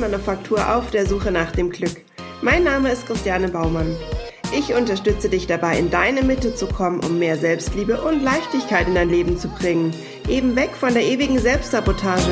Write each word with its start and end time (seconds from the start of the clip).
Selbstmanufaktur 0.00 0.74
auf 0.76 0.90
der 0.90 1.04
Suche 1.04 1.30
nach 1.30 1.52
dem 1.52 1.68
Glück. 1.68 2.02
Mein 2.40 2.64
Name 2.64 2.90
ist 2.90 3.06
Christiane 3.06 3.48
Baumann. 3.48 3.94
Ich 4.56 4.72
unterstütze 4.72 5.28
dich 5.28 5.46
dabei, 5.46 5.78
in 5.78 5.90
deine 5.90 6.22
Mitte 6.22 6.54
zu 6.54 6.66
kommen, 6.68 7.00
um 7.00 7.18
mehr 7.18 7.36
Selbstliebe 7.36 8.00
und 8.00 8.22
Leichtigkeit 8.22 8.88
in 8.88 8.94
dein 8.94 9.10
Leben 9.10 9.36
zu 9.36 9.48
bringen. 9.48 9.92
Eben 10.26 10.56
weg 10.56 10.70
von 10.70 10.94
der 10.94 11.04
ewigen 11.04 11.38
Selbstsabotage. 11.38 12.30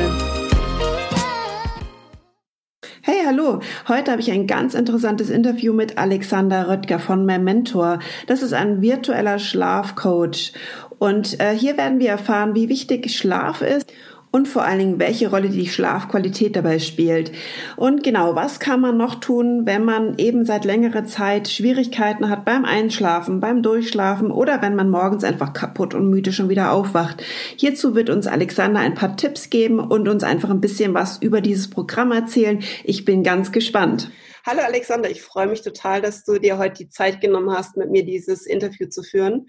Hey, 3.03 3.21
hallo. 3.27 3.59
Heute 3.87 4.11
habe 4.11 4.21
ich 4.21 4.31
ein 4.31 4.47
ganz 4.47 4.73
interessantes 4.73 5.29
Interview 5.29 5.71
mit 5.71 5.99
Alexander 5.99 6.69
Röttger 6.69 6.97
von 6.97 7.23
Memento. 7.23 7.99
Das 8.25 8.41
ist 8.41 8.53
ein 8.53 8.81
virtueller 8.81 9.37
Schlafcoach. 9.37 10.53
Und 10.97 11.39
äh, 11.39 11.55
hier 11.55 11.77
werden 11.77 11.99
wir 11.99 12.09
erfahren, 12.09 12.55
wie 12.55 12.67
wichtig 12.67 13.15
Schlaf 13.15 13.61
ist 13.61 13.93
und 14.31 14.47
vor 14.47 14.63
allen 14.63 14.79
Dingen, 14.79 14.99
welche 14.99 15.29
Rolle 15.29 15.49
die 15.49 15.67
Schlafqualität 15.67 16.55
dabei 16.55 16.77
spielt. 16.77 17.31
Und 17.77 18.03
genau, 18.03 18.35
was 18.35 18.59
kann 18.59 18.79
man 18.79 18.95
noch 18.95 19.15
tun, 19.15 19.65
wenn 19.65 19.83
man 19.83 20.17
eben 20.17 20.45
seit 20.45 20.65
längerer 20.65 21.05
Zeit 21.05 21.47
Schwierigkeiten 21.47 22.29
hat 22.29 22.45
beim 22.45 22.63
Einschlafen, 22.63 23.39
beim 23.39 23.63
Durchschlafen 23.63 24.29
oder 24.31 24.61
wenn 24.61 24.75
man 24.75 24.91
morgens 24.91 25.23
einfach 25.23 25.53
kaputt 25.53 25.95
und 25.95 26.09
müde 26.09 26.31
schon 26.31 26.49
wieder 26.49 26.71
aufwacht. 26.71 27.23
Hierzu 27.55 27.95
wird 27.95 28.11
uns 28.11 28.27
Alexander 28.27 28.81
ein 28.81 28.93
paar 28.93 29.17
Tipps 29.17 29.49
geben 29.49 29.79
und 29.79 30.07
uns 30.07 30.23
einfach 30.23 30.51
ein 30.51 30.61
bisschen 30.61 30.93
was 30.93 31.17
über 31.21 31.41
dieses 31.41 31.69
Programm 31.69 32.11
erzählen. 32.11 32.63
Ich 32.83 33.05
bin 33.05 33.23
ganz 33.23 33.51
gespannt. 33.51 34.11
Hallo 34.45 34.61
Alexander, 34.61 35.09
ich 35.09 35.21
freue 35.21 35.47
mich 35.47 35.63
total, 35.63 36.01
dass 36.01 36.23
du 36.23 36.39
dir 36.39 36.57
heute 36.57 36.83
die 36.83 36.89
Zeit 36.89 37.19
genommen 37.19 37.51
hast, 37.51 37.77
mit 37.77 37.89
mir 37.89 38.05
dieses 38.05 38.45
Interview 38.45 38.87
zu 38.87 39.01
führen. 39.01 39.47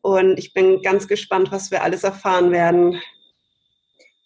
Und 0.00 0.38
ich 0.38 0.52
bin 0.52 0.80
ganz 0.82 1.08
gespannt, 1.08 1.50
was 1.50 1.70
wir 1.70 1.82
alles 1.82 2.04
erfahren 2.04 2.52
werden. 2.52 3.00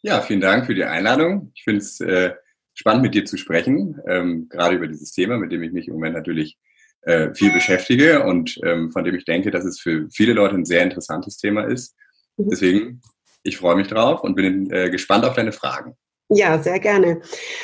Ja, 0.02 0.20
vielen 0.20 0.40
Dank 0.40 0.66
für 0.66 0.74
die 0.74 0.84
Einladung. 0.84 1.52
Ich 1.54 1.62
finde 1.62 1.78
es 1.78 2.00
äh, 2.00 2.32
spannend, 2.74 3.02
mit 3.02 3.14
dir 3.14 3.24
zu 3.24 3.36
sprechen, 3.36 4.00
ähm, 4.06 4.48
gerade 4.48 4.74
über 4.76 4.88
dieses 4.88 5.12
Thema, 5.12 5.38
mit 5.38 5.52
dem 5.52 5.62
ich 5.62 5.72
mich 5.72 5.86
im 5.86 5.94
Moment 5.94 6.16
natürlich 6.16 6.58
äh, 7.02 7.32
viel 7.34 7.52
beschäftige 7.52 8.24
und 8.24 8.58
ähm, 8.64 8.90
von 8.90 9.04
dem 9.04 9.14
ich 9.14 9.24
denke, 9.24 9.50
dass 9.50 9.64
es 9.64 9.80
für 9.80 10.08
viele 10.10 10.32
Leute 10.32 10.54
ein 10.54 10.64
sehr 10.64 10.82
interessantes 10.82 11.36
Thema 11.36 11.64
ist. 11.64 11.94
Mhm. 12.36 12.48
Deswegen, 12.50 13.00
ich 13.44 13.56
freue 13.56 13.76
mich 13.76 13.88
drauf 13.88 14.22
und 14.22 14.34
bin 14.34 14.70
äh, 14.70 14.90
gespannt 14.90 15.24
auf 15.24 15.34
deine 15.34 15.52
Fragen. 15.52 15.96
Ja, 16.28 16.60
sehr 16.60 16.80
gerne. 16.80 17.20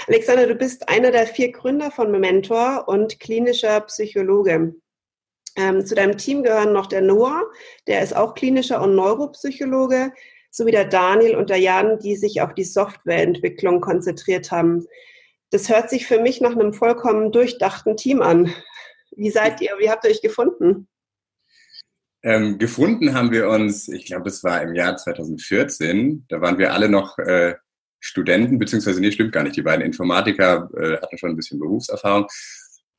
Alexander, 0.06 0.46
du 0.46 0.54
bist 0.54 0.88
einer 0.88 1.10
der 1.10 1.26
vier 1.26 1.52
Gründer 1.52 1.90
von 1.90 2.10
Mementor 2.10 2.86
und 2.86 3.18
klinischer 3.18 3.80
Psychologe. 3.82 4.74
Ähm, 5.56 5.86
zu 5.86 5.94
deinem 5.94 6.16
Team 6.18 6.42
gehören 6.42 6.72
noch 6.72 6.86
der 6.86 7.00
Noah, 7.00 7.44
der 7.86 8.02
ist 8.02 8.14
auch 8.14 8.34
klinischer 8.34 8.82
und 8.82 8.94
Neuropsychologe, 8.94 10.12
sowie 10.58 10.72
der 10.72 10.84
Daniel 10.84 11.36
und 11.36 11.48
der 11.48 11.56
Jan, 11.56 11.98
die 11.98 12.16
sich 12.16 12.42
auf 12.42 12.52
die 12.52 12.64
Softwareentwicklung 12.64 13.80
konzentriert 13.80 14.50
haben. 14.50 14.86
Das 15.50 15.70
hört 15.70 15.88
sich 15.88 16.06
für 16.06 16.20
mich 16.20 16.40
nach 16.42 16.52
einem 16.52 16.74
vollkommen 16.74 17.32
durchdachten 17.32 17.96
Team 17.96 18.20
an. 18.20 18.52
Wie 19.16 19.30
seid 19.30 19.60
ihr? 19.62 19.70
Wie 19.78 19.88
habt 19.88 20.04
ihr 20.04 20.10
euch 20.10 20.20
gefunden? 20.20 20.88
Ähm, 22.22 22.58
gefunden 22.58 23.14
haben 23.14 23.30
wir 23.30 23.48
uns, 23.48 23.88
ich 23.88 24.04
glaube, 24.04 24.28
es 24.28 24.44
war 24.44 24.60
im 24.60 24.74
Jahr 24.74 24.96
2014. 24.96 26.26
Da 26.28 26.40
waren 26.40 26.58
wir 26.58 26.74
alle 26.74 26.88
noch 26.88 27.16
äh, 27.18 27.54
Studenten, 28.00 28.58
beziehungsweise, 28.58 29.00
nee, 29.00 29.12
stimmt 29.12 29.32
gar 29.32 29.44
nicht. 29.44 29.56
Die 29.56 29.62
beiden 29.62 29.84
Informatiker 29.84 30.68
äh, 30.76 30.96
hatten 31.00 31.16
schon 31.16 31.30
ein 31.30 31.36
bisschen 31.36 31.60
Berufserfahrung. 31.60 32.26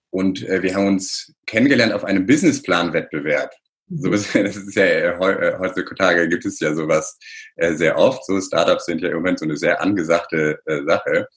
Und 0.09 0.47
äh, 0.47 0.63
wir 0.63 0.75
haben 0.75 0.87
uns 0.87 1.33
kennengelernt 1.45 1.93
auf 1.93 2.05
einem 2.05 2.25
Businessplan-Wettbewerb. 2.25 3.51
So 3.89 4.11
ist, 4.11 4.35
das 4.35 4.55
ist 4.55 4.75
ja 4.75 4.83
äh, 4.83 5.09
äh, 5.09 5.57
heutzutage 5.57 6.29
gibt 6.29 6.45
es 6.45 6.59
ja 6.59 6.73
sowas 6.73 7.17
äh, 7.55 7.73
sehr 7.73 7.97
oft. 7.97 8.25
So 8.25 8.39
Startups 8.39 8.85
sind 8.85 9.01
ja 9.01 9.09
im 9.09 9.15
Moment 9.15 9.39
so 9.39 9.45
eine 9.45 9.57
sehr 9.57 9.81
angesagte 9.81 10.59
äh, 10.65 10.83
Sache. 10.83 11.27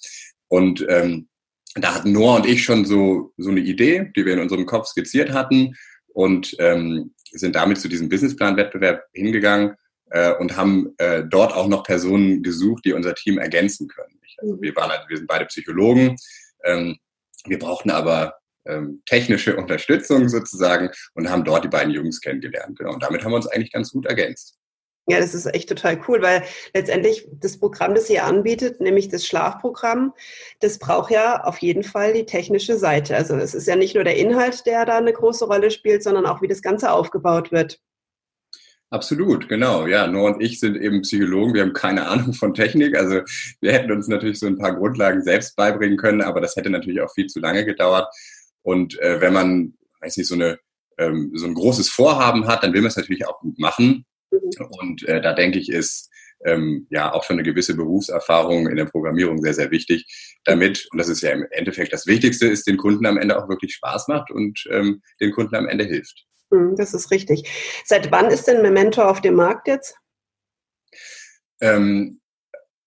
Und 0.48 0.84
ähm, 0.88 1.28
da 1.74 1.94
hatten 1.94 2.12
Noah 2.12 2.36
und 2.36 2.46
ich 2.46 2.62
schon 2.62 2.84
so 2.84 3.32
so 3.38 3.50
eine 3.50 3.60
Idee, 3.60 4.12
die 4.14 4.26
wir 4.26 4.34
in 4.34 4.40
unserem 4.40 4.66
Kopf 4.66 4.86
skizziert 4.86 5.32
hatten 5.32 5.74
und 6.08 6.54
ähm, 6.58 7.14
sind 7.30 7.56
damit 7.56 7.78
zu 7.78 7.88
diesem 7.88 8.10
Businessplan-Wettbewerb 8.10 9.04
hingegangen 9.14 9.74
äh, 10.10 10.34
und 10.34 10.56
haben 10.56 10.94
äh, 10.98 11.24
dort 11.24 11.54
auch 11.54 11.68
noch 11.68 11.84
Personen 11.84 12.42
gesucht, 12.42 12.84
die 12.84 12.92
unser 12.92 13.14
Team 13.14 13.38
ergänzen 13.38 13.88
können. 13.88 14.20
Also 14.38 14.60
wir 14.60 14.76
waren, 14.76 14.90
wir 15.08 15.16
sind 15.16 15.26
beide 15.26 15.46
Psychologen. 15.46 16.16
Ähm, 16.64 16.98
wir 17.46 17.58
brauchten 17.58 17.90
aber 17.90 18.34
ähm, 18.66 19.02
technische 19.06 19.56
Unterstützung 19.56 20.28
sozusagen 20.28 20.90
und 21.14 21.30
haben 21.30 21.44
dort 21.44 21.64
die 21.64 21.68
beiden 21.68 21.92
Jungs 21.92 22.20
kennengelernt. 22.20 22.78
Genau. 22.78 22.92
Und 22.92 23.02
damit 23.02 23.24
haben 23.24 23.32
wir 23.32 23.36
uns 23.36 23.48
eigentlich 23.48 23.72
ganz 23.72 23.92
gut 23.92 24.06
ergänzt. 24.06 24.58
Ja, 25.08 25.18
das 25.18 25.34
ist 25.34 25.46
echt 25.46 25.68
total 25.68 26.00
cool, 26.06 26.22
weil 26.22 26.44
letztendlich 26.74 27.26
das 27.32 27.58
Programm, 27.58 27.94
das 27.94 28.08
ihr 28.08 28.24
anbietet, 28.24 28.80
nämlich 28.80 29.08
das 29.08 29.26
Schlafprogramm, 29.26 30.12
das 30.60 30.78
braucht 30.78 31.10
ja 31.10 31.42
auf 31.42 31.58
jeden 31.58 31.82
Fall 31.82 32.12
die 32.12 32.24
technische 32.24 32.78
Seite. 32.78 33.16
Also 33.16 33.34
es 33.36 33.52
ist 33.52 33.66
ja 33.66 33.74
nicht 33.74 33.96
nur 33.96 34.04
der 34.04 34.16
Inhalt, 34.16 34.64
der 34.64 34.84
da 34.86 34.98
eine 34.98 35.12
große 35.12 35.44
Rolle 35.44 35.72
spielt, 35.72 36.04
sondern 36.04 36.24
auch, 36.24 36.40
wie 36.40 36.46
das 36.46 36.62
Ganze 36.62 36.92
aufgebaut 36.92 37.50
wird. 37.50 37.80
Absolut, 38.90 39.48
genau. 39.48 39.86
Ja, 39.86 40.06
Noah 40.06 40.34
und 40.34 40.42
ich 40.42 40.60
sind 40.60 40.76
eben 40.76 41.00
Psychologen. 41.00 41.54
Wir 41.54 41.62
haben 41.62 41.72
keine 41.72 42.06
Ahnung 42.06 42.34
von 42.34 42.54
Technik. 42.54 42.94
Also 42.94 43.22
wir 43.60 43.72
hätten 43.72 43.90
uns 43.90 44.06
natürlich 44.06 44.38
so 44.38 44.46
ein 44.46 44.58
paar 44.58 44.76
Grundlagen 44.76 45.22
selbst 45.22 45.56
beibringen 45.56 45.96
können, 45.96 46.20
aber 46.20 46.40
das 46.42 46.54
hätte 46.54 46.70
natürlich 46.70 47.00
auch 47.00 47.12
viel 47.12 47.26
zu 47.26 47.40
lange 47.40 47.64
gedauert. 47.64 48.06
Und 48.62 48.98
äh, 49.00 49.20
wenn 49.20 49.32
man, 49.32 49.74
weiß 50.00 50.16
nicht, 50.16 50.28
so 50.28 50.34
eine 50.34 50.58
ähm, 50.98 51.32
so 51.34 51.46
ein 51.46 51.54
großes 51.54 51.88
Vorhaben 51.88 52.46
hat, 52.46 52.62
dann 52.62 52.72
will 52.72 52.80
man 52.80 52.88
es 52.88 52.96
natürlich 52.96 53.26
auch 53.26 53.40
gut 53.40 53.58
machen. 53.58 54.04
Mhm. 54.30 54.66
Und 54.70 55.02
äh, 55.08 55.20
da 55.20 55.32
denke 55.32 55.58
ich, 55.58 55.70
ist 55.70 56.10
ähm, 56.44 56.86
ja 56.90 57.12
auch 57.12 57.24
schon 57.24 57.34
eine 57.34 57.44
gewisse 57.44 57.76
Berufserfahrung 57.76 58.68
in 58.68 58.76
der 58.76 58.86
Programmierung 58.86 59.38
sehr, 59.42 59.54
sehr 59.54 59.70
wichtig, 59.70 60.06
damit, 60.44 60.88
und 60.90 60.98
das 60.98 61.08
ist 61.08 61.22
ja 61.22 61.30
im 61.30 61.46
Endeffekt 61.50 61.92
das 61.92 62.06
Wichtigste, 62.06 62.48
ist 62.48 62.66
den 62.66 62.76
Kunden 62.76 63.06
am 63.06 63.16
Ende 63.16 63.40
auch 63.40 63.48
wirklich 63.48 63.74
Spaß 63.74 64.08
macht 64.08 64.30
und 64.30 64.64
ähm, 64.70 65.02
den 65.20 65.30
Kunden 65.30 65.54
am 65.54 65.68
Ende 65.68 65.84
hilft. 65.84 66.26
Mhm, 66.50 66.74
das 66.76 66.94
ist 66.94 67.10
richtig. 67.10 67.48
Seit 67.84 68.10
wann 68.10 68.30
ist 68.30 68.44
denn 68.44 68.62
Memento 68.62 69.02
auf 69.02 69.20
dem 69.20 69.34
Markt 69.34 69.68
jetzt? 69.68 69.96
Ähm, 71.60 72.20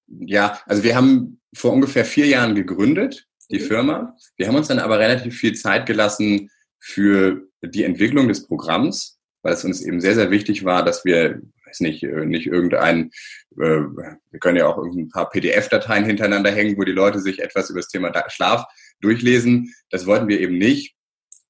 ja, 0.08 0.60
also 0.66 0.84
wir 0.84 0.96
haben 0.96 1.42
vor 1.56 1.72
ungefähr 1.72 2.06
vier 2.06 2.28
Jahren 2.28 2.56
gegründet 2.56 3.26
die. 3.52 3.60
Firma. 3.60 4.16
Wir 4.38 4.48
haben 4.48 4.56
uns 4.56 4.68
dann 4.68 4.80
aber 4.80 5.00
relativ 5.00 5.38
viel 5.38 5.54
Zeit 5.54 5.86
gelassen 5.86 6.50
für 6.80 7.48
die 7.64 7.84
Entwicklung 7.84 8.28
des 8.28 8.48
Programms, 8.48 9.20
weil 9.42 9.54
es 9.54 9.64
uns 9.64 9.82
eben 9.82 10.02
sehr, 10.02 10.16
sehr 10.16 10.32
wichtig 10.32 10.66
war, 10.66 10.84
dass 10.84 11.06
wir, 11.06 11.42
weiß 11.66 11.80
nicht, 11.82 12.04
äh, 12.04 12.26
nicht 12.26 12.48
irgendein, 12.48 13.12
äh, 13.58 13.82
wir 13.82 14.40
können 14.40 14.58
ja 14.58 14.68
auch 14.68 14.78
ein 14.78 15.10
paar 15.10 15.30
PDF-Dateien 15.30 16.06
hintereinander 16.06 16.52
hängen, 16.52 16.78
wo 16.78 16.84
die 16.84 16.92
Leute 16.92 17.20
sich 17.20 17.40
etwas 17.40 17.70
über 17.70 17.80
das 17.80 17.90
Thema 17.90 18.12
Schlaf 18.28 18.66
durchlesen. 19.02 19.74
Das 19.90 20.06
wollten 20.06 20.28
wir 20.28 20.40
eben 20.40 20.58
nicht. 20.58 20.96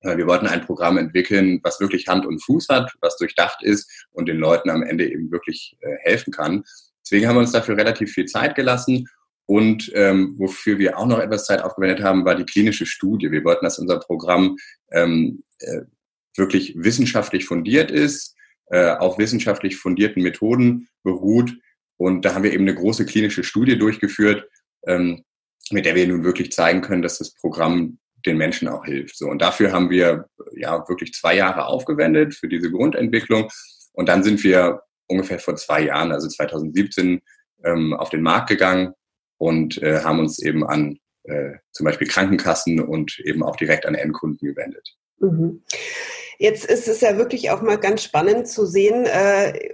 Wir 0.02 0.28
wollten 0.28 0.46
ein 0.46 0.62
Programm 0.62 1.00
entwickeln, 1.00 1.60
was 1.64 1.80
wirklich 1.80 2.08
Hand 2.08 2.28
und 2.28 2.44
Fuß 2.44 2.68
hat, 2.70 2.94
was 3.02 3.18
durchdacht 3.18 3.64
ist 3.64 3.90
und 4.12 4.28
den 4.28 4.38
Leuten 4.38 4.70
am 4.70 4.84
Ende 4.84 5.12
eben 5.12 5.32
wirklich 5.32 5.76
äh, 5.82 5.96
helfen 6.02 6.32
kann. 6.32 6.64
Deswegen 7.04 7.28
haben 7.28 7.36
wir 7.36 7.42
uns 7.42 7.52
dafür 7.52 7.76
relativ 7.76 8.12
viel 8.12 8.26
Zeit 8.26 8.56
gelassen 8.56 9.08
und 9.48 9.92
ähm, 9.94 10.36
wofür 10.38 10.80
wir 10.80 10.98
auch 10.98 11.06
noch 11.06 11.20
etwas 11.20 11.46
Zeit 11.46 11.62
aufgewendet 11.62 12.02
haben, 12.02 12.26
war 12.26 12.36
die 12.36 12.46
klinische 12.46 12.86
Studie. 12.86 13.32
Wir 13.32 13.44
wollten, 13.44 13.66
dass 13.66 13.80
unser 13.80 14.00
Programm 14.00 14.58
ähm, 14.92 15.44
äh, 15.60 15.82
wirklich 16.36 16.74
wissenschaftlich 16.78 17.46
fundiert 17.46 17.92
ist, 17.92 18.36
äh, 18.72 18.92
auf 18.92 19.20
wissenschaftlich 19.20 19.78
fundierten 19.78 20.24
Methoden 20.24 20.88
beruht. 21.04 21.54
Und 21.98 22.26
da 22.26 22.34
haben 22.34 22.44
wir 22.44 22.54
eben 22.54 22.64
eine 22.64 22.76
große 22.76 23.06
klinische 23.06 23.44
Studie 23.44 23.78
durchgeführt, 23.78 24.50
ähm, 24.88 25.24
mit 25.70 25.86
der 25.86 25.96
wir 25.96 26.08
nun 26.08 26.24
wirklich 26.24 26.52
zeigen 26.52 26.82
können, 26.82 27.04
dass 27.04 27.20
das 27.20 27.34
Programm 27.36 28.00
den 28.26 28.38
Menschen 28.38 28.68
auch 28.68 28.86
hilft. 28.86 29.16
So, 29.18 29.28
und 29.28 29.42
dafür 29.42 29.72
haben 29.72 29.92
wir 29.92 30.28
ja 30.56 30.84
wirklich 30.90 31.14
zwei 31.14 31.36
Jahre 31.36 31.68
aufgewendet 31.68 32.34
für 32.34 32.48
diese 32.48 32.72
Grundentwicklung. 32.72 33.50
Und 33.94 34.10
dann 34.10 34.24
sind 34.24 34.44
wir 34.44 34.82
ungefähr 35.08 35.38
vor 35.38 35.56
zwei 35.56 35.84
Jahren, 35.84 36.12
also 36.12 36.28
2017, 36.28 37.22
ähm, 37.64 37.94
auf 37.94 38.10
den 38.10 38.24
Markt 38.24 38.50
gegangen 38.50 38.94
und 39.38 39.82
äh, 39.82 40.02
haben 40.02 40.20
uns 40.20 40.40
eben 40.40 40.66
an 40.66 40.98
äh, 41.24 41.54
zum 41.72 41.86
Beispiel 41.86 42.08
Krankenkassen 42.08 42.80
und 42.80 43.20
eben 43.20 43.44
auch 43.44 43.56
direkt 43.56 43.86
an 43.86 43.96
Endkunden 43.96 44.48
gewendet. 44.48 44.96
Mhm. 45.20 45.64
Jetzt 46.38 46.66
ist 46.66 46.88
es 46.88 47.02
ja 47.02 47.18
wirklich 47.18 47.52
auch 47.52 47.62
mal 47.62 47.78
ganz 47.78 48.04
spannend 48.04 48.48
zu 48.48 48.66
sehen, 48.66 49.06
äh, 49.06 49.70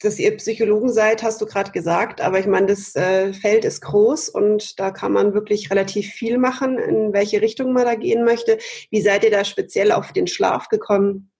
dass 0.00 0.18
ihr 0.18 0.36
Psychologen 0.36 0.92
seid, 0.92 1.22
hast 1.22 1.40
du 1.40 1.46
gerade 1.46 1.70
gesagt, 1.70 2.20
aber 2.20 2.38
ich 2.38 2.46
meine, 2.46 2.66
das 2.66 2.94
äh, 2.96 3.32
Feld 3.32 3.64
ist 3.64 3.80
groß 3.80 4.28
und 4.28 4.78
da 4.78 4.90
kann 4.90 5.12
man 5.12 5.32
wirklich 5.32 5.70
relativ 5.70 6.08
viel 6.08 6.36
machen, 6.38 6.78
in 6.78 7.12
welche 7.12 7.40
Richtung 7.40 7.72
man 7.72 7.86
da 7.86 7.94
gehen 7.94 8.24
möchte. 8.24 8.58
Wie 8.90 9.00
seid 9.00 9.24
ihr 9.24 9.30
da 9.30 9.44
speziell 9.44 9.92
auf 9.92 10.12
den 10.12 10.26
Schlaf 10.26 10.68
gekommen? 10.68 11.30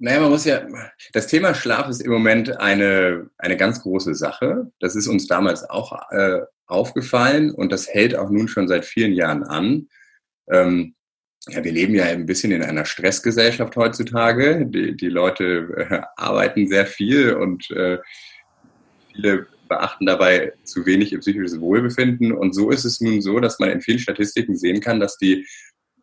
Naja, 0.00 0.20
man 0.20 0.30
muss 0.30 0.44
ja, 0.44 0.64
das 1.12 1.26
Thema 1.26 1.54
Schlaf 1.54 1.88
ist 1.88 2.02
im 2.02 2.12
Moment 2.12 2.60
eine, 2.60 3.30
eine 3.36 3.56
ganz 3.56 3.82
große 3.82 4.14
Sache. 4.14 4.70
Das 4.78 4.94
ist 4.94 5.08
uns 5.08 5.26
damals 5.26 5.68
auch 5.68 5.92
äh, 6.10 6.42
aufgefallen 6.66 7.50
und 7.50 7.72
das 7.72 7.88
hält 7.88 8.14
auch 8.14 8.30
nun 8.30 8.46
schon 8.46 8.68
seit 8.68 8.84
vielen 8.84 9.12
Jahren 9.12 9.42
an. 9.42 9.88
Ähm, 10.50 10.94
ja, 11.48 11.64
wir 11.64 11.72
leben 11.72 11.94
ja 11.94 12.04
ein 12.04 12.26
bisschen 12.26 12.52
in 12.52 12.62
einer 12.62 12.84
Stressgesellschaft 12.84 13.74
heutzutage. 13.74 14.66
Die, 14.66 14.96
die 14.96 15.08
Leute 15.08 15.88
äh, 15.90 16.00
arbeiten 16.16 16.68
sehr 16.68 16.86
viel 16.86 17.32
und 17.34 17.68
äh, 17.72 17.98
viele 19.12 19.46
beachten 19.68 20.06
dabei 20.06 20.52
zu 20.64 20.86
wenig 20.86 21.12
ihr 21.12 21.18
psychisches 21.18 21.60
Wohlbefinden. 21.60 22.32
Und 22.32 22.54
so 22.54 22.70
ist 22.70 22.84
es 22.84 23.00
nun 23.00 23.20
so, 23.20 23.40
dass 23.40 23.58
man 23.58 23.70
in 23.70 23.80
vielen 23.80 23.98
Statistiken 23.98 24.56
sehen 24.56 24.80
kann, 24.80 25.00
dass 25.00 25.18
die 25.18 25.46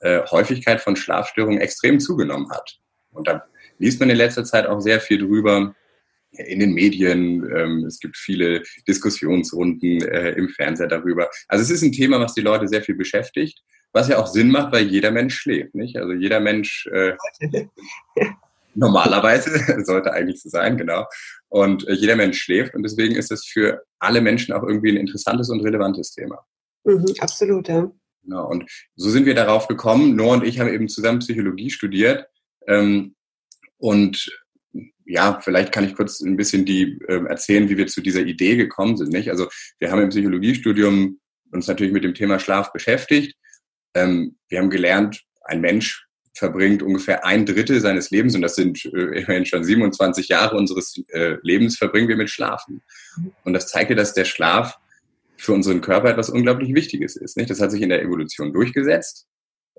äh, 0.01 0.21
Häufigkeit 0.29 0.81
von 0.81 0.95
Schlafstörungen 0.95 1.61
extrem 1.61 1.99
zugenommen 1.99 2.49
hat. 2.51 2.77
Und 3.11 3.27
da 3.27 3.45
liest 3.77 3.99
man 3.99 4.09
in 4.09 4.17
letzter 4.17 4.43
Zeit 4.43 4.65
auch 4.65 4.79
sehr 4.79 4.99
viel 4.99 5.19
drüber 5.19 5.75
in 6.31 6.59
den 6.59 6.73
Medien. 6.73 7.49
Ähm, 7.55 7.85
es 7.85 7.99
gibt 7.99 8.17
viele 8.17 8.63
Diskussionsrunden 8.87 10.01
äh, 10.01 10.31
im 10.31 10.49
Fernseher 10.49 10.87
darüber. 10.87 11.29
Also 11.47 11.63
es 11.63 11.69
ist 11.69 11.81
ein 11.81 11.91
Thema, 11.91 12.19
was 12.19 12.33
die 12.33 12.41
Leute 12.41 12.67
sehr 12.67 12.81
viel 12.81 12.95
beschäftigt, 12.95 13.61
was 13.93 14.07
ja 14.07 14.17
auch 14.17 14.27
Sinn 14.27 14.51
macht, 14.51 14.73
weil 14.73 14.87
jeder 14.87 15.11
Mensch 15.11 15.35
schläft. 15.35 15.75
Nicht? 15.75 15.97
Also 15.97 16.13
jeder 16.13 16.39
Mensch 16.39 16.87
äh, 16.91 17.13
normalerweise 18.75 19.83
sollte 19.85 20.13
eigentlich 20.13 20.41
so 20.41 20.49
sein, 20.49 20.77
genau. 20.77 21.05
Und 21.47 21.87
äh, 21.87 21.93
jeder 21.93 22.15
Mensch 22.15 22.41
schläft 22.41 22.75
und 22.75 22.83
deswegen 22.83 23.15
ist 23.15 23.31
es 23.31 23.45
für 23.45 23.83
alle 23.99 24.21
Menschen 24.21 24.53
auch 24.53 24.63
irgendwie 24.63 24.91
ein 24.91 24.97
interessantes 24.97 25.49
und 25.49 25.61
relevantes 25.61 26.11
Thema. 26.11 26.45
Mhm, 26.83 27.05
absolut, 27.19 27.67
ja. 27.67 27.89
Genau. 28.23 28.49
Und 28.49 28.69
so 28.95 29.09
sind 29.09 29.25
wir 29.25 29.35
darauf 29.35 29.67
gekommen. 29.67 30.15
Noah 30.15 30.33
und 30.33 30.43
ich 30.43 30.59
haben 30.59 30.73
eben 30.73 30.87
zusammen 30.87 31.19
Psychologie 31.19 31.69
studiert. 31.69 32.27
Ähm, 32.67 33.15
und 33.77 34.29
ja, 35.05 35.39
vielleicht 35.39 35.71
kann 35.71 35.85
ich 35.85 35.95
kurz 35.95 36.21
ein 36.21 36.35
bisschen 36.35 36.65
die 36.65 36.99
äh, 37.07 37.23
erzählen, 37.25 37.69
wie 37.69 37.77
wir 37.77 37.87
zu 37.87 38.01
dieser 38.01 38.21
Idee 38.21 38.55
gekommen 38.55 38.97
sind. 38.97 39.11
Nicht? 39.11 39.29
Also 39.29 39.47
wir 39.79 39.91
haben 39.91 40.01
im 40.01 40.09
Psychologiestudium 40.09 41.19
uns 41.51 41.67
natürlich 41.67 41.93
mit 41.93 42.03
dem 42.03 42.15
Thema 42.15 42.39
Schlaf 42.39 42.73
beschäftigt. 42.73 43.35
Ähm, 43.93 44.37
wir 44.49 44.59
haben 44.59 44.69
gelernt, 44.69 45.21
ein 45.43 45.61
Mensch 45.61 46.05
verbringt 46.33 46.83
ungefähr 46.83 47.25
ein 47.25 47.45
Drittel 47.45 47.79
seines 47.79 48.11
Lebens, 48.11 48.35
und 48.35 48.41
das 48.41 48.55
sind 48.55 48.83
äh, 48.85 49.21
immerhin 49.21 49.45
schon 49.45 49.63
27 49.63 50.27
Jahre 50.27 50.57
unseres 50.57 51.01
äh, 51.09 51.37
Lebens, 51.43 51.77
verbringen 51.77 52.09
wir 52.09 52.17
mit 52.17 52.29
Schlafen. 52.29 52.81
Und 53.43 53.53
das 53.53 53.67
zeigt 53.67 53.89
dir, 53.89 53.95
dass 53.95 54.13
der 54.13 54.25
Schlaf 54.25 54.77
für 55.37 55.53
unseren 55.53 55.81
Körper 55.81 56.09
etwas 56.09 56.29
unglaublich 56.29 56.73
Wichtiges 56.73 57.15
ist. 57.15 57.37
Nicht? 57.37 57.49
Das 57.49 57.61
hat 57.61 57.71
sich 57.71 57.81
in 57.81 57.89
der 57.89 58.01
Evolution 58.01 58.51
durchgesetzt. 58.51 59.27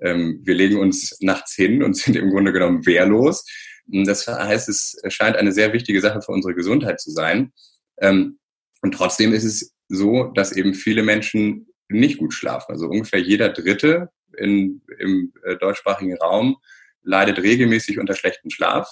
Ähm, 0.01 0.41
wir 0.43 0.55
legen 0.55 0.77
uns 0.77 1.17
nachts 1.21 1.53
hin 1.53 1.83
und 1.83 1.95
sind 1.95 2.15
im 2.15 2.29
Grunde 2.29 2.53
genommen 2.53 2.85
wehrlos. 2.85 3.45
Das 3.87 4.27
heißt, 4.27 4.69
es 4.69 4.99
scheint 5.07 5.37
eine 5.37 5.51
sehr 5.51 5.73
wichtige 5.73 6.01
Sache 6.01 6.21
für 6.21 6.31
unsere 6.31 6.53
Gesundheit 6.53 6.99
zu 6.99 7.11
sein. 7.11 7.53
Ähm, 7.99 8.39
und 8.81 8.93
trotzdem 8.93 9.33
ist 9.33 9.43
es 9.43 9.73
so, 9.87 10.25
dass 10.35 10.51
eben 10.51 10.73
viele 10.73 11.03
Menschen 11.03 11.67
nicht 11.89 12.17
gut 12.17 12.33
schlafen. 12.33 12.73
Also 12.73 12.87
ungefähr 12.87 13.19
jeder 13.19 13.49
Dritte 13.49 14.09
in, 14.37 14.81
im 14.99 15.33
äh, 15.43 15.55
deutschsprachigen 15.55 16.17
Raum 16.17 16.57
leidet 17.01 17.39
regelmäßig 17.39 17.99
unter 17.99 18.13
schlechtem 18.13 18.51
Schlaf. 18.51 18.89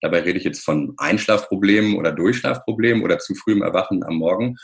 Dabei 0.00 0.20
rede 0.20 0.38
ich 0.38 0.44
jetzt 0.44 0.64
von 0.64 0.94
Einschlafproblemen 0.96 1.96
oder 1.96 2.12
Durchschlafproblemen 2.12 3.02
oder 3.02 3.18
zu 3.18 3.34
frühem 3.34 3.62
Erwachen 3.62 4.04
am 4.04 4.16
Morgen. 4.16 4.56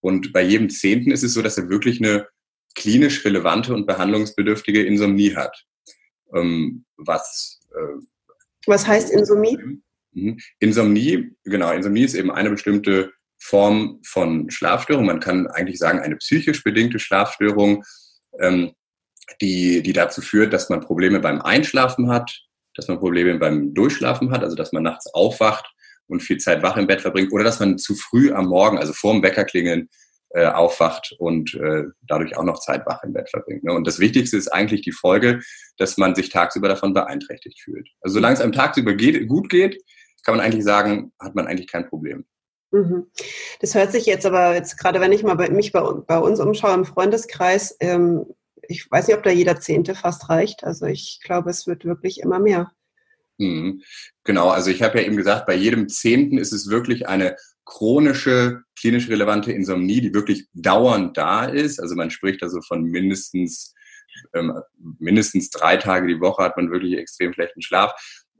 Und 0.00 0.32
bei 0.32 0.42
jedem 0.42 0.68
Zehnten 0.68 1.12
ist 1.12 1.22
es 1.22 1.34
so, 1.34 1.42
dass 1.42 1.58
er 1.58 1.68
wirklich 1.68 2.00
eine 2.00 2.26
klinisch 2.74 3.24
relevante 3.24 3.74
und 3.74 3.86
behandlungsbedürftige 3.86 4.84
Insomnie 4.84 5.36
hat. 5.36 5.64
Ähm, 6.34 6.84
was, 6.96 7.60
äh, 7.72 8.02
was 8.66 8.86
heißt 8.86 9.10
Insomnie? 9.10 9.58
Mhm. 10.12 10.38
Insomnie, 10.58 11.36
genau, 11.44 11.70
Insomnie 11.72 12.04
ist 12.04 12.14
eben 12.14 12.30
eine 12.30 12.50
bestimmte 12.50 13.12
Form 13.38 14.00
von 14.04 14.50
Schlafstörung. 14.50 15.06
Man 15.06 15.20
kann 15.20 15.46
eigentlich 15.46 15.78
sagen, 15.78 16.00
eine 16.00 16.16
psychisch 16.16 16.62
bedingte 16.62 16.98
Schlafstörung, 16.98 17.84
ähm, 18.38 18.72
die, 19.40 19.82
die 19.82 19.92
dazu 19.92 20.20
führt, 20.20 20.52
dass 20.52 20.68
man 20.68 20.80
Probleme 20.80 21.20
beim 21.20 21.40
Einschlafen 21.40 22.10
hat, 22.10 22.42
dass 22.74 22.88
man 22.88 22.98
Probleme 22.98 23.38
beim 23.38 23.72
Durchschlafen 23.72 24.30
hat, 24.30 24.42
also 24.42 24.56
dass 24.56 24.72
man 24.72 24.82
nachts 24.82 25.06
aufwacht 25.14 25.66
und 26.06 26.20
viel 26.20 26.38
Zeit 26.38 26.62
wach 26.62 26.76
im 26.76 26.86
Bett 26.86 27.00
verbringt 27.00 27.32
oder 27.32 27.44
dass 27.44 27.60
man 27.60 27.78
zu 27.78 27.94
früh 27.94 28.32
am 28.32 28.46
Morgen, 28.46 28.78
also 28.78 28.92
vor 28.92 29.12
dem 29.12 29.22
Weckerklingeln, 29.22 29.88
äh, 30.30 30.46
aufwacht 30.46 31.14
und 31.18 31.54
äh, 31.54 31.84
dadurch 32.02 32.36
auch 32.36 32.44
noch 32.44 32.60
Zeit 32.60 32.86
wach 32.86 33.02
im 33.02 33.12
Bett 33.12 33.28
verbringt. 33.28 33.64
Ne? 33.64 33.72
Und 33.72 33.86
das 33.86 33.98
Wichtigste 33.98 34.36
ist 34.36 34.48
eigentlich 34.48 34.82
die 34.82 34.92
Folge, 34.92 35.40
dass 35.76 35.96
man 35.96 36.14
sich 36.14 36.28
tagsüber 36.28 36.68
davon 36.68 36.94
beeinträchtigt 36.94 37.60
fühlt. 37.60 37.88
Also 38.00 38.14
solange 38.14 38.34
es 38.34 38.40
einem 38.40 38.52
tagsüber 38.52 38.94
geht, 38.94 39.26
gut 39.28 39.50
geht, 39.50 39.82
kann 40.24 40.36
man 40.36 40.44
eigentlich 40.44 40.64
sagen, 40.64 41.12
hat 41.18 41.34
man 41.34 41.46
eigentlich 41.46 41.66
kein 41.66 41.88
Problem. 41.88 42.24
Mhm. 42.70 43.06
Das 43.60 43.74
hört 43.74 43.90
sich 43.90 44.06
jetzt 44.06 44.26
aber 44.26 44.54
jetzt 44.54 44.78
gerade, 44.78 45.00
wenn 45.00 45.12
ich 45.12 45.22
mal 45.22 45.34
bei, 45.34 45.50
mich 45.50 45.72
bei, 45.72 45.80
bei 45.80 46.18
uns 46.18 46.38
umschaue 46.38 46.74
im 46.74 46.84
Freundeskreis, 46.84 47.76
ähm, 47.80 48.26
ich 48.68 48.88
weiß 48.88 49.08
nicht, 49.08 49.16
ob 49.16 49.24
da 49.24 49.30
jeder 49.30 49.58
Zehnte 49.58 49.94
fast 49.94 50.28
reicht. 50.28 50.62
Also 50.62 50.86
ich 50.86 51.20
glaube, 51.24 51.50
es 51.50 51.66
wird 51.66 51.84
wirklich 51.84 52.20
immer 52.20 52.38
mehr. 52.38 52.70
Mhm. 53.38 53.82
Genau, 54.22 54.50
also 54.50 54.70
ich 54.70 54.82
habe 54.82 55.00
ja 55.00 55.06
eben 55.06 55.16
gesagt, 55.16 55.46
bei 55.46 55.54
jedem 55.54 55.88
Zehnten 55.88 56.38
ist 56.38 56.52
es 56.52 56.68
wirklich 56.68 57.08
eine 57.08 57.36
chronische, 57.70 58.62
klinisch 58.78 59.08
relevante 59.08 59.52
Insomnie, 59.52 60.00
die 60.00 60.12
wirklich 60.12 60.48
dauernd 60.52 61.16
da 61.16 61.44
ist. 61.44 61.80
Also 61.80 61.94
man 61.94 62.10
spricht 62.10 62.42
also 62.42 62.60
von 62.66 62.82
mindestens, 62.82 63.74
ähm, 64.34 64.52
mindestens 64.98 65.50
drei 65.50 65.76
Tage 65.76 66.08
die 66.08 66.20
Woche 66.20 66.42
hat 66.42 66.56
man 66.56 66.72
wirklich 66.72 66.98
extrem 66.98 67.32
schlechten 67.32 67.62
Schlaf. 67.62 67.92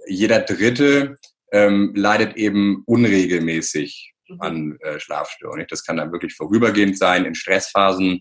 Jeder 0.08 0.40
Dritte 0.40 1.16
ähm, 1.52 1.92
leidet 1.94 2.36
eben 2.36 2.82
unregelmäßig 2.86 4.14
mhm. 4.28 4.40
an 4.40 4.78
äh, 4.80 4.98
Schlafstörungen. 4.98 5.66
Das 5.70 5.84
kann 5.84 5.98
dann 5.98 6.10
wirklich 6.10 6.34
vorübergehend 6.34 6.98
sein 6.98 7.24
in 7.24 7.36
Stressphasen, 7.36 8.20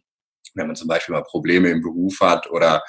wenn 0.53 0.67
man 0.67 0.75
zum 0.75 0.87
Beispiel 0.87 1.13
mal 1.13 1.23
Probleme 1.23 1.69
im 1.69 1.81
Beruf 1.81 2.19
hat 2.21 2.49
oder 2.51 2.83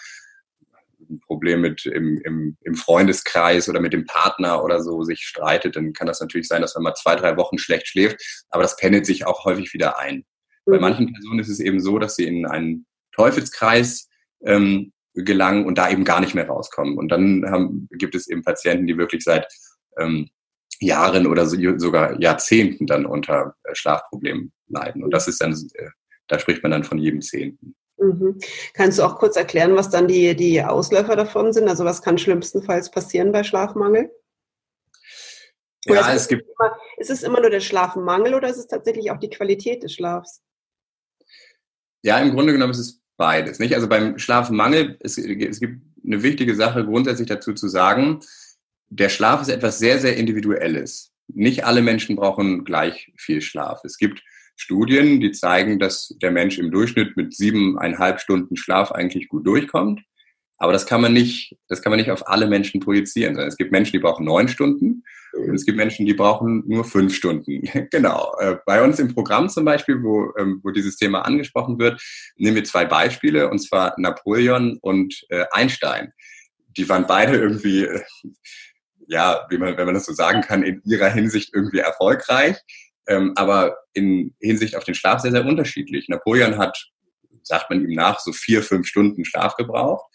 ein 1.11 1.21
Problem 1.21 1.61
mit 1.61 1.87
im, 1.87 2.19
im, 2.25 2.57
im 2.63 2.75
Freundeskreis 2.75 3.69
oder 3.69 3.81
mit 3.81 3.93
dem 3.93 4.07
Partner 4.07 4.65
oder 4.65 4.83
so 4.83 5.03
sich 5.03 5.21
streitet, 5.21 5.77
dann 5.77 5.93
kann 5.93 6.07
das 6.07 6.21
natürlich 6.21 6.49
sein, 6.49 6.63
dass 6.63 6.75
man 6.75 6.85
mal 6.85 6.95
zwei, 6.95 7.17
drei 7.17 7.37
Wochen 7.37 7.59
schlecht 7.59 7.89
schläft, 7.89 8.23
aber 8.51 8.63
das 8.63 8.77
pendelt 8.77 9.07
sich 9.07 9.27
auch 9.27 9.45
häufig 9.45 9.73
wieder 9.75 9.99
ein. 9.99 10.25
Mhm. 10.67 10.73
Bei 10.73 10.79
manchen 10.79 11.13
Personen 11.13 11.41
ist 11.41 11.49
es 11.49 11.61
eben 11.61 11.81
so, 11.81 11.99
dass 11.99 12.17
sie 12.17 12.25
in 12.25 12.47
einen 12.47 12.87
Teufelskreis 13.15 14.09
ähm, 14.45 14.93
gelangen 15.15 15.67
und 15.67 15.77
da 15.79 15.91
eben 15.91 16.05
gar 16.05 16.21
nicht 16.21 16.35
mehr 16.35 16.47
rauskommen. 16.47 16.97
Und 16.97 17.09
dann 17.09 17.45
haben, 17.51 17.89
gibt 17.93 18.15
es 18.15 18.29
eben 18.29 18.43
Patienten, 18.43 18.87
die 18.87 18.97
wirklich 18.97 19.25
seit 19.25 19.47
ähm, 19.99 20.29
Jahren 20.81 21.27
oder 21.27 21.47
so, 21.47 21.57
sogar 21.79 22.21
Jahrzehnten 22.21 22.87
dann 22.87 23.07
unter 23.07 23.55
äh, 23.65 23.75
Schlafproblemen 23.75 24.53
leiden. 24.69 25.03
Und 25.03 25.11
das 25.11 25.29
ist 25.29 25.41
dann, 25.43 25.53
äh, 25.75 25.91
da 26.29 26.39
spricht 26.39 26.63
man 26.63 26.73
dann 26.73 26.85
von 26.85 26.99
jedem 26.99 27.21
Zehnten. 27.21 27.75
Mhm. 28.01 28.39
Kannst 28.73 28.99
du 28.99 29.03
auch 29.05 29.19
kurz 29.19 29.37
erklären, 29.37 29.77
was 29.77 29.91
dann 29.91 30.09
die, 30.09 30.35
die 30.35 30.63
Ausläufer 30.63 31.17
davon 31.17 31.53
sind? 31.53 31.69
Also 31.69 31.85
was 31.85 32.03
kann 32.03 32.19
schlimmstenfalls 32.19 32.91
passieren 32.91 33.31
bei 33.31 33.45
Schlafmangel? 33.45 34.11
Oder 35.87 36.01
ja, 36.01 36.15
es, 36.15 36.29
gibt. 36.29 36.43
Immer, 36.43 36.77
ist 36.99 37.11
es 37.11 37.23
immer 37.23 37.41
nur 37.41 37.51
der 37.51 37.61
Schlafmangel 37.61 38.35
oder 38.35 38.49
ist 38.49 38.59
es 38.59 38.67
tatsächlich 38.67 39.11
auch 39.11 39.19
die 39.19 39.31
Qualität 39.31 39.83
des 39.83 39.95
Schlafs? 39.95 40.43
Ja, 42.03 42.19
im 42.19 42.33
Grunde 42.33 42.53
genommen 42.53 42.73
ist 42.73 42.79
es 42.79 43.01
beides. 43.17 43.59
Nicht? 43.59 43.75
Also 43.75 43.89
beim 43.89 44.19
Schlafmangel, 44.19 44.97
es, 45.01 45.19
es 45.19 45.61
gibt 45.61 45.83
eine 46.05 46.23
wichtige 46.23 46.55
Sache 46.55 46.85
grundsätzlich 46.85 47.29
dazu 47.29 47.53
zu 47.53 47.69
sagen, 47.69 48.21
der 48.89 49.09
Schlaf 49.09 49.43
ist 49.43 49.49
etwas 49.49 49.79
sehr, 49.79 49.99
sehr 49.99 50.17
Individuelles. 50.17 51.13
Nicht 51.29 51.65
alle 51.65 51.83
Menschen 51.83 52.17
brauchen 52.17 52.65
gleich 52.65 53.13
viel 53.17 53.41
Schlaf. 53.41 53.85
Es 53.85 53.99
gibt 53.99 54.23
Studien, 54.61 55.21
die 55.21 55.33
zeigen, 55.33 55.79
dass 55.79 56.15
der 56.21 56.31
Mensch 56.31 56.59
im 56.59 56.71
Durchschnitt 56.71 57.17
mit 57.17 57.35
siebeneinhalb 57.35 58.21
Stunden 58.21 58.57
Schlaf 58.57 58.93
eigentlich 58.93 59.29
gut 59.29 59.47
durchkommt. 59.47 60.03
Aber 60.59 60.75
das 60.75 60.85
kann 60.85 61.01
man 61.01 61.15
nicht, 61.15 61.57
das 61.69 61.81
kann 61.81 61.91
man 61.91 61.99
nicht 61.99 62.11
auf 62.11 62.29
alle 62.29 62.47
Menschen 62.47 62.81
projizieren. 62.81 63.39
Es 63.39 63.57
gibt 63.57 63.73
Menschen, 63.73 63.93
die 63.93 63.99
brauchen 63.99 64.27
neun 64.27 64.47
Stunden 64.47 65.03
und 65.33 65.55
es 65.55 65.65
gibt 65.65 65.79
Menschen, 65.79 66.05
die 66.05 66.13
brauchen 66.13 66.63
nur 66.67 66.85
fünf 66.85 67.15
Stunden. 67.15 67.63
genau. 67.91 68.35
Äh, 68.39 68.57
bei 68.67 68.83
uns 68.83 68.99
im 68.99 69.15
Programm 69.15 69.49
zum 69.49 69.65
Beispiel, 69.65 70.03
wo, 70.03 70.35
ähm, 70.39 70.61
wo 70.63 70.71
dieses 70.71 70.97
Thema 70.97 71.23
angesprochen 71.23 71.79
wird, 71.79 72.03
nehmen 72.37 72.57
wir 72.57 72.65
zwei 72.65 72.85
Beispiele, 72.85 73.49
und 73.49 73.61
zwar 73.61 73.95
Napoleon 73.97 74.79
und 74.83 75.25
äh, 75.31 75.47
Einstein. 75.53 76.13
Die 76.77 76.87
waren 76.91 77.07
beide 77.07 77.39
irgendwie, 77.39 77.85
äh, 77.85 78.03
ja, 79.09 79.47
wie 79.49 79.57
man, 79.57 79.79
wenn 79.79 79.87
man 79.87 79.95
das 79.95 80.05
so 80.05 80.13
sagen 80.13 80.43
kann, 80.43 80.63
in 80.63 80.83
ihrer 80.85 81.09
Hinsicht 81.09 81.55
irgendwie 81.55 81.79
erfolgreich 81.79 82.59
ähm, 83.11 83.33
aber 83.35 83.77
in 83.93 84.35
Hinsicht 84.41 84.77
auf 84.77 84.85
den 84.85 84.95
Schlaf 84.95 85.21
sehr, 85.21 85.33
sehr 85.33 85.45
unterschiedlich. 85.45 86.09
Napoleon 86.09 86.57
hat, 86.59 86.91
sagt 87.43 87.69
man 87.69 87.83
ihm 87.83 87.95
nach, 87.95 88.21
so 88.21 88.33
vier, 88.33 88.63
fünf 88.63 88.87
Stunden 88.87 89.25
Schlaf 89.25 89.57
gebraucht, 89.57 90.07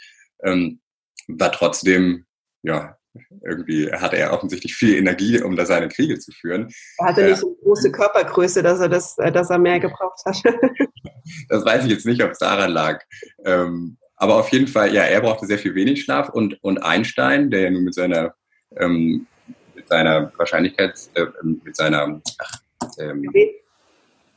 ähm, 0.43 0.79
war 1.27 1.51
trotzdem, 1.51 2.25
ja, 2.63 2.97
irgendwie 3.43 3.91
hatte 3.91 4.17
er 4.17 4.33
offensichtlich 4.33 4.75
viel 4.75 4.95
Energie, 4.95 5.41
um 5.41 5.55
da 5.55 5.65
seine 5.65 5.89
Kriege 5.89 6.17
zu 6.19 6.31
führen. 6.31 6.69
Er 6.97 7.07
hatte 7.07 7.25
nicht 7.25 7.37
so 7.37 7.47
eine 7.47 7.55
große 7.63 7.91
Körpergröße, 7.91 8.63
dass 8.63 8.79
er, 8.79 8.89
das, 8.89 9.17
äh, 9.17 9.31
dass 9.31 9.49
er 9.49 9.57
mehr 9.57 9.79
gebraucht 9.79 10.21
hat. 10.25 10.41
das 11.49 11.65
weiß 11.65 11.85
ich 11.85 11.91
jetzt 11.91 12.05
nicht, 12.05 12.23
ob 12.23 12.31
es 12.31 12.39
daran 12.39 12.71
lag. 12.71 13.01
Ähm, 13.45 13.97
aber 14.15 14.35
auf 14.35 14.49
jeden 14.49 14.67
Fall, 14.67 14.93
ja, 14.93 15.03
er 15.03 15.21
brauchte 15.21 15.45
sehr 15.45 15.59
viel 15.59 15.75
wenig 15.75 16.03
Schlaf 16.03 16.29
und, 16.29 16.57
und 16.63 16.77
Einstein, 16.77 17.51
der 17.51 17.61
ja 17.61 17.69
nun 17.71 17.83
mit 17.83 17.93
seiner, 17.93 18.33
ähm, 18.77 19.27
mit 19.75 19.87
seiner 19.89 20.31
Wahrscheinlichkeit, 20.37 20.97
äh, 21.15 21.25
mit 21.43 21.75
seiner, 21.75 22.21
ach, 22.39 22.64
ähm, 22.99 23.21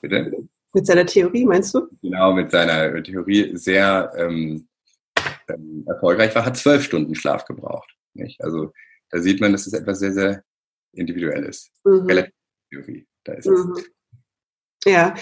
bitte? 0.00 0.48
Mit 0.74 0.86
seiner 0.86 1.06
Theorie, 1.06 1.44
meinst 1.44 1.74
du? 1.74 1.88
Genau, 2.02 2.32
mit 2.32 2.50
seiner 2.50 3.02
Theorie 3.02 3.56
sehr 3.56 4.12
ähm, 4.16 4.68
ähm, 5.48 5.84
erfolgreich 5.86 6.34
war, 6.34 6.44
hat 6.44 6.56
zwölf 6.56 6.84
Stunden 6.84 7.14
Schlaf 7.14 7.44
gebraucht. 7.44 7.90
Nicht? 8.14 8.40
Also 8.42 8.72
da 9.10 9.20
sieht 9.20 9.40
man, 9.40 9.52
dass 9.52 9.66
es 9.66 9.72
etwas 9.72 9.98
sehr, 9.98 10.12
sehr 10.12 10.44
Individuelles. 10.92 11.70
Mhm. 11.84 12.06
Relativ 12.06 12.34
Theorie. 12.70 13.06
Da 13.24 13.32
ist 13.34 13.46
mhm. 13.46 13.74
es. 13.76 13.90
Ja, 14.84 15.14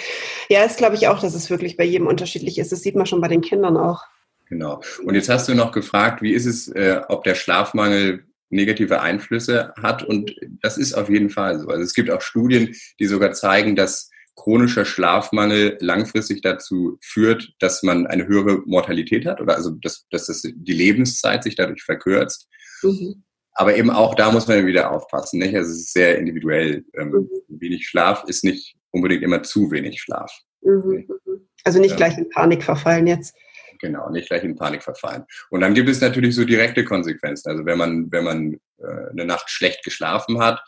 ja, 0.48 0.62
das 0.62 0.76
glaube 0.76 0.96
ich 0.96 1.08
auch, 1.08 1.20
dass 1.20 1.34
es 1.34 1.48
wirklich 1.48 1.76
bei 1.76 1.84
jedem 1.84 2.06
unterschiedlich 2.06 2.58
ist. 2.58 2.72
Das 2.72 2.82
sieht 2.82 2.94
man 2.94 3.06
schon 3.06 3.20
bei 3.20 3.28
den 3.28 3.40
Kindern 3.40 3.76
auch. 3.76 4.04
Genau. 4.48 4.80
Und 5.02 5.14
jetzt 5.14 5.28
hast 5.28 5.48
du 5.48 5.54
noch 5.54 5.72
gefragt, 5.72 6.22
wie 6.22 6.32
ist 6.32 6.46
es, 6.46 6.68
äh, 6.68 7.00
ob 7.08 7.24
der 7.24 7.34
Schlafmangel 7.34 8.24
negative 8.50 9.00
Einflüsse 9.00 9.72
hat? 9.80 10.02
Und 10.02 10.34
das 10.62 10.78
ist 10.78 10.94
auf 10.94 11.08
jeden 11.08 11.30
Fall 11.30 11.58
so. 11.58 11.68
Also 11.68 11.82
es 11.82 11.94
gibt 11.94 12.10
auch 12.10 12.20
Studien, 12.20 12.74
die 13.00 13.06
sogar 13.06 13.32
zeigen, 13.32 13.76
dass 13.76 14.10
chronischer 14.36 14.84
Schlafmangel 14.84 15.78
langfristig 15.80 16.42
dazu 16.42 16.98
führt, 17.02 17.54
dass 17.58 17.82
man 17.82 18.06
eine 18.06 18.26
höhere 18.26 18.62
Mortalität 18.66 19.26
hat 19.26 19.40
oder 19.40 19.56
also 19.56 19.70
dass, 19.70 20.06
dass 20.10 20.26
das 20.26 20.42
die 20.42 20.72
Lebenszeit 20.72 21.42
sich 21.42 21.56
dadurch 21.56 21.82
verkürzt. 21.82 22.48
Mhm. 22.82 23.24
Aber 23.52 23.74
eben 23.76 23.90
auch 23.90 24.14
da 24.14 24.30
muss 24.30 24.46
man 24.46 24.66
wieder 24.66 24.90
aufpassen. 24.90 25.38
Nicht? 25.38 25.56
Also 25.56 25.70
es 25.70 25.78
ist 25.78 25.92
sehr 25.94 26.18
individuell. 26.18 26.84
Ähm, 26.98 27.08
mhm. 27.08 27.28
Wenig 27.48 27.88
Schlaf 27.88 28.24
ist 28.26 28.44
nicht 28.44 28.76
unbedingt 28.90 29.22
immer 29.22 29.42
zu 29.42 29.70
wenig 29.70 30.00
Schlaf. 30.00 30.30
Mhm. 30.60 31.06
mhm. 31.24 31.48
Also 31.64 31.80
nicht 31.80 31.96
gleich 31.96 32.16
in 32.16 32.30
Panik 32.30 32.62
verfallen 32.62 33.08
jetzt. 33.08 33.34
Genau, 33.80 34.10
nicht 34.10 34.28
gleich 34.28 34.44
in 34.44 34.56
Panik 34.56 34.82
verfallen. 34.82 35.24
Und 35.50 35.60
dann 35.60 35.74
gibt 35.74 35.88
es 35.88 36.00
natürlich 36.00 36.34
so 36.34 36.44
direkte 36.44 36.84
Konsequenzen. 36.84 37.50
Also 37.50 37.66
wenn 37.66 37.78
man, 37.78 38.10
wenn 38.10 38.24
man 38.24 38.54
äh, 38.78 39.10
eine 39.10 39.24
Nacht 39.24 39.50
schlecht 39.50 39.84
geschlafen 39.84 40.38
hat, 40.38 40.62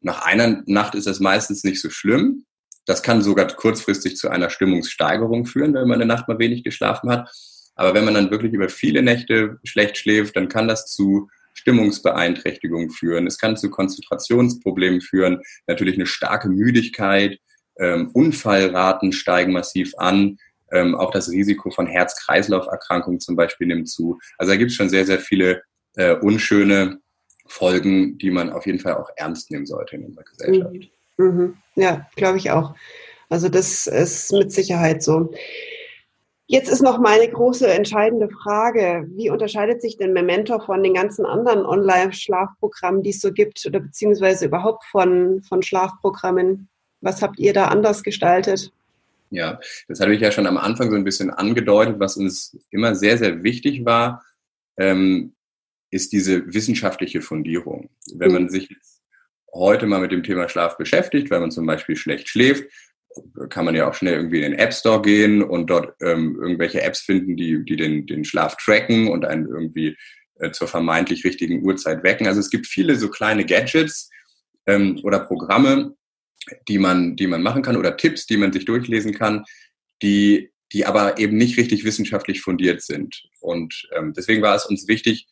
nach 0.00 0.24
einer 0.24 0.62
Nacht 0.66 0.94
ist 0.94 1.06
das 1.06 1.20
meistens 1.20 1.64
nicht 1.64 1.80
so 1.80 1.90
schlimm. 1.90 2.44
Das 2.86 3.02
kann 3.02 3.22
sogar 3.22 3.46
kurzfristig 3.46 4.16
zu 4.16 4.28
einer 4.28 4.50
Stimmungssteigerung 4.50 5.46
führen, 5.46 5.72
wenn 5.72 5.88
man 5.88 6.00
eine 6.00 6.06
Nacht 6.06 6.28
mal 6.28 6.38
wenig 6.38 6.62
geschlafen 6.62 7.10
hat. 7.10 7.30
Aber 7.74 7.94
wenn 7.94 8.04
man 8.04 8.14
dann 8.14 8.30
wirklich 8.30 8.52
über 8.52 8.68
viele 8.68 9.02
Nächte 9.02 9.58
schlecht 9.64 9.96
schläft, 9.96 10.36
dann 10.36 10.48
kann 10.48 10.68
das 10.68 10.86
zu 10.86 11.28
Stimmungsbeeinträchtigungen 11.54 12.90
führen. 12.90 13.26
Es 13.26 13.38
kann 13.38 13.56
zu 13.56 13.70
Konzentrationsproblemen 13.70 15.00
führen. 15.00 15.40
Natürlich 15.66 15.94
eine 15.94 16.06
starke 16.06 16.48
Müdigkeit. 16.48 17.38
Ähm, 17.78 18.10
Unfallraten 18.12 19.12
steigen 19.12 19.52
massiv 19.52 19.94
an. 19.96 20.36
Ähm, 20.74 20.94
auch 20.94 21.10
das 21.10 21.30
Risiko 21.30 21.70
von 21.70 21.86
Herz-Kreislauf-Erkrankungen 21.86 23.20
zum 23.20 23.36
Beispiel 23.36 23.68
nimmt 23.68 23.88
zu. 23.88 24.18
Also 24.38 24.52
da 24.52 24.58
gibt 24.58 24.72
es 24.72 24.76
schon 24.76 24.88
sehr, 24.88 25.06
sehr 25.06 25.20
viele 25.20 25.62
äh, 25.96 26.16
unschöne 26.16 26.98
Folgen, 27.46 28.18
die 28.18 28.30
man 28.30 28.50
auf 28.50 28.66
jeden 28.66 28.80
Fall 28.80 28.94
auch 28.94 29.10
ernst 29.16 29.50
nehmen 29.50 29.66
sollte 29.66 29.96
in 29.96 30.04
unserer 30.04 30.24
Gesellschaft. 30.24 30.74
Mhm. 31.16 31.26
Mhm. 31.26 31.56
Ja, 31.76 32.06
glaube 32.16 32.38
ich 32.38 32.50
auch. 32.50 32.74
Also 33.28 33.48
das 33.48 33.86
ist 33.86 34.32
mit 34.32 34.52
Sicherheit 34.52 35.02
so. 35.02 35.32
Jetzt 36.46 36.68
ist 36.68 36.82
noch 36.82 36.98
meine 36.98 37.26
große 37.28 37.66
entscheidende 37.66 38.28
Frage. 38.28 39.06
Wie 39.14 39.30
unterscheidet 39.30 39.80
sich 39.80 39.96
denn 39.96 40.12
Memento 40.12 40.58
von 40.58 40.82
den 40.82 40.94
ganzen 40.94 41.24
anderen 41.24 41.64
Online-Schlafprogrammen, 41.64 43.02
die 43.02 43.10
es 43.10 43.20
so 43.20 43.32
gibt 43.32 43.64
oder 43.66 43.80
beziehungsweise 43.80 44.44
überhaupt 44.44 44.84
von, 44.84 45.42
von 45.48 45.62
Schlafprogrammen? 45.62 46.68
Was 47.00 47.22
habt 47.22 47.38
ihr 47.38 47.54
da 47.54 47.68
anders 47.68 48.02
gestaltet? 48.02 48.72
Ja, 49.34 49.58
das 49.88 50.00
hatte 50.00 50.12
ich 50.12 50.20
ja 50.20 50.30
schon 50.30 50.46
am 50.46 50.56
Anfang 50.56 50.90
so 50.90 50.96
ein 50.96 51.04
bisschen 51.04 51.30
angedeutet. 51.30 51.98
Was 51.98 52.16
uns 52.16 52.56
immer 52.70 52.94
sehr, 52.94 53.18
sehr 53.18 53.42
wichtig 53.42 53.84
war, 53.84 54.24
ähm, 54.78 55.34
ist 55.90 56.12
diese 56.12 56.52
wissenschaftliche 56.52 57.20
Fundierung. 57.20 57.90
Wenn 58.14 58.32
man 58.32 58.48
sich 58.48 58.68
jetzt 58.70 59.02
heute 59.52 59.86
mal 59.86 60.00
mit 60.00 60.12
dem 60.12 60.22
Thema 60.22 60.48
Schlaf 60.48 60.76
beschäftigt, 60.76 61.30
wenn 61.30 61.40
man 61.40 61.50
zum 61.50 61.66
Beispiel 61.66 61.96
schlecht 61.96 62.28
schläft, 62.28 62.64
kann 63.48 63.64
man 63.64 63.74
ja 63.74 63.88
auch 63.88 63.94
schnell 63.94 64.14
irgendwie 64.14 64.42
in 64.42 64.52
den 64.52 64.58
App 64.58 64.72
Store 64.72 65.02
gehen 65.02 65.42
und 65.42 65.68
dort 65.68 65.94
ähm, 66.00 66.38
irgendwelche 66.40 66.82
Apps 66.82 67.00
finden, 67.00 67.36
die, 67.36 67.64
die 67.64 67.76
den, 67.76 68.06
den 68.06 68.24
Schlaf 68.24 68.56
tracken 68.56 69.08
und 69.08 69.24
einen 69.24 69.46
irgendwie 69.46 69.96
äh, 70.40 70.50
zur 70.50 70.68
vermeintlich 70.68 71.24
richtigen 71.24 71.64
Uhrzeit 71.64 72.02
wecken. 72.02 72.26
Also 72.26 72.40
es 72.40 72.50
gibt 72.50 72.66
viele 72.66 72.96
so 72.96 73.08
kleine 73.08 73.44
Gadgets 73.46 74.10
ähm, 74.66 74.98
oder 75.04 75.20
Programme, 75.20 75.96
die 76.68 76.78
man, 76.78 77.16
die 77.16 77.26
man 77.26 77.42
machen 77.42 77.62
kann 77.62 77.76
oder 77.76 77.96
Tipps, 77.96 78.26
die 78.26 78.36
man 78.36 78.52
sich 78.52 78.64
durchlesen 78.64 79.14
kann, 79.14 79.44
die, 80.02 80.50
die 80.72 80.86
aber 80.86 81.18
eben 81.18 81.36
nicht 81.36 81.56
richtig 81.56 81.84
wissenschaftlich 81.84 82.40
fundiert 82.40 82.82
sind. 82.82 83.22
Und 83.40 83.88
ähm, 83.96 84.12
deswegen 84.14 84.42
war 84.42 84.54
es 84.54 84.66
uns 84.66 84.88
wichtig, 84.88 85.26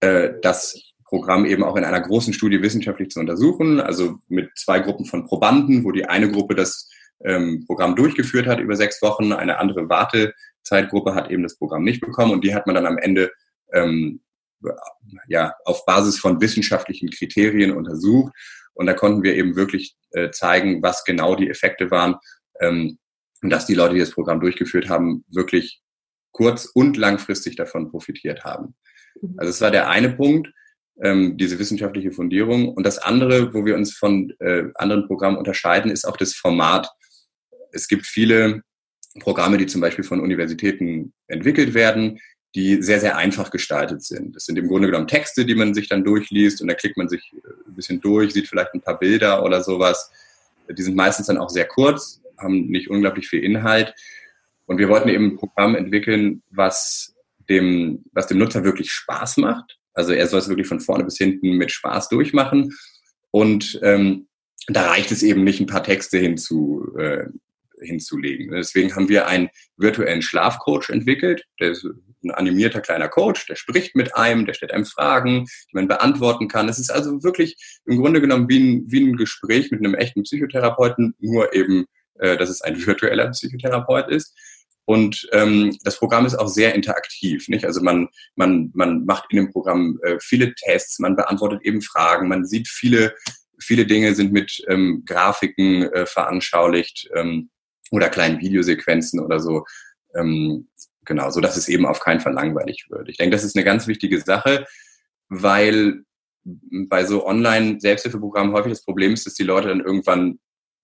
äh, 0.00 0.30
dass 0.42 0.94
Programm 1.04 1.44
eben 1.46 1.62
auch 1.62 1.76
in 1.76 1.84
einer 1.84 2.00
großen 2.00 2.32
Studie 2.32 2.62
wissenschaftlich 2.62 3.10
zu 3.10 3.20
untersuchen, 3.20 3.80
also 3.80 4.18
mit 4.28 4.50
zwei 4.56 4.80
Gruppen 4.80 5.04
von 5.04 5.26
Probanden, 5.26 5.84
wo 5.84 5.92
die 5.92 6.06
eine 6.06 6.30
Gruppe 6.30 6.54
das 6.54 6.90
ähm, 7.24 7.64
Programm 7.66 7.94
durchgeführt 7.94 8.46
hat 8.46 8.58
über 8.58 8.76
sechs 8.76 9.00
Wochen, 9.02 9.32
eine 9.32 9.58
andere 9.58 9.88
Wartezeitgruppe 9.88 11.14
hat 11.14 11.30
eben 11.30 11.42
das 11.42 11.56
Programm 11.56 11.84
nicht 11.84 12.00
bekommen 12.00 12.32
und 12.32 12.42
die 12.42 12.54
hat 12.54 12.66
man 12.66 12.74
dann 12.74 12.86
am 12.86 12.98
Ende 12.98 13.30
ähm, 13.72 14.20
ja, 15.28 15.54
auf 15.64 15.84
Basis 15.84 16.18
von 16.18 16.40
wissenschaftlichen 16.40 17.10
Kriterien 17.10 17.72
untersucht 17.72 18.32
und 18.74 18.86
da 18.86 18.94
konnten 18.94 19.22
wir 19.22 19.34
eben 19.34 19.56
wirklich 19.56 19.96
äh, 20.10 20.30
zeigen, 20.30 20.82
was 20.82 21.04
genau 21.04 21.34
die 21.34 21.48
Effekte 21.48 21.90
waren 21.90 22.16
ähm, 22.60 22.98
und 23.42 23.50
dass 23.50 23.66
die 23.66 23.74
Leute, 23.74 23.94
die 23.94 24.00
das 24.00 24.10
Programm 24.10 24.40
durchgeführt 24.40 24.88
haben, 24.88 25.24
wirklich 25.28 25.80
kurz- 26.32 26.66
und 26.66 26.96
langfristig 26.96 27.56
davon 27.56 27.90
profitiert 27.90 28.44
haben. 28.44 28.74
Mhm. 29.20 29.34
Also 29.38 29.50
es 29.50 29.60
war 29.60 29.70
der 29.70 29.88
eine 29.88 30.10
Punkt 30.10 30.48
ähm, 31.02 31.36
diese 31.36 31.58
wissenschaftliche 31.58 32.12
Fundierung. 32.12 32.68
Und 32.68 32.84
das 32.84 32.98
andere, 32.98 33.52
wo 33.54 33.64
wir 33.64 33.76
uns 33.76 33.94
von 33.94 34.32
äh, 34.40 34.64
anderen 34.74 35.06
Programmen 35.06 35.38
unterscheiden, 35.38 35.90
ist 35.90 36.06
auch 36.06 36.16
das 36.16 36.34
Format. 36.34 36.88
Es 37.72 37.88
gibt 37.88 38.06
viele 38.06 38.62
Programme, 39.20 39.58
die 39.58 39.66
zum 39.66 39.80
Beispiel 39.80 40.04
von 40.04 40.20
Universitäten 40.20 41.12
entwickelt 41.28 41.74
werden, 41.74 42.18
die 42.54 42.82
sehr, 42.82 43.00
sehr 43.00 43.16
einfach 43.16 43.50
gestaltet 43.50 44.02
sind. 44.02 44.36
Das 44.36 44.44
sind 44.44 44.58
im 44.58 44.68
Grunde 44.68 44.88
genommen 44.88 45.08
Texte, 45.08 45.44
die 45.44 45.54
man 45.54 45.74
sich 45.74 45.88
dann 45.88 46.04
durchliest 46.04 46.62
und 46.62 46.68
da 46.68 46.74
klickt 46.74 46.96
man 46.96 47.08
sich 47.08 47.32
äh, 47.32 47.68
ein 47.68 47.74
bisschen 47.74 48.00
durch, 48.00 48.32
sieht 48.32 48.48
vielleicht 48.48 48.74
ein 48.74 48.82
paar 48.82 48.98
Bilder 48.98 49.44
oder 49.44 49.62
sowas. 49.62 50.10
Die 50.68 50.82
sind 50.82 50.96
meistens 50.96 51.26
dann 51.26 51.38
auch 51.38 51.50
sehr 51.50 51.66
kurz, 51.66 52.20
haben 52.38 52.66
nicht 52.66 52.88
unglaublich 52.88 53.28
viel 53.28 53.42
Inhalt. 53.42 53.94
Und 54.66 54.78
wir 54.78 54.88
wollten 54.88 55.08
eben 55.08 55.32
ein 55.32 55.36
Programm 55.36 55.74
entwickeln, 55.74 56.42
was 56.50 57.14
dem, 57.50 58.04
was 58.12 58.28
dem 58.28 58.38
Nutzer 58.38 58.64
wirklich 58.64 58.90
Spaß 58.90 59.36
macht 59.36 59.78
also 59.94 60.12
er 60.12 60.26
soll 60.26 60.40
es 60.40 60.48
wirklich 60.48 60.66
von 60.66 60.80
vorne 60.80 61.04
bis 61.04 61.16
hinten 61.16 61.52
mit 61.52 61.70
Spaß 61.70 62.08
durchmachen. 62.08 62.76
Und 63.30 63.78
ähm, 63.82 64.26
da 64.66 64.88
reicht 64.88 65.12
es 65.12 65.22
eben 65.22 65.44
nicht, 65.44 65.60
ein 65.60 65.66
paar 65.66 65.82
Texte 65.82 66.18
hinzu, 66.18 66.94
äh, 66.98 67.26
hinzulegen. 67.80 68.50
Deswegen 68.50 68.94
haben 68.94 69.08
wir 69.08 69.26
einen 69.26 69.48
virtuellen 69.76 70.22
Schlafcoach 70.22 70.90
entwickelt. 70.90 71.44
Der 71.60 71.72
ist 71.72 71.86
ein 72.24 72.30
animierter 72.30 72.80
kleiner 72.80 73.08
Coach, 73.08 73.46
der 73.46 73.56
spricht 73.56 73.94
mit 73.94 74.16
einem, 74.16 74.46
der 74.46 74.54
stellt 74.54 74.72
einem 74.72 74.86
Fragen, 74.86 75.44
die 75.44 75.74
man 75.74 75.88
beantworten 75.88 76.48
kann. 76.48 76.68
Es 76.68 76.78
ist 76.78 76.90
also 76.90 77.22
wirklich 77.22 77.56
im 77.84 77.98
Grunde 77.98 78.20
genommen 78.20 78.48
wie 78.48 78.58
ein, 78.58 78.84
wie 78.88 79.00
ein 79.00 79.16
Gespräch 79.16 79.70
mit 79.70 79.80
einem 79.80 79.94
echten 79.94 80.22
Psychotherapeuten, 80.22 81.14
nur 81.18 81.54
eben, 81.54 81.86
äh, 82.18 82.36
dass 82.36 82.48
es 82.48 82.62
ein 82.62 82.76
virtueller 82.86 83.30
Psychotherapeut 83.30 84.08
ist. 84.08 84.34
Und 84.86 85.26
ähm, 85.32 85.78
das 85.82 85.98
Programm 85.98 86.26
ist 86.26 86.34
auch 86.34 86.48
sehr 86.48 86.74
interaktiv. 86.74 87.48
Nicht? 87.48 87.64
Also 87.64 87.80
man, 87.80 88.08
man, 88.36 88.70
man 88.74 89.04
macht 89.06 89.26
in 89.30 89.36
dem 89.36 89.50
Programm 89.50 89.98
äh, 90.02 90.18
viele 90.20 90.54
Tests, 90.54 90.98
man 90.98 91.16
beantwortet 91.16 91.60
eben 91.62 91.80
Fragen, 91.80 92.28
man 92.28 92.44
sieht 92.44 92.68
viele, 92.68 93.14
viele 93.58 93.86
Dinge 93.86 94.14
sind 94.14 94.32
mit 94.32 94.62
ähm, 94.68 95.02
Grafiken 95.06 95.84
äh, 95.84 96.04
veranschaulicht 96.04 97.08
ähm, 97.14 97.48
oder 97.94 98.08
kleinen 98.08 98.40
Videosequenzen 98.40 99.20
oder 99.20 99.40
so. 99.40 99.64
Ähm, 100.14 100.68
genau, 101.04 101.30
so 101.30 101.40
dass 101.40 101.56
es 101.56 101.68
eben 101.68 101.86
auf 101.86 102.00
keinen 102.00 102.20
Fall 102.20 102.32
langweilig 102.32 102.86
wird. 102.88 103.08
Ich 103.08 103.16
denke, 103.16 103.36
das 103.36 103.44
ist 103.44 103.56
eine 103.56 103.64
ganz 103.64 103.86
wichtige 103.86 104.20
Sache, 104.20 104.66
weil 105.28 106.04
bei 106.44 107.04
so 107.04 107.26
Online-Selbsthilfeprogrammen 107.26 108.52
häufig 108.52 108.72
das 108.72 108.84
Problem 108.84 109.14
ist, 109.14 109.26
dass 109.26 109.34
die 109.34 109.44
Leute 109.44 109.68
dann 109.68 109.80
irgendwann 109.80 110.38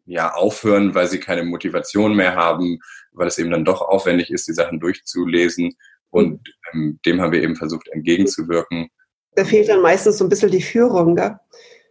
ja 0.07 0.33
aufhören, 0.33 0.95
weil 0.95 1.07
sie 1.07 1.21
keine 1.21 1.45
Motivation 1.45 2.17
mehr 2.17 2.35
haben, 2.35 2.79
weil 3.13 3.29
es 3.29 3.39
eben 3.39 3.51
dann 3.51 3.65
doch 3.65 3.83
aufwendig 3.83 4.31
ist, 4.31 4.49
die 4.49 4.55
Sachen 4.55 4.81
durchzulesen. 4.81 5.77
Und 6.11 6.41
ähm, 6.73 6.99
dem 7.05 7.21
haben 7.21 7.33
wir 7.33 7.43
eben 7.43 7.57
versucht 7.57 7.89
entgegenzuwirken. 7.89 8.89
Da 9.37 9.45
fehlt 9.45 9.69
dann 9.69 9.83
meistens 9.83 10.19
so 10.19 10.25
ein 10.25 10.29
bisschen 10.29 10.51
die 10.51 10.63
Führung, 10.63 11.15
gell? 11.15 11.37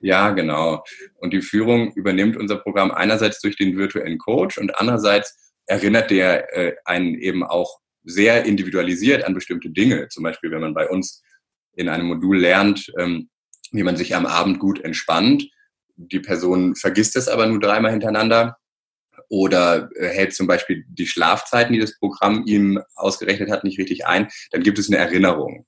Ja, 0.02 0.32
genau. 0.32 0.84
Und 1.18 1.34
die 1.34 1.42
Führung 1.42 1.92
übernimmt 1.94 2.38
unser 2.38 2.58
Programm 2.58 2.92
einerseits 2.92 3.42
durch 3.42 3.58
den 3.58 3.78
virtuellen 3.78 4.18
Coach 4.18 4.58
und 4.58 4.80
andererseits 4.80 5.54
erinnert 5.66 6.10
der 6.10 6.58
äh, 6.58 6.76
einen 6.86 7.16
eben 7.16 7.44
auch 7.44 7.80
sehr 8.04 8.46
individualisiert 8.46 9.24
an 9.24 9.34
bestimmte 9.34 9.70
Dinge. 9.70 10.08
Zum 10.08 10.24
Beispiel, 10.24 10.52
wenn 10.52 10.62
man 10.62 10.74
bei 10.74 10.90
uns 10.90 11.22
in 11.76 11.90
einem 11.90 12.08
Modul 12.08 12.40
lernt, 12.40 12.92
ähm, 12.98 13.30
wie 13.72 13.84
man 13.84 13.98
sich 13.98 14.16
am 14.16 14.26
Abend 14.26 14.60
gut 14.60 14.84
entspannt, 14.84 15.48
die 15.96 16.20
Person 16.20 16.76
vergisst 16.76 17.16
es 17.16 17.28
aber 17.28 17.46
nur 17.46 17.60
dreimal 17.60 17.92
hintereinander 17.92 18.58
oder 19.30 19.90
äh, 19.96 20.08
hält 20.08 20.34
zum 20.34 20.48
Beispiel 20.48 20.86
die 20.88 21.08
Schlafzeiten, 21.08 21.74
die 21.74 21.80
das 21.80 21.98
Programm 22.00 22.44
ihm 22.46 22.82
ausgerechnet 22.96 23.52
hat, 23.52 23.64
nicht 23.64 23.78
richtig 23.78 24.08
ein, 24.08 24.30
dann 24.52 24.64
gibt 24.64 24.80
es 24.80 24.90
eine 24.90 24.98
Erinnerung. 24.98 25.66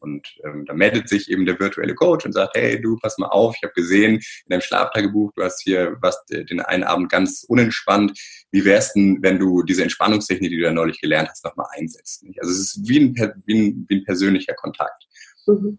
Und 0.00 0.26
ähm, 0.44 0.64
da 0.66 0.74
meldet 0.74 1.08
sich 1.08 1.30
eben 1.30 1.46
der 1.46 1.60
virtuelle 1.60 1.94
Coach 1.94 2.24
und 2.24 2.32
sagt, 2.32 2.56
hey, 2.56 2.80
du, 2.80 2.96
pass 2.96 3.18
mal 3.18 3.28
auf, 3.28 3.54
ich 3.56 3.62
habe 3.62 3.74
gesehen 3.74 4.14
in 4.14 4.48
deinem 4.48 4.62
Schlaftagebuch, 4.62 5.32
du 5.36 5.42
hast 5.42 5.62
hier 5.62 5.96
was 6.00 6.24
den 6.26 6.60
einen 6.60 6.84
Abend 6.84 7.10
ganz 7.10 7.44
unentspannt. 7.46 8.18
Wie 8.50 8.64
wär's 8.64 8.94
denn, 8.94 9.18
wenn 9.20 9.38
du 9.38 9.62
diese 9.62 9.82
Entspannungstechnik, 9.82 10.50
die 10.50 10.56
du 10.56 10.64
da 10.64 10.72
neulich 10.72 11.00
gelernt 11.00 11.28
hast, 11.28 11.44
nochmal 11.44 11.66
einsetzt? 11.76 12.24
Also 12.40 12.52
es 12.52 12.58
ist 12.58 12.88
wie 12.88 13.00
ein, 13.00 13.14
wie 13.46 13.54
ein, 13.54 13.86
wie 13.88 13.96
ein 13.96 14.04
persönlicher 14.04 14.54
Kontakt. 14.54 15.06
Mhm. 15.46 15.78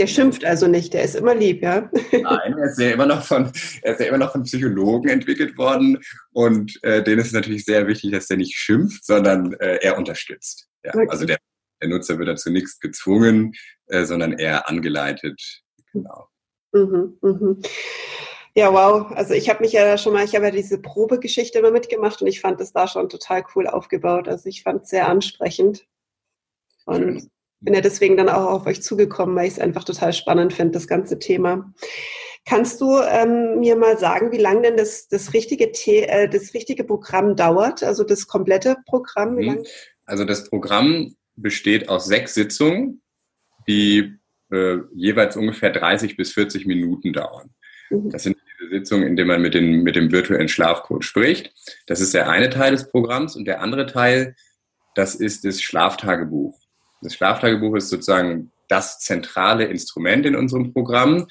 Der 0.00 0.06
schimpft 0.06 0.46
also 0.46 0.66
nicht, 0.66 0.94
der 0.94 1.02
ist 1.04 1.14
immer 1.14 1.34
lieb, 1.34 1.62
ja? 1.62 1.90
Nein, 2.10 2.56
er 2.56 2.70
ist 2.70 2.80
ja 2.80 2.92
immer 2.92 3.04
noch 3.04 3.22
von, 3.22 3.52
er 3.82 3.92
ist 3.92 4.00
ja 4.00 4.06
immer 4.06 4.16
noch 4.16 4.32
von 4.32 4.44
Psychologen 4.44 5.10
entwickelt 5.10 5.58
worden 5.58 5.98
und 6.32 6.82
äh, 6.82 7.02
denen 7.04 7.20
ist 7.20 7.34
natürlich 7.34 7.66
sehr 7.66 7.86
wichtig, 7.86 8.12
dass 8.12 8.26
der 8.26 8.38
nicht 8.38 8.54
schimpft, 8.54 9.04
sondern 9.04 9.52
äh, 9.60 9.76
er 9.82 9.98
unterstützt. 9.98 10.68
Ja, 10.84 10.94
okay. 10.94 11.06
Also 11.10 11.26
der, 11.26 11.36
der 11.80 11.88
Nutzer 11.88 12.18
wird 12.18 12.28
dazu 12.28 12.50
nichts 12.50 12.78
gezwungen, 12.80 13.52
äh, 13.86 14.04
sondern 14.04 14.32
eher 14.32 14.68
angeleitet. 14.68 15.40
Genau. 15.92 16.28
Mhm, 16.72 17.18
mhm. 17.20 17.62
Ja, 18.54 18.72
wow. 18.72 19.12
Also 19.12 19.34
ich 19.34 19.48
habe 19.48 19.60
mich 19.60 19.72
ja 19.72 19.96
schon 19.96 20.12
mal, 20.12 20.24
ich 20.24 20.34
habe 20.34 20.46
ja 20.46 20.50
diese 20.50 20.80
Probegeschichte 20.80 21.58
immer 21.58 21.70
mitgemacht 21.70 22.20
und 22.20 22.28
ich 22.28 22.40
fand 22.40 22.60
das 22.60 22.72
da 22.72 22.88
schon 22.88 23.08
total 23.08 23.44
cool 23.54 23.66
aufgebaut. 23.66 24.28
Also 24.28 24.48
ich 24.48 24.62
fand 24.62 24.82
es 24.82 24.90
sehr 24.90 25.08
ansprechend. 25.08 25.86
Und 26.84 27.30
bin 27.60 27.74
ja 27.74 27.80
deswegen 27.80 28.16
dann 28.16 28.28
auch 28.28 28.50
auf 28.50 28.66
euch 28.66 28.82
zugekommen, 28.82 29.36
weil 29.36 29.46
ich 29.46 29.54
es 29.54 29.58
einfach 29.58 29.84
total 29.84 30.12
spannend 30.12 30.52
finde, 30.52 30.72
das 30.72 30.88
ganze 30.88 31.18
Thema. 31.18 31.72
Kannst 32.46 32.80
du 32.80 32.98
ähm, 32.98 33.60
mir 33.60 33.76
mal 33.76 33.98
sagen, 33.98 34.32
wie 34.32 34.38
lange 34.38 34.62
denn 34.62 34.76
das, 34.76 35.08
das, 35.08 35.34
richtige 35.34 35.70
The 35.74 35.98
äh, 35.98 36.28
das 36.28 36.54
richtige 36.54 36.84
Programm 36.84 37.36
dauert? 37.36 37.82
Also 37.82 38.02
das 38.02 38.26
komplette 38.26 38.76
Programm? 38.86 39.36
Mhm. 39.36 39.64
Also 40.06 40.24
das 40.24 40.48
Programm 40.48 41.14
besteht 41.36 41.88
aus 41.88 42.06
sechs 42.06 42.34
Sitzungen, 42.34 43.02
die 43.68 44.16
äh, 44.50 44.78
jeweils 44.94 45.36
ungefähr 45.36 45.70
30 45.70 46.16
bis 46.16 46.32
40 46.32 46.66
Minuten 46.66 47.12
dauern. 47.12 47.50
Mhm. 47.90 48.10
Das 48.10 48.24
sind 48.24 48.36
diese 48.60 48.70
Sitzungen, 48.70 49.06
in 49.06 49.16
denen 49.16 49.28
man 49.28 49.42
mit, 49.42 49.54
den, 49.54 49.82
mit 49.82 49.96
dem 49.96 50.10
virtuellen 50.10 50.48
Schlafcoach 50.48 51.02
spricht. 51.02 51.52
Das 51.86 52.00
ist 52.00 52.14
der 52.14 52.28
eine 52.28 52.50
Teil 52.50 52.72
des 52.72 52.90
Programms 52.90 53.36
und 53.36 53.44
der 53.44 53.60
andere 53.60 53.86
Teil, 53.86 54.34
das 54.94 55.14
ist 55.14 55.44
das 55.44 55.62
Schlaftagebuch. 55.62 56.58
Das 57.02 57.14
Schlaftagebuch 57.14 57.76
ist 57.76 57.88
sozusagen 57.88 58.52
das 58.68 59.00
zentrale 59.00 59.64
Instrument 59.64 60.26
in 60.26 60.36
unserem 60.36 60.72
Programm, 60.72 61.26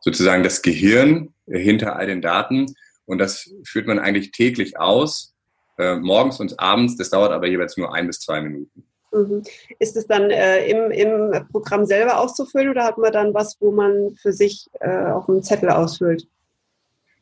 sozusagen 0.00 0.42
das 0.42 0.62
Gehirn 0.62 1.34
hinter 1.46 1.96
all 1.96 2.06
den 2.06 2.22
Daten. 2.22 2.66
Und 3.04 3.18
das 3.18 3.50
führt 3.64 3.86
man 3.86 3.98
eigentlich 3.98 4.30
täglich 4.30 4.78
aus, 4.78 5.34
äh, 5.78 5.96
morgens 5.96 6.40
und 6.40 6.60
abends. 6.60 6.96
Das 6.96 7.10
dauert 7.10 7.32
aber 7.32 7.48
jeweils 7.48 7.76
nur 7.76 7.94
ein 7.94 8.06
bis 8.06 8.20
zwei 8.20 8.40
Minuten. 8.40 8.84
Mhm. 9.12 9.42
Ist 9.78 9.96
es 9.96 10.06
dann 10.06 10.30
äh, 10.30 10.66
im, 10.66 10.90
im 10.90 11.48
Programm 11.50 11.84
selber 11.84 12.18
auszufüllen 12.20 12.70
oder 12.70 12.84
hat 12.84 12.98
man 12.98 13.12
dann 13.12 13.34
was, 13.34 13.56
wo 13.60 13.72
man 13.72 14.16
für 14.20 14.32
sich 14.32 14.68
äh, 14.80 15.06
auf 15.06 15.28
einem 15.28 15.42
Zettel 15.42 15.70
ausfüllt? 15.70 16.28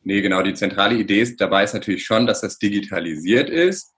Nee, 0.03 0.21
genau. 0.21 0.41
Die 0.41 0.53
zentrale 0.53 0.95
Idee 0.95 1.21
ist, 1.21 1.41
dabei 1.41 1.63
ist 1.63 1.73
natürlich 1.73 2.05
schon, 2.05 2.25
dass 2.25 2.41
das 2.41 2.57
digitalisiert 2.57 3.49
ist, 3.49 3.93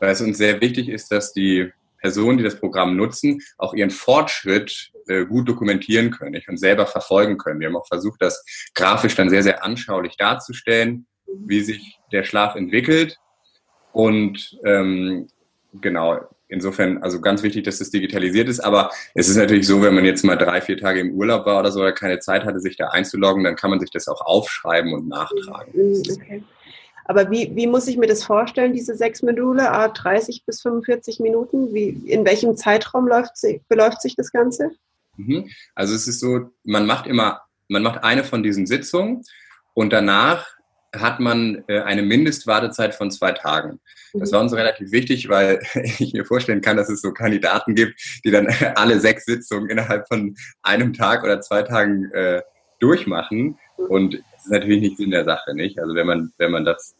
weil 0.00 0.12
es 0.12 0.20
uns 0.20 0.38
sehr 0.38 0.60
wichtig 0.60 0.88
ist, 0.88 1.10
dass 1.12 1.32
die 1.32 1.70
Personen, 1.98 2.38
die 2.38 2.44
das 2.44 2.60
Programm 2.60 2.96
nutzen, 2.96 3.40
auch 3.56 3.74
ihren 3.74 3.90
Fortschritt 3.90 4.92
äh, 5.06 5.24
gut 5.24 5.48
dokumentieren 5.48 6.10
können 6.10 6.40
und 6.46 6.58
selber 6.58 6.86
verfolgen 6.86 7.38
können. 7.38 7.60
Wir 7.60 7.68
haben 7.68 7.76
auch 7.76 7.86
versucht, 7.86 8.20
das 8.20 8.44
grafisch 8.74 9.14
dann 9.14 9.30
sehr, 9.30 9.42
sehr 9.42 9.64
anschaulich 9.64 10.16
darzustellen, 10.16 11.06
wie 11.26 11.62
sich 11.62 11.98
der 12.12 12.24
Schlaf 12.24 12.56
entwickelt. 12.56 13.18
Und 13.92 14.58
ähm, 14.64 15.28
genau, 15.80 16.20
Insofern, 16.54 16.98
also 17.02 17.20
ganz 17.20 17.42
wichtig, 17.42 17.64
dass 17.64 17.78
das 17.78 17.90
digitalisiert 17.90 18.48
ist. 18.48 18.60
Aber 18.60 18.90
es 19.14 19.28
ist 19.28 19.36
natürlich 19.36 19.66
so, 19.66 19.82
wenn 19.82 19.92
man 19.92 20.04
jetzt 20.04 20.24
mal 20.24 20.36
drei, 20.36 20.60
vier 20.60 20.78
Tage 20.78 21.00
im 21.00 21.12
Urlaub 21.12 21.46
war 21.46 21.58
oder 21.58 21.72
so, 21.72 21.80
oder 21.80 21.90
keine 21.90 22.20
Zeit 22.20 22.44
hatte, 22.44 22.60
sich 22.60 22.76
da 22.76 22.88
einzuloggen, 22.88 23.42
dann 23.42 23.56
kann 23.56 23.70
man 23.70 23.80
sich 23.80 23.90
das 23.90 24.06
auch 24.06 24.20
aufschreiben 24.20 24.94
und 24.94 25.08
nachtragen. 25.08 25.72
Mhm, 25.74 26.02
okay. 26.12 26.44
Aber 27.06 27.28
wie, 27.30 27.50
wie 27.56 27.66
muss 27.66 27.88
ich 27.88 27.96
mir 27.96 28.06
das 28.06 28.22
vorstellen, 28.22 28.72
diese 28.72 28.94
sechs 28.94 29.20
Module, 29.22 29.64
30 29.64 30.44
bis 30.46 30.62
45 30.62 31.18
Minuten? 31.18 31.74
Wie, 31.74 31.88
in 31.88 32.24
welchem 32.24 32.56
Zeitraum 32.56 33.08
läuft, 33.08 33.32
beläuft 33.68 34.00
sich 34.00 34.14
das 34.14 34.30
Ganze? 34.30 34.70
Mhm. 35.16 35.50
Also 35.74 35.94
es 35.94 36.06
ist 36.06 36.20
so, 36.20 36.52
man 36.62 36.86
macht 36.86 37.08
immer, 37.08 37.40
man 37.66 37.82
macht 37.82 38.04
eine 38.04 38.22
von 38.22 38.44
diesen 38.44 38.66
Sitzungen 38.66 39.22
und 39.74 39.92
danach 39.92 40.46
hat 40.96 41.20
man 41.20 41.64
äh, 41.68 41.80
eine 41.80 42.02
Mindestwartezeit 42.02 42.94
von 42.94 43.10
zwei 43.10 43.32
Tagen. 43.32 43.80
Das 44.12 44.32
war 44.32 44.40
uns 44.40 44.52
relativ 44.52 44.92
wichtig, 44.92 45.28
weil 45.28 45.60
ich 45.98 46.12
mir 46.12 46.24
vorstellen 46.24 46.60
kann, 46.60 46.76
dass 46.76 46.88
es 46.88 47.00
so 47.00 47.12
Kandidaten 47.12 47.74
gibt, 47.74 48.00
die 48.24 48.30
dann 48.30 48.46
alle 48.76 49.00
sechs 49.00 49.24
Sitzungen 49.24 49.70
innerhalb 49.70 50.06
von 50.08 50.36
einem 50.62 50.92
Tag 50.92 51.24
oder 51.24 51.40
zwei 51.40 51.62
Tagen 51.62 52.10
äh, 52.12 52.42
durchmachen. 52.80 53.58
Und 53.76 54.14
das 54.14 54.44
ist 54.44 54.50
natürlich 54.50 54.80
nicht 54.80 54.96
Sinn 54.96 55.10
der 55.10 55.24
Sache, 55.24 55.54
nicht? 55.54 55.78
Also 55.78 55.94
wenn 55.94 56.06
man, 56.06 56.32
wenn 56.38 56.50
man 56.50 56.64
das 56.64 56.94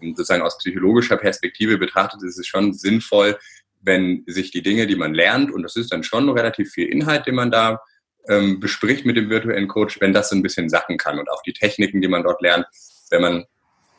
sozusagen 0.00 0.42
aus 0.42 0.58
psychologischer 0.58 1.16
Perspektive 1.16 1.78
betrachtet, 1.78 2.22
ist 2.22 2.38
es 2.38 2.46
schon 2.46 2.72
sinnvoll, 2.72 3.36
wenn 3.80 4.24
sich 4.26 4.50
die 4.50 4.62
Dinge, 4.62 4.86
die 4.86 4.96
man 4.96 5.14
lernt, 5.14 5.50
und 5.50 5.62
das 5.62 5.76
ist 5.76 5.92
dann 5.92 6.02
schon 6.02 6.28
relativ 6.28 6.72
viel 6.72 6.88
Inhalt, 6.88 7.26
den 7.26 7.34
man 7.34 7.50
da 7.50 7.80
ähm, 8.28 8.60
bespricht 8.60 9.06
mit 9.06 9.16
dem 9.16 9.30
virtuellen 9.30 9.68
Coach, 9.68 10.00
wenn 10.00 10.12
das 10.12 10.28
so 10.28 10.36
ein 10.36 10.42
bisschen 10.42 10.68
sacken 10.68 10.98
kann 10.98 11.18
und 11.18 11.30
auch 11.30 11.42
die 11.42 11.52
Techniken, 11.52 12.00
die 12.00 12.08
man 12.08 12.22
dort 12.22 12.42
lernt, 12.42 12.66
wenn 13.10 13.22
man 13.22 13.44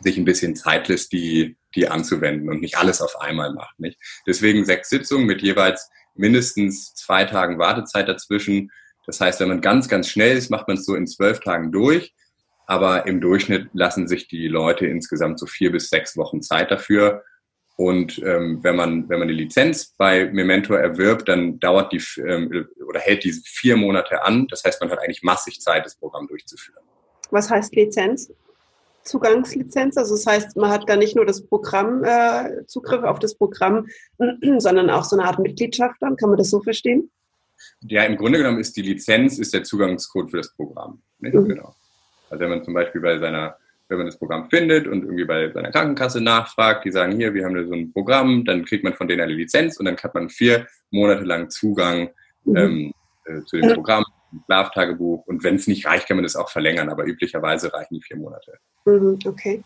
sich 0.01 0.17
ein 0.17 0.25
bisschen 0.25 0.55
Zeit 0.55 0.87
lässt, 0.87 1.11
die, 1.11 1.57
die 1.75 1.87
anzuwenden 1.87 2.49
und 2.49 2.61
nicht 2.61 2.77
alles 2.77 3.01
auf 3.01 3.19
einmal 3.19 3.53
macht. 3.53 3.79
Nicht? 3.79 3.99
Deswegen 4.25 4.65
sechs 4.65 4.89
Sitzungen 4.89 5.25
mit 5.25 5.41
jeweils 5.41 5.89
mindestens 6.15 6.93
zwei 6.95 7.25
Tagen 7.25 7.59
Wartezeit 7.59 8.07
dazwischen. 8.07 8.71
Das 9.05 9.19
heißt, 9.19 9.39
wenn 9.39 9.49
man 9.49 9.61
ganz, 9.61 9.87
ganz 9.87 10.09
schnell 10.09 10.37
ist, 10.37 10.49
macht 10.49 10.67
man 10.67 10.77
es 10.77 10.85
so 10.85 10.95
in 10.95 11.07
zwölf 11.07 11.39
Tagen 11.39 11.71
durch. 11.71 12.13
Aber 12.67 13.07
im 13.07 13.19
Durchschnitt 13.19 13.69
lassen 13.73 14.07
sich 14.07 14.27
die 14.27 14.47
Leute 14.47 14.85
insgesamt 14.85 15.39
so 15.39 15.47
vier 15.47 15.71
bis 15.71 15.89
sechs 15.89 16.15
Wochen 16.15 16.41
Zeit 16.41 16.69
dafür. 16.69 17.23
Und 17.75 18.19
ähm, 18.19 18.59
wenn 18.61 18.75
man 18.75 19.09
wenn 19.09 19.19
man 19.19 19.29
die 19.29 19.33
Lizenz 19.33 19.95
bei 19.97 20.25
Memento 20.25 20.73
erwirbt, 20.73 21.29
dann 21.29 21.59
dauert 21.59 21.93
die 21.93 22.03
ähm, 22.21 22.67
oder 22.85 22.99
hält 22.99 23.23
diese 23.23 23.41
vier 23.43 23.77
Monate 23.77 24.21
an. 24.23 24.47
Das 24.49 24.65
heißt, 24.65 24.81
man 24.81 24.91
hat 24.91 24.99
eigentlich 24.99 25.23
massig 25.23 25.61
Zeit, 25.61 25.85
das 25.85 25.95
Programm 25.95 26.27
durchzuführen. 26.27 26.83
Was 27.31 27.49
heißt 27.49 27.73
Lizenz? 27.73 28.31
Zugangslizenz. 29.09 29.97
Also 29.97 30.15
das 30.15 30.25
heißt, 30.25 30.57
man 30.57 30.69
hat 30.69 30.87
da 30.87 30.95
nicht 30.95 31.15
nur 31.15 31.25
das 31.25 31.45
Programm, 31.45 32.03
äh, 32.03 32.65
Zugriff 32.67 33.03
auf 33.03 33.19
das 33.19 33.35
Programm, 33.35 33.87
sondern 34.57 34.89
auch 34.89 35.03
so 35.03 35.17
eine 35.17 35.25
Art 35.27 35.39
Mitgliedschaft 35.39 35.95
dann. 35.99 36.15
Kann 36.15 36.29
man 36.29 36.37
das 36.37 36.49
so 36.49 36.61
verstehen? 36.61 37.09
Ja, 37.81 38.03
im 38.03 38.17
Grunde 38.17 38.37
genommen 38.37 38.59
ist 38.59 38.77
die 38.77 38.81
Lizenz 38.81 39.39
ist 39.39 39.53
der 39.53 39.63
Zugangscode 39.63 40.31
für 40.31 40.37
das 40.37 40.53
Programm. 40.53 41.01
Mhm. 41.19 41.47
Genau. 41.47 41.75
Also 42.29 42.41
wenn 42.43 42.49
man 42.49 42.63
zum 42.63 42.73
Beispiel 42.73 43.01
bei 43.01 43.17
seiner, 43.17 43.57
wenn 43.87 43.97
man 43.97 44.07
das 44.07 44.17
Programm 44.17 44.49
findet 44.49 44.87
und 44.87 45.03
irgendwie 45.03 45.25
bei 45.25 45.51
seiner 45.51 45.71
Krankenkasse 45.71 46.21
nachfragt, 46.21 46.85
die 46.85 46.91
sagen, 46.91 47.15
hier, 47.15 47.33
wir 47.33 47.45
haben 47.45 47.55
da 47.55 47.65
so 47.65 47.73
ein 47.73 47.91
Programm, 47.91 48.45
dann 48.45 48.63
kriegt 48.65 48.83
man 48.83 48.93
von 48.93 49.07
denen 49.07 49.21
eine 49.21 49.33
Lizenz 49.33 49.77
und 49.77 49.85
dann 49.85 49.97
hat 49.97 50.13
man 50.13 50.29
vier 50.29 50.67
Monate 50.91 51.23
lang 51.23 51.49
Zugang 51.49 52.09
mhm. 52.43 52.55
ähm, 52.55 52.93
äh, 53.25 53.41
zu 53.45 53.57
dem 53.57 53.73
Programm 53.73 54.03
ein 54.03 54.18
Schlaftagebuch 54.45 55.25
und 55.27 55.43
wenn 55.43 55.55
es 55.55 55.67
nicht 55.67 55.85
reicht, 55.85 56.07
kann 56.07 56.17
man 56.17 56.23
das 56.23 56.35
auch 56.35 56.49
verlängern, 56.49 56.89
aber 56.89 57.05
üblicherweise 57.05 57.73
reichen 57.73 57.95
die 57.95 58.01
vier 58.01 58.17
Monate. 58.17 58.57
Mhm, 58.85 59.19
okay. 59.25 59.63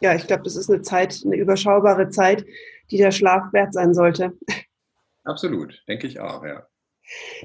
Ja, 0.00 0.14
ich 0.14 0.26
glaube, 0.26 0.42
das 0.42 0.56
ist 0.56 0.70
eine 0.70 0.82
Zeit, 0.82 1.22
eine 1.24 1.36
überschaubare 1.36 2.08
Zeit, 2.10 2.44
die 2.90 2.96
der 2.96 3.12
Schlaf 3.12 3.52
wert 3.52 3.72
sein 3.72 3.94
sollte. 3.94 4.32
Absolut, 5.24 5.80
denke 5.86 6.06
ich 6.06 6.18
auch, 6.18 6.44
ja. 6.44 6.66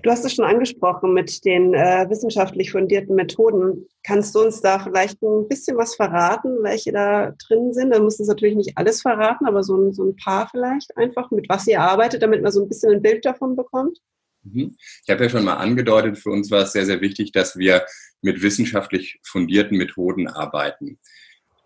Du 0.04 0.10
hast 0.12 0.24
es 0.24 0.36
schon 0.36 0.46
angesprochen 0.46 1.14
mit 1.14 1.44
den 1.44 1.74
äh, 1.74 2.06
wissenschaftlich 2.10 2.72
fundierten 2.72 3.16
Methoden. 3.16 3.88
Kannst 4.04 4.34
du 4.36 4.40
uns 4.40 4.62
da 4.62 4.80
vielleicht 4.80 5.22
ein 5.22 5.48
bisschen 5.48 5.78
was 5.78 5.96
verraten, 5.96 6.64
welche 6.64 6.92
da 6.92 7.32
drin 7.48 7.74
sind? 7.74 7.92
Da 7.92 8.00
musst 8.00 8.20
du 8.20 8.26
natürlich 8.26 8.56
nicht 8.56 8.78
alles 8.78 9.02
verraten, 9.02 9.46
aber 9.46 9.64
so 9.64 9.76
ein, 9.76 9.94
so 9.94 10.04
ein 10.04 10.16
paar 10.16 10.48
vielleicht 10.50 10.96
einfach, 10.96 11.32
mit 11.32 11.50
was 11.50 11.68
ihr 11.68 11.82
arbeitet, 11.82 12.22
damit 12.22 12.42
man 12.44 12.52
so 12.52 12.62
ein 12.62 12.70
bisschen 12.70 12.94
ein 12.94 13.02
Bild 13.02 13.26
davon 13.26 13.56
bekommt. 13.56 14.00
Mhm. 14.54 14.76
Ich 15.06 15.10
habe 15.10 15.24
ja 15.24 15.30
schon 15.30 15.46
mal 15.46 15.56
angedeutet, 15.56 16.18
für 16.18 16.30
uns 16.30 16.52
war 16.52 16.64
es 16.64 16.72
sehr, 16.72 16.86
sehr 16.86 17.02
wichtig, 17.02 17.32
dass 17.32 17.58
wir 17.58 17.86
mit 18.22 18.42
wissenschaftlich 18.42 19.20
fundierten 19.24 19.78
Methoden 19.78 20.28
arbeiten. 20.28 21.00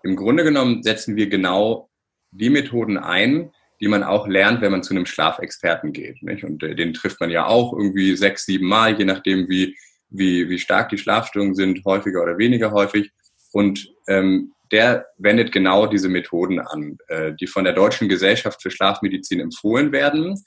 Im 0.04 0.16
Grunde 0.16 0.44
genommen 0.44 0.84
setzen 0.84 1.16
wir 1.16 1.28
genau 1.28 1.90
die 2.32 2.50
Methoden 2.50 2.98
ein, 2.98 3.52
die 3.80 3.88
man 3.88 4.04
auch 4.04 4.28
lernt, 4.28 4.62
wenn 4.62 4.72
man 4.72 4.84
zu 4.84 4.94
einem 4.94 5.06
Schlafexperten 5.06 5.92
geht. 5.92 6.22
Nicht? 6.22 6.44
Und 6.44 6.64
äh, 6.64 6.76
den 6.76 6.94
trifft 6.94 7.20
man 7.20 7.32
ja 7.32 7.48
auch 7.48 7.74
irgendwie 7.74 8.16
sechs, 8.16 8.46
sieben 8.46 8.68
Mal, 8.68 8.98
je 8.98 9.06
nachdem, 9.06 9.50
wie, 9.50 9.76
wie, 10.10 10.50
wie 10.50 10.60
stark 10.60 10.90
die 10.90 10.98
Schlafstörungen 10.98 11.56
sind, 11.56 11.84
häufiger 11.86 12.22
oder 12.22 12.38
weniger 12.38 12.72
häufig. 12.72 13.12
Und 13.52 13.90
ähm, 14.08 14.54
der 14.72 15.08
wendet 15.18 15.52
genau 15.52 15.88
diese 15.88 16.10
Methoden 16.10 16.60
an, 16.60 16.98
äh, 17.08 17.34
die 17.40 17.48
von 17.48 17.64
der 17.64 17.74
Deutschen 17.74 18.08
Gesellschaft 18.08 18.62
für 18.62 18.72
Schlafmedizin 18.72 19.40
empfohlen 19.40 19.92
werden. 19.92 20.42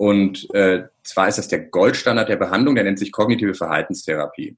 Und 0.00 0.48
äh, 0.54 0.84
zwar 1.02 1.28
ist 1.28 1.36
das 1.36 1.48
der 1.48 1.58
Goldstandard 1.58 2.30
der 2.30 2.36
Behandlung, 2.36 2.74
der 2.74 2.84
nennt 2.84 2.98
sich 2.98 3.12
kognitive 3.12 3.52
Verhaltenstherapie. 3.52 4.56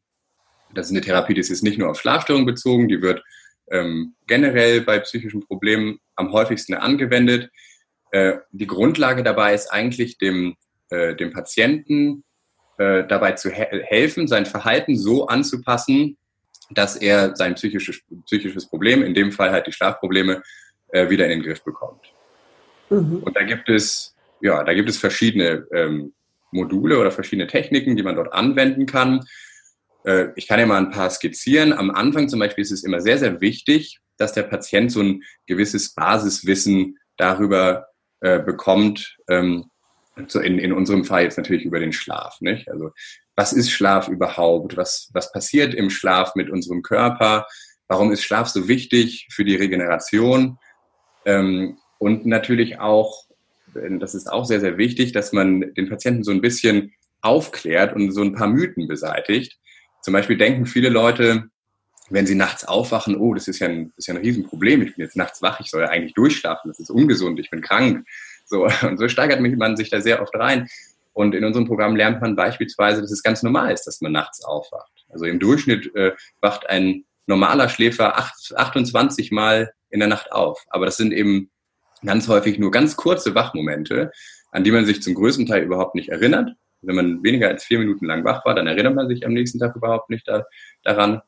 Das 0.72 0.86
ist 0.86 0.92
eine 0.92 1.00
Therapie, 1.00 1.34
die 1.34 1.40
ist 1.40 1.48
jetzt 1.48 1.64
nicht 1.64 1.78
nur 1.78 1.90
auf 1.90 1.98
Schlafstörungen 1.98 2.46
bezogen, 2.46 2.86
die 2.86 3.02
wird 3.02 3.24
ähm, 3.68 4.14
generell 4.28 4.82
bei 4.82 5.00
psychischen 5.00 5.44
Problemen 5.44 5.98
am 6.14 6.30
häufigsten 6.30 6.74
angewendet. 6.74 7.50
Äh, 8.12 8.34
die 8.52 8.68
Grundlage 8.68 9.24
dabei 9.24 9.52
ist 9.52 9.66
eigentlich 9.66 10.16
dem, 10.16 10.54
äh, 10.90 11.16
dem 11.16 11.32
Patienten 11.32 12.22
äh, 12.78 13.04
dabei 13.04 13.32
zu 13.32 13.50
he 13.50 13.64
helfen, 13.82 14.28
sein 14.28 14.46
Verhalten 14.46 14.96
so 14.96 15.26
anzupassen, 15.26 16.18
dass 16.70 16.94
er 16.94 17.34
sein 17.34 17.56
psychisches, 17.56 18.00
psychisches 18.26 18.68
Problem, 18.68 19.02
in 19.02 19.12
dem 19.12 19.32
Fall 19.32 19.50
halt 19.50 19.66
die 19.66 19.72
Schlafprobleme, 19.72 20.40
äh, 20.90 21.10
wieder 21.10 21.24
in 21.24 21.30
den 21.30 21.42
Griff 21.42 21.64
bekommt. 21.64 22.12
Mhm. 22.90 23.24
Und 23.24 23.34
da 23.34 23.42
gibt 23.42 23.68
es 23.68 24.11
ja, 24.42 24.62
da 24.64 24.74
gibt 24.74 24.90
es 24.90 24.98
verschiedene 24.98 25.66
ähm, 25.72 26.12
Module 26.50 26.98
oder 26.98 27.10
verschiedene 27.10 27.46
Techniken, 27.46 27.96
die 27.96 28.02
man 28.02 28.16
dort 28.16 28.32
anwenden 28.32 28.86
kann. 28.86 29.20
Äh, 30.04 30.28
ich 30.36 30.48
kann 30.48 30.60
ja 30.60 30.66
mal 30.66 30.78
ein 30.78 30.90
paar 30.90 31.10
skizzieren. 31.10 31.72
Am 31.72 31.90
Anfang 31.90 32.28
zum 32.28 32.40
Beispiel 32.40 32.62
ist 32.62 32.72
es 32.72 32.84
immer 32.84 33.00
sehr, 33.00 33.18
sehr 33.18 33.40
wichtig, 33.40 34.00
dass 34.18 34.32
der 34.32 34.42
Patient 34.42 34.92
so 34.92 35.00
ein 35.00 35.22
gewisses 35.46 35.94
Basiswissen 35.94 36.98
darüber 37.16 37.86
äh, 38.20 38.40
bekommt, 38.40 39.16
ähm, 39.28 39.70
so 40.26 40.40
in, 40.40 40.58
in 40.58 40.72
unserem 40.72 41.04
Fall 41.04 41.22
jetzt 41.22 41.38
natürlich 41.38 41.64
über 41.64 41.80
den 41.80 41.92
Schlaf. 41.92 42.40
Nicht? 42.40 42.68
Also 42.68 42.90
was 43.36 43.52
ist 43.52 43.70
Schlaf 43.70 44.08
überhaupt? 44.08 44.76
Was, 44.76 45.08
was 45.14 45.32
passiert 45.32 45.74
im 45.74 45.88
Schlaf 45.88 46.34
mit 46.34 46.50
unserem 46.50 46.82
Körper? 46.82 47.46
Warum 47.88 48.12
ist 48.12 48.22
Schlaf 48.22 48.48
so 48.48 48.68
wichtig 48.68 49.28
für 49.30 49.44
die 49.44 49.56
Regeneration? 49.56 50.58
Ähm, 51.24 51.78
und 51.98 52.26
natürlich 52.26 52.80
auch, 52.80 53.24
das 53.74 54.14
ist 54.14 54.30
auch 54.30 54.44
sehr, 54.44 54.60
sehr 54.60 54.78
wichtig, 54.78 55.12
dass 55.12 55.32
man 55.32 55.72
den 55.74 55.88
Patienten 55.88 56.24
so 56.24 56.30
ein 56.30 56.40
bisschen 56.40 56.92
aufklärt 57.20 57.94
und 57.94 58.12
so 58.12 58.22
ein 58.22 58.34
paar 58.34 58.48
Mythen 58.48 58.88
beseitigt. 58.88 59.58
Zum 60.02 60.12
Beispiel 60.12 60.36
denken 60.36 60.66
viele 60.66 60.88
Leute, 60.88 61.44
wenn 62.10 62.26
sie 62.26 62.34
nachts 62.34 62.64
aufwachen, 62.64 63.16
oh, 63.16 63.32
das 63.34 63.48
ist 63.48 63.60
ja 63.60 63.68
ein, 63.68 63.92
ist 63.96 64.08
ja 64.08 64.14
ein 64.14 64.20
Riesenproblem, 64.20 64.82
ich 64.82 64.96
bin 64.96 65.04
jetzt 65.04 65.16
nachts 65.16 65.40
wach, 65.40 65.60
ich 65.60 65.70
soll 65.70 65.82
ja 65.82 65.88
eigentlich 65.88 66.14
durchschlafen, 66.14 66.68
das 66.68 66.80
ist 66.80 66.90
ungesund, 66.90 67.40
ich 67.40 67.50
bin 67.50 67.62
krank. 67.62 68.06
So, 68.44 68.66
und 68.82 68.98
so 68.98 69.08
steigert 69.08 69.40
man 69.40 69.76
sich 69.76 69.90
da 69.90 70.00
sehr 70.00 70.20
oft 70.20 70.34
rein. 70.34 70.68
Und 71.14 71.34
in 71.34 71.44
unserem 71.44 71.66
Programm 71.66 71.94
lernt 71.94 72.20
man 72.20 72.36
beispielsweise, 72.36 73.02
dass 73.02 73.12
es 73.12 73.22
ganz 73.22 73.42
normal 73.42 73.72
ist, 73.72 73.84
dass 73.84 74.00
man 74.00 74.12
nachts 74.12 74.42
aufwacht. 74.44 75.06
Also 75.10 75.26
im 75.26 75.38
Durchschnitt 75.38 75.94
äh, 75.94 76.12
wacht 76.40 76.68
ein 76.68 77.04
normaler 77.26 77.68
Schläfer 77.68 78.18
8, 78.18 78.54
28 78.56 79.30
Mal 79.30 79.72
in 79.90 80.00
der 80.00 80.08
Nacht 80.08 80.32
auf. 80.32 80.64
Aber 80.68 80.86
das 80.86 80.96
sind 80.96 81.12
eben 81.12 81.50
ganz 82.04 82.28
häufig 82.28 82.58
nur 82.58 82.70
ganz 82.70 82.96
kurze 82.96 83.34
Wachmomente, 83.34 84.10
an 84.50 84.64
die 84.64 84.70
man 84.70 84.84
sich 84.84 85.02
zum 85.02 85.14
größten 85.14 85.46
Teil 85.46 85.62
überhaupt 85.62 85.94
nicht 85.94 86.08
erinnert. 86.08 86.50
Wenn 86.82 86.96
man 86.96 87.22
weniger 87.22 87.48
als 87.48 87.64
vier 87.64 87.78
Minuten 87.78 88.06
lang 88.06 88.24
wach 88.24 88.44
war, 88.44 88.54
dann 88.54 88.66
erinnert 88.66 88.94
man 88.94 89.08
sich 89.08 89.24
am 89.24 89.32
nächsten 89.32 89.58
Tag 89.58 89.76
überhaupt 89.76 90.10
nicht 90.10 90.26
da, 90.26 90.44
daran. 90.82 91.22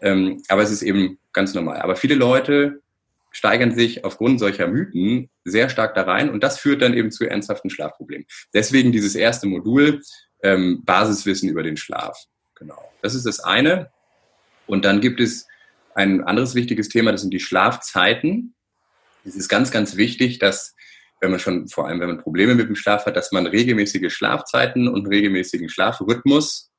Ähm, 0.00 0.42
aber 0.48 0.62
es 0.62 0.70
ist 0.70 0.82
eben 0.82 1.18
ganz 1.32 1.54
normal. 1.54 1.80
Aber 1.80 1.96
viele 1.96 2.14
Leute 2.14 2.80
steigern 3.30 3.72
sich 3.72 4.04
aufgrund 4.04 4.40
solcher 4.40 4.66
Mythen 4.66 5.30
sehr 5.44 5.68
stark 5.68 5.94
da 5.94 6.02
rein 6.02 6.30
und 6.30 6.42
das 6.42 6.58
führt 6.58 6.82
dann 6.82 6.94
eben 6.94 7.10
zu 7.10 7.24
ernsthaften 7.24 7.70
Schlafproblemen. 7.70 8.26
Deswegen 8.54 8.90
dieses 8.90 9.14
erste 9.14 9.46
Modul, 9.46 10.00
ähm, 10.42 10.82
Basiswissen 10.84 11.48
über 11.48 11.62
den 11.62 11.76
Schlaf. 11.76 12.24
Genau. 12.56 12.92
Das 13.02 13.14
ist 13.14 13.26
das 13.26 13.40
eine. 13.40 13.90
Und 14.66 14.84
dann 14.84 15.00
gibt 15.00 15.20
es 15.20 15.46
ein 15.94 16.22
anderes 16.22 16.54
wichtiges 16.54 16.88
Thema, 16.88 17.12
das 17.12 17.22
sind 17.22 17.32
die 17.32 17.40
Schlafzeiten. 17.40 18.54
Es 19.28 19.36
ist 19.36 19.48
ganz, 19.48 19.70
ganz 19.70 19.96
wichtig, 19.96 20.38
dass 20.38 20.74
wenn 21.20 21.30
man 21.30 21.40
schon, 21.40 21.68
vor 21.68 21.86
allem 21.86 22.00
wenn 22.00 22.08
man 22.08 22.22
Probleme 22.22 22.54
mit 22.54 22.68
dem 22.68 22.76
Schlaf 22.76 23.06
hat, 23.06 23.16
dass 23.16 23.32
man 23.32 23.46
regelmäßige 23.46 24.12
Schlafzeiten 24.12 24.88
und 24.88 25.06
regelmäßigen 25.06 25.68
Schlafrhythmus 25.68 26.70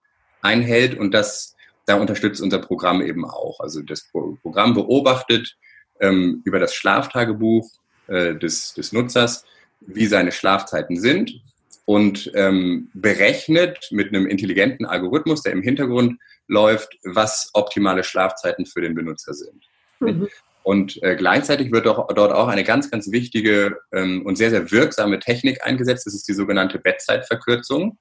einhält 0.41 0.97
und 0.97 1.13
das, 1.13 1.55
da 1.85 1.95
unterstützt 1.95 2.41
unser 2.41 2.59
Programm 2.59 3.01
eben 3.01 3.25
auch. 3.25 3.59
Also 3.59 3.81
das 3.81 4.09
Programm 4.41 4.73
beobachtet 4.73 5.57
ähm, 5.99 6.41
über 6.45 6.59
das 6.59 6.73
Schlaftagebuch 6.73 7.69
äh, 8.07 8.35
des, 8.35 8.73
des 8.73 8.93
Nutzers, 8.93 9.45
wie 9.81 10.07
seine 10.07 10.31
Schlafzeiten 10.31 10.97
sind 10.99 11.41
und 11.85 12.31
ähm, 12.35 12.89
berechnet 12.93 13.89
mit 13.91 14.09
einem 14.09 14.27
intelligenten 14.27 14.85
Algorithmus, 14.85 15.41
der 15.41 15.53
im 15.53 15.61
Hintergrund 15.61 16.19
läuft, 16.47 16.97
was 17.03 17.49
optimale 17.53 18.03
Schlafzeiten 18.03 18.65
für 18.65 18.81
den 18.81 18.95
Benutzer 18.95 19.33
sind. 19.33 19.65
Mhm. 19.99 20.29
Und 20.63 21.01
äh, 21.03 21.15
gleichzeitig 21.15 21.71
wird 21.71 21.87
auch, 21.87 22.07
dort 22.13 22.31
auch 22.31 22.47
eine 22.47 22.63
ganz, 22.63 22.91
ganz 22.91 23.11
wichtige 23.11 23.77
ähm, 23.91 24.25
und 24.25 24.37
sehr, 24.37 24.49
sehr 24.49 24.71
wirksame 24.71 25.19
Technik 25.19 25.65
eingesetzt. 25.65 26.05
Das 26.05 26.13
ist 26.13 26.27
die 26.27 26.33
sogenannte 26.33 26.79
Bettzeitverkürzung. 26.79 27.97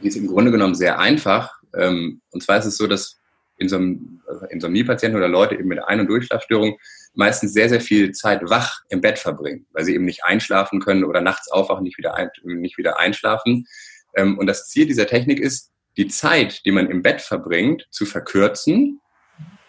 Die 0.00 0.08
ist 0.08 0.16
im 0.16 0.26
Grunde 0.26 0.50
genommen 0.50 0.74
sehr 0.74 0.98
einfach. 0.98 1.52
Ähm, 1.76 2.20
und 2.30 2.42
zwar 2.42 2.58
ist 2.58 2.66
es 2.66 2.76
so, 2.76 2.86
dass 2.86 3.16
Insom 3.56 4.22
Insomnie-Patienten 4.48 5.16
oder 5.16 5.28
Leute 5.28 5.54
eben 5.54 5.68
mit 5.68 5.82
Ein- 5.84 6.00
und 6.00 6.06
Durchschlafstörungen 6.06 6.76
meistens 7.14 7.52
sehr, 7.52 7.68
sehr 7.68 7.80
viel 7.80 8.12
Zeit 8.12 8.48
wach 8.48 8.80
im 8.88 9.00
Bett 9.00 9.18
verbringen, 9.18 9.66
weil 9.72 9.84
sie 9.84 9.94
eben 9.94 10.04
nicht 10.04 10.24
einschlafen 10.24 10.80
können 10.80 11.04
oder 11.04 11.20
nachts 11.20 11.50
aufwachen, 11.50 11.84
nicht 11.84 11.98
wieder, 11.98 12.14
ein, 12.14 12.30
nicht 12.44 12.78
wieder 12.78 12.98
einschlafen. 12.98 13.66
Ähm, 14.14 14.38
und 14.38 14.46
das 14.46 14.68
Ziel 14.68 14.86
dieser 14.86 15.06
Technik 15.06 15.40
ist, 15.40 15.72
die 15.96 16.08
Zeit, 16.08 16.64
die 16.64 16.70
man 16.70 16.88
im 16.88 17.02
Bett 17.02 17.20
verbringt, 17.20 17.86
zu 17.90 18.06
verkürzen, 18.06 19.00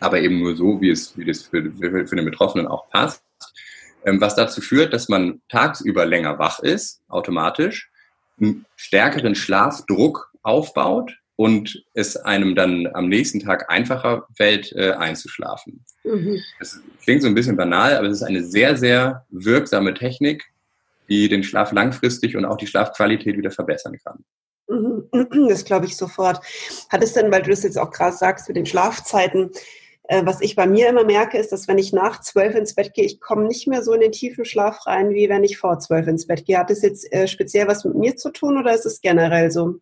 aber 0.02 0.20
eben 0.20 0.40
nur 0.40 0.56
so, 0.56 0.82
wie 0.82 0.90
es, 0.90 1.18
wie 1.18 1.26
das 1.26 1.44
für, 1.44 1.72
für, 1.72 2.08
für 2.08 2.16
den 2.16 2.26
Betroffenen 2.26 2.68
auch 2.68 2.90
passt, 2.90 3.24
ähm, 4.04 4.20
was 4.20 4.36
dazu 4.36 4.60
führt, 4.60 4.94
dass 4.94 5.08
man 5.08 5.42
tagsüber 5.48 6.06
länger 6.06 6.40
wach 6.40 6.60
ist, 6.60 7.02
automatisch, 7.08 7.90
einen 8.40 8.66
stärkeren 8.76 9.36
Schlafdruck 9.36 10.34
aufbaut 10.42 11.14
und 11.36 11.84
es 11.94 12.18
einem 12.18 12.56
dann 12.56 12.88
am 12.94 13.10
nächsten 13.10 13.40
Tag 13.40 13.70
einfacher 13.70 14.28
fällt, 14.36 14.74
äh, 14.74 14.92
einzuschlafen. 14.92 15.86
Mhm. 16.04 16.42
Das 16.60 16.80
klingt 17.04 17.22
so 17.22 17.28
ein 17.28 17.36
bisschen 17.36 17.56
banal, 17.56 17.96
aber 17.96 18.08
es 18.08 18.18
ist 18.18 18.24
eine 18.24 18.44
sehr, 18.44 18.76
sehr 18.78 19.26
wirksame 19.30 19.94
Technik, 19.94 20.46
die 21.10 21.30
den 21.30 21.44
Schlaf 21.44 21.72
langfristig 21.72 22.36
und 22.36 22.46
auch 22.46 22.58
die 22.58 22.68
Schlafqualität 22.68 23.38
wieder 23.38 23.52
verbessern 23.52 23.98
kann. 24.04 24.24
Mhm. 24.68 25.08
Das 25.50 25.66
glaube 25.66 25.86
ich 25.86 25.96
sofort. 25.96 26.44
Hat 26.90 27.04
es 27.04 27.14
denn, 27.14 27.32
weil 27.32 27.44
du 27.44 27.52
das 27.52 27.64
jetzt 27.64 27.78
auch 27.78 27.92
gerade 27.92 28.16
sagst 28.16 28.48
mit 28.48 28.58
den 28.58 28.66
Schlafzeiten, 28.66 29.52
was 30.10 30.42
ich 30.42 30.56
bei 30.56 30.68
mir 30.68 30.90
immer 30.90 31.06
merke, 31.06 31.38
ist, 31.38 31.52
dass 31.52 31.68
wenn 31.68 31.78
ich 31.78 31.94
nach 31.94 32.22
zwölf 32.22 32.56
ins 32.56 32.76
Bett 32.76 32.94
gehe, 32.94 33.06
ich 33.06 33.20
komme 33.20 33.46
nicht 33.48 33.68
mehr 33.68 33.84
so 33.84 33.94
in 33.94 34.02
den 34.02 34.12
tiefen 34.12 34.46
Schlaf 34.46 34.86
rein, 34.86 35.12
wie 35.12 35.30
wenn 35.30 35.44
ich 35.44 35.58
vor 35.58 35.80
zwölf 35.80 36.08
ins 36.08 36.28
Bett 36.28 36.46
gehe. 36.46 36.58
Hat 36.58 36.70
das 36.70 36.82
jetzt 36.82 37.12
äh, 37.14 37.28
speziell 37.28 37.68
was 37.68 37.86
mit 37.86 37.96
mir 37.96 38.16
zu 38.16 38.32
tun 38.32 38.58
oder 38.58 38.74
ist 38.74 38.86
es 38.86 39.02
generell 39.02 39.52
so? 39.52 39.76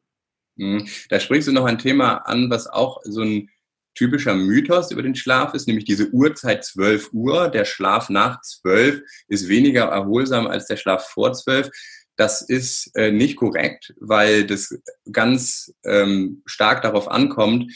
Mhm. 0.55 0.88
Da 1.10 1.19
sprichst 1.19 1.47
du 1.47 1.51
noch 1.51 1.65
ein 1.65 1.79
Thema 1.79 2.17
an, 2.27 2.49
was 2.49 2.67
auch 2.67 2.99
so 3.03 3.21
ein 3.21 3.49
typischer 3.95 4.36
Mythos 4.36 4.91
über 4.91 5.01
den 5.01 5.15
Schlaf 5.15 5.53
ist, 5.53 5.67
nämlich 5.67 5.86
diese 5.86 6.10
Uhrzeit 6.12 6.63
12 6.63 7.10
Uhr. 7.12 7.49
Der 7.49 7.65
Schlaf 7.65 8.10
nach 8.10 8.41
12 8.41 9.01
ist 9.27 9.49
weniger 9.49 9.86
erholsam 9.86 10.47
als 10.47 10.67
der 10.67 10.77
Schlaf 10.77 11.08
vor 11.08 11.34
12. 11.34 11.69
Das 12.15 12.41
ist 12.41 12.91
äh, 12.95 13.12
nicht 13.12 13.38
korrekt, 13.38 13.93
weil 13.99 14.45
das 14.45 14.77
ganz 15.12 15.73
ähm, 15.86 16.43
stark 16.45 16.82
darauf 16.82 17.10
ankommt, 17.10 17.73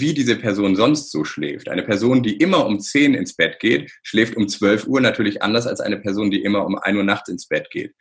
wie 0.00 0.14
diese 0.14 0.36
Person 0.36 0.76
sonst 0.76 1.10
so 1.10 1.24
schläft. 1.24 1.68
Eine 1.68 1.82
Person, 1.82 2.22
die 2.22 2.36
immer 2.36 2.66
um 2.66 2.80
10 2.80 3.14
ins 3.14 3.34
Bett 3.34 3.58
geht, 3.60 3.92
schläft 4.02 4.36
um 4.36 4.48
12 4.48 4.86
Uhr 4.86 5.00
natürlich 5.00 5.42
anders 5.42 5.66
als 5.66 5.80
eine 5.80 5.98
Person, 5.98 6.30
die 6.30 6.42
immer 6.42 6.64
um 6.64 6.76
1 6.78 6.96
Uhr 6.96 7.04
nachts 7.04 7.28
ins 7.28 7.46
Bett 7.46 7.70
geht 7.70 7.94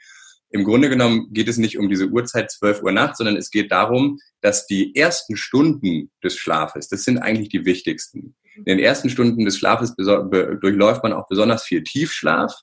im 0.53 0.63
Grunde 0.63 0.87
genommen 0.87 1.33
geht 1.33 1.47
es 1.47 1.57
nicht 1.57 1.79
um 1.79 1.89
diese 1.89 2.09
Uhrzeit 2.09 2.51
12 2.51 2.83
Uhr 2.83 2.91
nachts, 2.91 3.17
sondern 3.17 3.37
es 3.37 3.49
geht 3.49 3.71
darum, 3.71 4.19
dass 4.39 4.67
die 4.67 4.95
ersten 4.95 5.35
Stunden 5.35 6.11
des 6.23 6.37
Schlafes, 6.37 6.87
das 6.87 7.03
sind 7.03 7.17
eigentlich 7.17 7.49
die 7.49 7.65
wichtigsten. 7.65 8.35
In 8.57 8.65
den 8.65 8.79
ersten 8.79 9.09
Stunden 9.09 9.45
des 9.45 9.57
Schlafes 9.57 9.95
durchläuft 9.95 11.01
man 11.01 11.11
auch 11.11 11.27
besonders 11.27 11.63
viel 11.63 11.83
Tiefschlaf. 11.83 12.53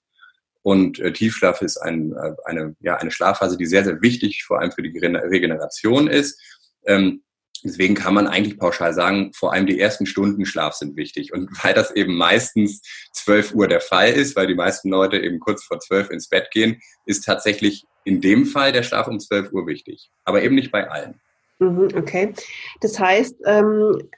Und 0.62 1.00
äh, 1.00 1.12
Tiefschlaf 1.12 1.62
ist 1.62 1.78
ein, 1.78 2.12
äh, 2.12 2.32
eine, 2.44 2.76
ja, 2.78 2.96
eine 2.96 3.10
Schlafphase, 3.10 3.56
die 3.56 3.66
sehr, 3.66 3.82
sehr 3.82 4.00
wichtig 4.02 4.44
vor 4.44 4.60
allem 4.60 4.70
für 4.70 4.82
die 4.82 4.96
Regeneration 4.96 6.06
ist. 6.06 6.40
Ähm, 6.86 7.24
Deswegen 7.62 7.94
kann 7.94 8.14
man 8.14 8.26
eigentlich 8.26 8.58
pauschal 8.58 8.94
sagen, 8.94 9.32
vor 9.34 9.52
allem 9.52 9.66
die 9.66 9.78
ersten 9.78 10.06
Stunden 10.06 10.46
Schlaf 10.46 10.74
sind 10.74 10.96
wichtig. 10.96 11.32
Und 11.32 11.50
weil 11.64 11.74
das 11.74 11.90
eben 11.90 12.16
meistens 12.16 12.82
12 13.14 13.54
Uhr 13.54 13.68
der 13.68 13.80
Fall 13.80 14.10
ist, 14.10 14.36
weil 14.36 14.46
die 14.46 14.54
meisten 14.54 14.90
Leute 14.90 15.18
eben 15.18 15.40
kurz 15.40 15.64
vor 15.64 15.78
12 15.78 16.10
ins 16.10 16.28
Bett 16.28 16.50
gehen, 16.50 16.80
ist 17.06 17.24
tatsächlich 17.24 17.84
in 18.04 18.20
dem 18.20 18.46
Fall 18.46 18.72
der 18.72 18.82
Schlaf 18.82 19.06
um 19.06 19.20
12 19.20 19.52
Uhr 19.52 19.66
wichtig. 19.66 20.10
Aber 20.24 20.42
eben 20.42 20.54
nicht 20.54 20.72
bei 20.72 20.88
allen. 20.88 21.20
Mhm, 21.58 21.88
okay. 21.94 22.32
Das 22.80 22.98
heißt, 22.98 23.36
ähm, 23.44 24.10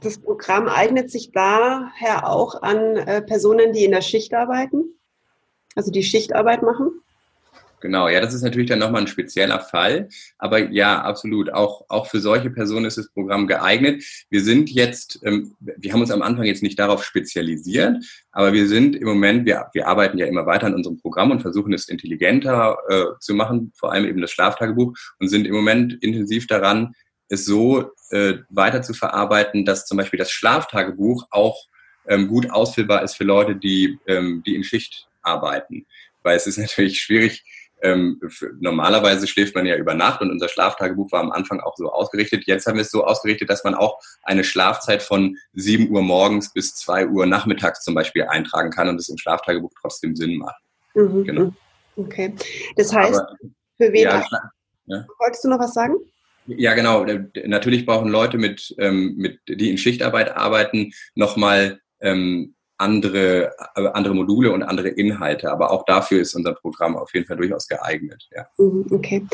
das 0.00 0.18
Programm 0.18 0.68
eignet 0.68 1.10
sich 1.10 1.32
daher 1.32 2.28
auch 2.28 2.62
an 2.62 2.96
äh, 2.96 3.22
Personen, 3.22 3.72
die 3.72 3.84
in 3.84 3.92
der 3.92 4.02
Schicht 4.02 4.34
arbeiten, 4.34 4.98
also 5.74 5.90
die 5.90 6.02
Schichtarbeit 6.02 6.62
machen? 6.62 7.01
Genau, 7.82 8.08
ja, 8.08 8.20
das 8.20 8.32
ist 8.32 8.42
natürlich 8.42 8.68
dann 8.68 8.78
nochmal 8.78 9.02
ein 9.02 9.08
spezieller 9.08 9.58
Fall. 9.60 10.08
Aber 10.38 10.70
ja, 10.70 11.02
absolut. 11.02 11.52
Auch, 11.52 11.84
auch 11.88 12.06
für 12.06 12.20
solche 12.20 12.48
Personen 12.48 12.86
ist 12.86 12.96
das 12.96 13.10
Programm 13.10 13.48
geeignet. 13.48 14.04
Wir 14.30 14.40
sind 14.40 14.70
jetzt, 14.70 15.20
ähm, 15.24 15.54
wir 15.58 15.92
haben 15.92 16.00
uns 16.00 16.12
am 16.12 16.22
Anfang 16.22 16.44
jetzt 16.44 16.62
nicht 16.62 16.78
darauf 16.78 17.04
spezialisiert, 17.04 18.02
aber 18.30 18.52
wir 18.52 18.68
sind 18.68 18.94
im 18.94 19.08
Moment, 19.08 19.44
wir, 19.46 19.66
wir 19.72 19.88
arbeiten 19.88 20.16
ja 20.16 20.26
immer 20.26 20.46
weiter 20.46 20.68
an 20.68 20.74
unserem 20.74 21.00
Programm 21.00 21.32
und 21.32 21.42
versuchen 21.42 21.72
es 21.72 21.88
intelligenter 21.88 22.78
äh, 22.88 23.04
zu 23.18 23.34
machen, 23.34 23.72
vor 23.74 23.92
allem 23.92 24.06
eben 24.06 24.20
das 24.20 24.30
Schlaftagebuch 24.30 24.94
und 25.18 25.28
sind 25.28 25.46
im 25.46 25.54
Moment 25.54 25.94
intensiv 26.02 26.46
daran, 26.46 26.94
es 27.28 27.44
so 27.44 27.90
äh, 28.10 28.34
weiter 28.48 28.82
zu 28.82 28.94
verarbeiten, 28.94 29.64
dass 29.64 29.86
zum 29.86 29.98
Beispiel 29.98 30.18
das 30.18 30.30
Schlaftagebuch 30.30 31.26
auch 31.30 31.66
ähm, 32.06 32.28
gut 32.28 32.48
ausfüllbar 32.50 33.02
ist 33.02 33.16
für 33.16 33.24
Leute, 33.24 33.56
die, 33.56 33.98
ähm, 34.06 34.44
die 34.46 34.54
in 34.54 34.62
Schicht 34.62 35.08
arbeiten. 35.22 35.86
Weil 36.22 36.36
es 36.36 36.46
ist 36.46 36.58
natürlich 36.58 37.00
schwierig, 37.00 37.42
ähm, 37.82 38.20
für, 38.28 38.52
normalerweise 38.60 39.26
schläft 39.26 39.54
man 39.54 39.66
ja 39.66 39.76
über 39.76 39.94
Nacht 39.94 40.20
und 40.20 40.30
unser 40.30 40.48
Schlaftagebuch 40.48 41.10
war 41.12 41.20
am 41.20 41.32
Anfang 41.32 41.60
auch 41.60 41.76
so 41.76 41.90
ausgerichtet. 41.90 42.44
Jetzt 42.46 42.66
haben 42.66 42.76
wir 42.76 42.82
es 42.82 42.90
so 42.90 43.04
ausgerichtet, 43.04 43.50
dass 43.50 43.64
man 43.64 43.74
auch 43.74 44.00
eine 44.22 44.44
Schlafzeit 44.44 45.02
von 45.02 45.36
7 45.54 45.90
Uhr 45.90 46.02
morgens 46.02 46.52
bis 46.52 46.74
2 46.76 47.08
Uhr 47.08 47.26
nachmittags 47.26 47.82
zum 47.82 47.94
Beispiel 47.94 48.24
eintragen 48.24 48.70
kann 48.70 48.88
und 48.88 49.00
es 49.00 49.08
im 49.08 49.18
Schlaftagebuch 49.18 49.72
trotzdem 49.80 50.14
Sinn 50.16 50.38
macht. 50.38 50.62
Mhm. 50.94 51.24
Genau. 51.24 51.52
Okay. 51.96 52.34
Das 52.76 52.92
heißt, 52.92 53.18
Aber, 53.18 53.36
für 53.76 53.92
wen? 53.92 54.02
Ja, 54.02 54.24
Ja. 54.86 55.06
Wolltest 55.18 55.44
du 55.44 55.48
noch 55.48 55.58
was 55.58 55.74
sagen? 55.74 55.94
Ja, 56.46 56.74
genau. 56.74 57.04
Natürlich 57.44 57.86
brauchen 57.86 58.08
Leute, 58.08 58.38
mit, 58.38 58.74
ähm, 58.78 59.14
mit, 59.16 59.38
die 59.48 59.70
in 59.70 59.78
Schichtarbeit 59.78 60.36
arbeiten, 60.36 60.92
nochmal 61.14 61.80
ähm, 62.00 62.54
andere, 62.78 63.52
äh, 63.76 63.86
andere 63.92 64.14
Module 64.14 64.52
und 64.52 64.62
andere 64.62 64.88
Inhalte. 64.88 65.50
Aber 65.50 65.70
auch 65.70 65.84
dafür 65.84 66.20
ist 66.20 66.34
unser 66.34 66.54
Programm 66.54 66.96
auf 66.96 67.14
jeden 67.14 67.26
Fall 67.26 67.36
durchaus 67.36 67.68
geeignet. 67.68 68.28
Ja. 68.34 68.46
Mhm, 68.58 68.86
okay. 68.90 69.26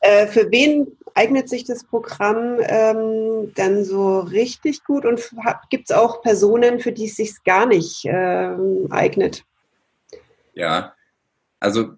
Äh, 0.00 0.26
für 0.26 0.50
wen 0.50 0.86
eignet 1.14 1.48
sich 1.48 1.64
das 1.64 1.84
Programm 1.84 2.58
ähm, 2.60 3.52
dann 3.54 3.84
so 3.84 4.20
richtig 4.20 4.84
gut 4.84 5.04
und 5.04 5.20
gibt 5.70 5.90
es 5.90 5.96
auch 5.96 6.22
Personen, 6.22 6.80
für 6.80 6.92
die 6.92 7.06
es 7.06 7.16
sich 7.16 7.32
gar 7.44 7.66
nicht 7.66 8.04
ähm, 8.04 8.86
eignet? 8.90 9.44
Ja, 10.54 10.94
also 11.60 11.94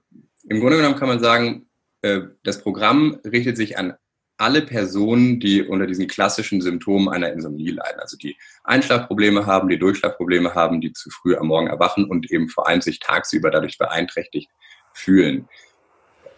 im 0.49 0.61
Grunde 0.61 0.79
genommen 0.79 0.97
kann 0.97 1.09
man 1.09 1.21
sagen, 1.21 1.67
äh, 2.03 2.21
das 2.45 2.63
Programm 2.63 3.21
richtet 3.25 3.57
sich 3.57 3.79
an 3.79 3.95
alle 4.41 4.63
Personen, 4.63 5.39
die 5.39 5.63
unter 5.63 5.87
diesen 5.87 6.07
klassischen 6.07 6.63
Symptomen 6.63 7.09
einer 7.09 7.33
Insomnie 7.33 7.71
leiden, 7.71 8.01
also 8.01 8.17
die 8.17 8.37
Einschlafprobleme 8.65 9.45
haben, 9.45 9.69
die 9.69 9.79
Durchschlafprobleme 9.79 10.55
haben, 10.55 10.81
die 10.81 10.93
zu 10.93 11.11
früh 11.11 11.37
am 11.37 11.49
Morgen 11.49 11.67
erwachen 11.67 12.07
und 12.07 12.31
eben 12.31 12.49
vor 12.49 12.67
allem 12.67 12.81
sich 12.81 13.01
tagsüber 13.01 13.51
dadurch 13.51 13.77
beeinträchtigt 13.77 14.51
fühlen. 14.95 15.49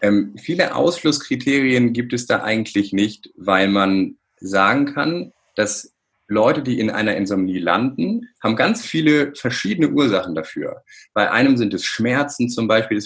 Ähm, 0.00 0.34
viele 0.36 0.74
Ausschlusskriterien 0.74 1.92
gibt 1.92 2.12
es 2.12 2.26
da 2.26 2.42
eigentlich 2.42 2.92
nicht, 2.92 3.30
weil 3.36 3.68
man 3.68 4.16
sagen 4.40 4.92
kann, 4.92 5.32
dass 5.54 5.91
Leute, 6.32 6.62
die 6.62 6.80
in 6.80 6.90
einer 6.90 7.16
Insomnie 7.16 7.58
landen, 7.58 8.28
haben 8.42 8.56
ganz 8.56 8.84
viele 8.84 9.34
verschiedene 9.34 9.90
Ursachen 9.90 10.34
dafür. 10.34 10.82
Bei 11.14 11.30
einem 11.30 11.56
sind 11.56 11.74
es 11.74 11.84
Schmerzen 11.84 12.48
zum 12.48 12.66
Beispiel, 12.66 13.02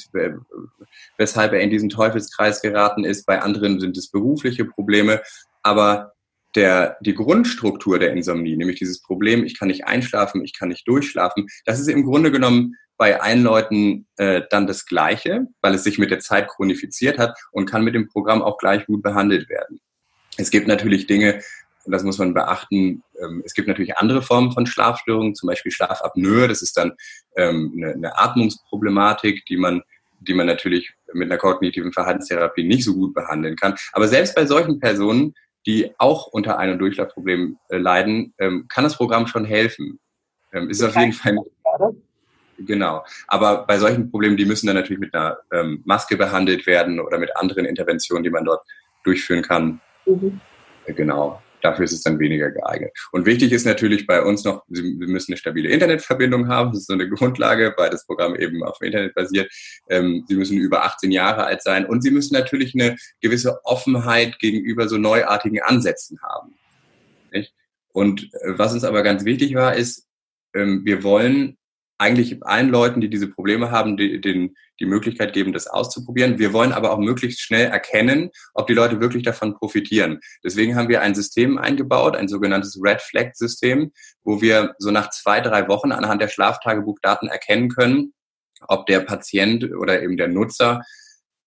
weshalb 1.18 1.52
er 1.52 1.60
in 1.60 1.70
diesen 1.70 1.88
Teufelskreis 1.88 2.62
geraten 2.62 3.04
ist. 3.04 3.26
Bei 3.26 3.42
anderen 3.42 3.80
sind 3.80 3.96
es 3.96 4.10
berufliche 4.10 4.64
Probleme. 4.64 5.20
Aber 5.62 6.12
der, 6.54 6.96
die 7.00 7.14
Grundstruktur 7.14 7.98
der 7.98 8.12
Insomnie, 8.12 8.56
nämlich 8.56 8.78
dieses 8.78 9.02
Problem, 9.02 9.44
ich 9.44 9.58
kann 9.58 9.68
nicht 9.68 9.86
einschlafen, 9.86 10.42
ich 10.44 10.58
kann 10.58 10.68
nicht 10.68 10.88
durchschlafen, 10.88 11.46
das 11.66 11.78
ist 11.78 11.88
im 11.88 12.04
Grunde 12.04 12.32
genommen 12.32 12.76
bei 12.96 13.20
allen 13.20 13.42
Leuten 13.42 14.06
äh, 14.16 14.42
dann 14.48 14.66
das 14.66 14.86
Gleiche, 14.86 15.46
weil 15.60 15.74
es 15.74 15.84
sich 15.84 15.98
mit 15.98 16.10
der 16.10 16.20
Zeit 16.20 16.48
chronifiziert 16.48 17.18
hat 17.18 17.36
und 17.52 17.68
kann 17.68 17.84
mit 17.84 17.94
dem 17.94 18.08
Programm 18.08 18.40
auch 18.40 18.56
gleich 18.56 18.86
gut 18.86 19.02
behandelt 19.02 19.50
werden. 19.50 19.80
Es 20.38 20.50
gibt 20.50 20.66
natürlich 20.66 21.06
Dinge, 21.06 21.42
und 21.86 21.92
das 21.92 22.02
muss 22.02 22.18
man 22.18 22.34
beachten, 22.34 23.02
ähm, 23.22 23.42
es 23.44 23.54
gibt 23.54 23.68
natürlich 23.68 23.96
andere 23.96 24.20
Formen 24.20 24.52
von 24.52 24.66
Schlafstörungen, 24.66 25.34
zum 25.34 25.46
Beispiel 25.46 25.70
Schlafapnoe, 25.70 26.48
das 26.48 26.60
ist 26.60 26.76
dann 26.76 26.92
ähm, 27.36 27.72
eine, 27.76 27.94
eine 27.94 28.18
Atmungsproblematik, 28.18 29.46
die 29.46 29.56
man, 29.56 29.82
die 30.20 30.34
man 30.34 30.46
natürlich 30.46 30.92
mit 31.12 31.30
einer 31.30 31.38
kognitiven 31.38 31.92
Verhaltenstherapie 31.92 32.64
nicht 32.64 32.84
so 32.84 32.94
gut 32.94 33.14
behandeln 33.14 33.54
kann. 33.54 33.76
Aber 33.92 34.08
selbst 34.08 34.34
bei 34.34 34.46
solchen 34.46 34.80
Personen, 34.80 35.34
die 35.64 35.92
auch 35.98 36.26
unter 36.26 36.58
Ein- 36.58 36.72
und 36.72 36.78
Durchschlafproblem 36.80 37.56
äh, 37.68 37.76
leiden, 37.78 38.34
ähm, 38.38 38.66
kann 38.68 38.84
das 38.84 38.96
Programm 38.96 39.26
schon 39.26 39.44
helfen. 39.44 40.00
Ist 40.68 40.82
auf 40.82 40.96
jeden 40.96 41.12
Fall 41.12 41.36
Genau. 42.58 43.04
Aber 43.28 43.66
bei 43.66 43.78
solchen 43.78 44.10
Problemen, 44.10 44.38
die 44.38 44.46
müssen 44.46 44.66
dann 44.66 44.76
natürlich 44.76 45.00
mit 45.00 45.12
einer 45.14 45.36
ähm, 45.52 45.82
Maske 45.84 46.16
behandelt 46.16 46.66
werden 46.66 46.98
oder 46.98 47.18
mit 47.18 47.36
anderen 47.36 47.66
Interventionen, 47.66 48.24
die 48.24 48.30
man 48.30 48.46
dort 48.46 48.62
durchführen 49.04 49.42
kann. 49.42 49.82
Mhm. 50.06 50.40
Genau 50.86 51.42
dafür 51.66 51.84
ist 51.84 51.92
es 51.92 52.02
dann 52.02 52.18
weniger 52.18 52.50
geeignet. 52.50 52.92
Und 53.12 53.26
wichtig 53.26 53.52
ist 53.52 53.66
natürlich 53.66 54.06
bei 54.06 54.22
uns 54.22 54.44
noch, 54.44 54.64
Sie 54.68 54.82
müssen 54.82 55.32
eine 55.32 55.38
stabile 55.38 55.68
Internetverbindung 55.68 56.48
haben. 56.48 56.70
Das 56.70 56.80
ist 56.80 56.86
so 56.86 56.94
eine 56.94 57.08
Grundlage, 57.10 57.74
weil 57.76 57.90
das 57.90 58.06
Programm 58.06 58.36
eben 58.36 58.62
auf 58.62 58.80
Internet 58.80 59.14
basiert. 59.14 59.52
Ähm, 59.88 60.24
Sie 60.28 60.36
müssen 60.36 60.58
über 60.58 60.84
18 60.84 61.10
Jahre 61.10 61.44
alt 61.44 61.62
sein 61.62 61.86
und 61.86 62.02
Sie 62.02 62.10
müssen 62.10 62.34
natürlich 62.34 62.74
eine 62.74 62.96
gewisse 63.20 63.64
Offenheit 63.64 64.38
gegenüber 64.38 64.88
so 64.88 64.96
neuartigen 64.96 65.60
Ansätzen 65.62 66.18
haben. 66.22 66.54
Und 67.96 68.24
äh, 68.34 68.58
was 68.58 68.74
uns 68.74 68.84
aber 68.84 69.02
ganz 69.02 69.24
wichtig 69.24 69.54
war, 69.54 69.74
ist, 69.74 70.06
ähm, 70.54 70.82
wir 70.84 71.02
wollen 71.02 71.56
eigentlich 71.98 72.44
allen 72.44 72.68
Leuten, 72.68 73.00
die 73.00 73.08
diese 73.08 73.28
Probleme 73.28 73.70
haben, 73.70 73.96
die, 73.96 74.20
den, 74.20 74.54
die 74.80 74.86
Möglichkeit 74.86 75.32
geben, 75.32 75.52
das 75.52 75.66
auszuprobieren. 75.66 76.38
Wir 76.38 76.52
wollen 76.52 76.72
aber 76.72 76.92
auch 76.92 76.98
möglichst 76.98 77.40
schnell 77.40 77.66
erkennen, 77.66 78.30
ob 78.54 78.66
die 78.66 78.74
Leute 78.74 79.00
wirklich 79.00 79.22
davon 79.22 79.54
profitieren. 79.54 80.20
Deswegen 80.44 80.76
haben 80.76 80.88
wir 80.88 81.00
ein 81.00 81.14
System 81.14 81.58
eingebaut, 81.58 82.16
ein 82.16 82.28
sogenanntes 82.28 82.78
Red 82.82 83.00
Flag 83.00 83.30
System, 83.34 83.92
wo 84.24 84.40
wir 84.40 84.74
so 84.78 84.90
nach 84.90 85.10
zwei, 85.10 85.40
drei 85.40 85.68
Wochen 85.68 85.92
anhand 85.92 86.20
der 86.20 86.28
Schlaftagebuchdaten 86.28 87.28
erkennen 87.28 87.68
können, 87.70 88.12
ob 88.68 88.86
der 88.86 89.00
Patient 89.00 89.64
oder 89.74 90.02
eben 90.02 90.16
der 90.16 90.28
Nutzer 90.28 90.82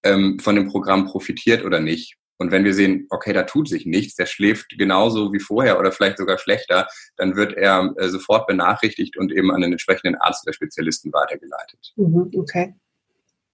ähm, 0.04 0.40
von 0.40 0.56
dem 0.56 0.68
Programm 0.68 1.06
profitiert 1.06 1.64
oder 1.64 1.80
nicht. 1.80 2.19
Und 2.40 2.52
wenn 2.52 2.64
wir 2.64 2.74
sehen, 2.74 3.06
okay, 3.10 3.34
da 3.34 3.44
tut 3.44 3.68
sich 3.68 3.86
nichts, 3.86 4.16
der 4.16 4.26
schläft 4.26 4.70
genauso 4.78 5.34
wie 5.34 5.40
vorher 5.40 5.78
oder 5.78 5.92
vielleicht 5.92 6.18
sogar 6.18 6.38
schlechter, 6.38 6.88
dann 7.18 7.36
wird 7.36 7.54
er 7.54 7.94
äh, 7.98 8.08
sofort 8.08 8.48
benachrichtigt 8.48 9.18
und 9.18 9.32
eben 9.32 9.52
an 9.52 9.62
den 9.62 9.74
entsprechenden 9.74 10.16
Arzt 10.16 10.48
oder 10.48 10.54
Spezialisten 10.54 11.12
weitergeleitet. 11.12 11.94
Mhm, 11.98 12.32
okay. 12.36 12.76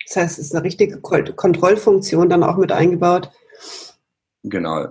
Das 0.05 0.17
heißt, 0.17 0.39
es 0.39 0.45
ist 0.45 0.55
eine 0.55 0.63
richtige 0.63 1.01
Kontrollfunktion 1.01 2.29
dann 2.29 2.43
auch 2.43 2.57
mit 2.57 2.71
eingebaut. 2.71 3.31
Genau, 4.43 4.87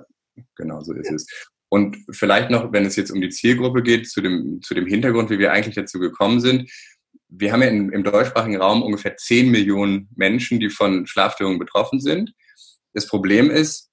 genau 0.56 0.80
so 0.82 0.92
ist 0.92 1.08
ja. 1.08 1.14
es. 1.14 1.26
Und 1.68 1.96
vielleicht 2.10 2.50
noch, 2.50 2.72
wenn 2.72 2.86
es 2.86 2.96
jetzt 2.96 3.10
um 3.10 3.20
die 3.20 3.30
Zielgruppe 3.30 3.82
geht, 3.82 4.08
zu 4.08 4.20
dem, 4.20 4.60
zu 4.62 4.74
dem 4.74 4.86
Hintergrund, 4.86 5.30
wie 5.30 5.38
wir 5.38 5.52
eigentlich 5.52 5.76
dazu 5.76 5.98
gekommen 6.00 6.40
sind. 6.40 6.70
Wir 7.28 7.52
haben 7.52 7.62
ja 7.62 7.68
in, 7.68 7.90
im 7.90 8.04
deutschsprachigen 8.04 8.56
Raum 8.56 8.82
ungefähr 8.82 9.16
10 9.16 9.50
Millionen 9.50 10.08
Menschen, 10.14 10.60
die 10.60 10.70
von 10.70 11.06
Schlafstörungen 11.06 11.58
betroffen 11.58 12.00
sind. 12.00 12.32
Das 12.94 13.06
Problem 13.06 13.50
ist, 13.50 13.90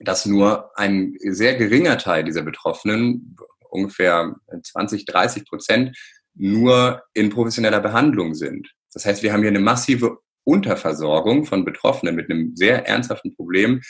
dass 0.00 0.26
nur 0.26 0.76
ein 0.76 1.14
sehr 1.20 1.56
geringer 1.56 1.98
Teil 1.98 2.24
dieser 2.24 2.42
Betroffenen, 2.42 3.36
ungefähr 3.70 4.34
20, 4.62 5.04
30 5.04 5.44
Prozent, 5.46 5.96
nur 6.34 7.02
in 7.14 7.30
professioneller 7.30 7.80
Behandlung 7.80 8.34
sind. 8.34 8.72
Das 8.92 9.04
heißt, 9.04 9.22
wir 9.22 9.32
haben 9.32 9.40
hier 9.40 9.50
eine 9.50 9.60
massive 9.60 10.18
Unterversorgung 10.44 11.44
von 11.44 11.64
Betroffenen 11.64 12.16
mit 12.16 12.30
einem 12.30 12.56
sehr 12.56 12.86
ernsthaften 12.86 13.34
Problem, 13.34 13.82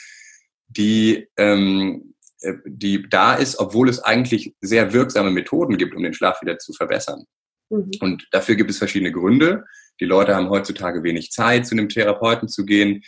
die, 0.67 1.27
ähm, 1.37 2.15
äh, 2.41 2.53
die 2.65 3.07
da 3.09 3.35
ist, 3.35 3.59
obwohl 3.59 3.87
es 3.87 3.99
eigentlich 3.99 4.55
sehr 4.59 4.91
wirksame 4.91 5.31
Methoden 5.31 5.77
gibt, 5.77 5.95
um 5.95 6.03
den 6.03 6.13
Schlaf 6.13 6.41
wieder 6.41 6.57
zu 6.57 6.73
verbessern. 6.73 7.23
Mhm. 7.69 7.91
Und 8.01 8.27
dafür 8.31 8.55
gibt 8.55 8.71
es 8.71 8.77
verschiedene 8.77 9.11
Gründe. 9.11 9.63
Die 10.01 10.05
Leute 10.05 10.35
haben 10.35 10.49
heutzutage 10.49 11.03
wenig 11.03 11.31
Zeit, 11.31 11.65
zu 11.65 11.75
einem 11.75 11.87
Therapeuten 11.87 12.49
zu 12.49 12.65
gehen. 12.65 13.03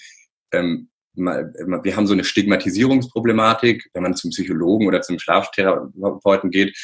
Ähm, 0.54 0.91
wir 1.14 1.96
haben 1.96 2.08
so 2.08 2.14
eine 2.14 2.24
Stigmatisierungsproblematik. 2.24 3.90
Wenn 3.94 4.04
man 4.04 4.16
zum 4.16 4.32
Psychologen 4.32 4.88
oder 4.88 5.02
zum 5.02 5.20
Schlaftherapeuten 5.20 6.52
geht, 6.52 6.78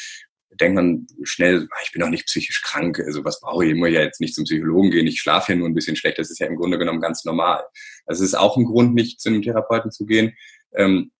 denkt 0.60 0.74
man 0.74 1.06
schnell, 1.22 1.68
ah, 1.70 1.78
ich 1.84 1.92
bin 1.92 2.00
doch 2.00 2.08
nicht 2.08 2.26
psychisch 2.26 2.62
krank, 2.62 3.00
also 3.04 3.24
was 3.24 3.40
brauche 3.40 3.64
ich, 3.64 3.72
ich 3.72 3.76
muss 3.76 3.90
ja 3.90 4.00
jetzt 4.00 4.20
nicht 4.20 4.34
zum 4.34 4.44
Psychologen 4.44 4.90
gehen, 4.90 5.06
ich 5.06 5.20
schlafe 5.20 5.52
ja 5.52 5.58
nur 5.58 5.68
ein 5.68 5.74
bisschen 5.74 5.96
schlecht, 5.96 6.18
das 6.18 6.30
ist 6.30 6.40
ja 6.40 6.46
im 6.46 6.56
Grunde 6.56 6.78
genommen 6.78 7.00
ganz 7.00 7.24
normal. 7.24 7.64
Also 8.06 8.24
es 8.24 8.30
ist 8.30 8.34
auch 8.34 8.56
ein 8.56 8.64
Grund, 8.64 8.94
nicht 8.94 9.20
zu 9.20 9.28
einem 9.28 9.42
Therapeuten 9.42 9.90
zu 9.90 10.06
gehen. 10.06 10.34
Ähm, 10.74 11.12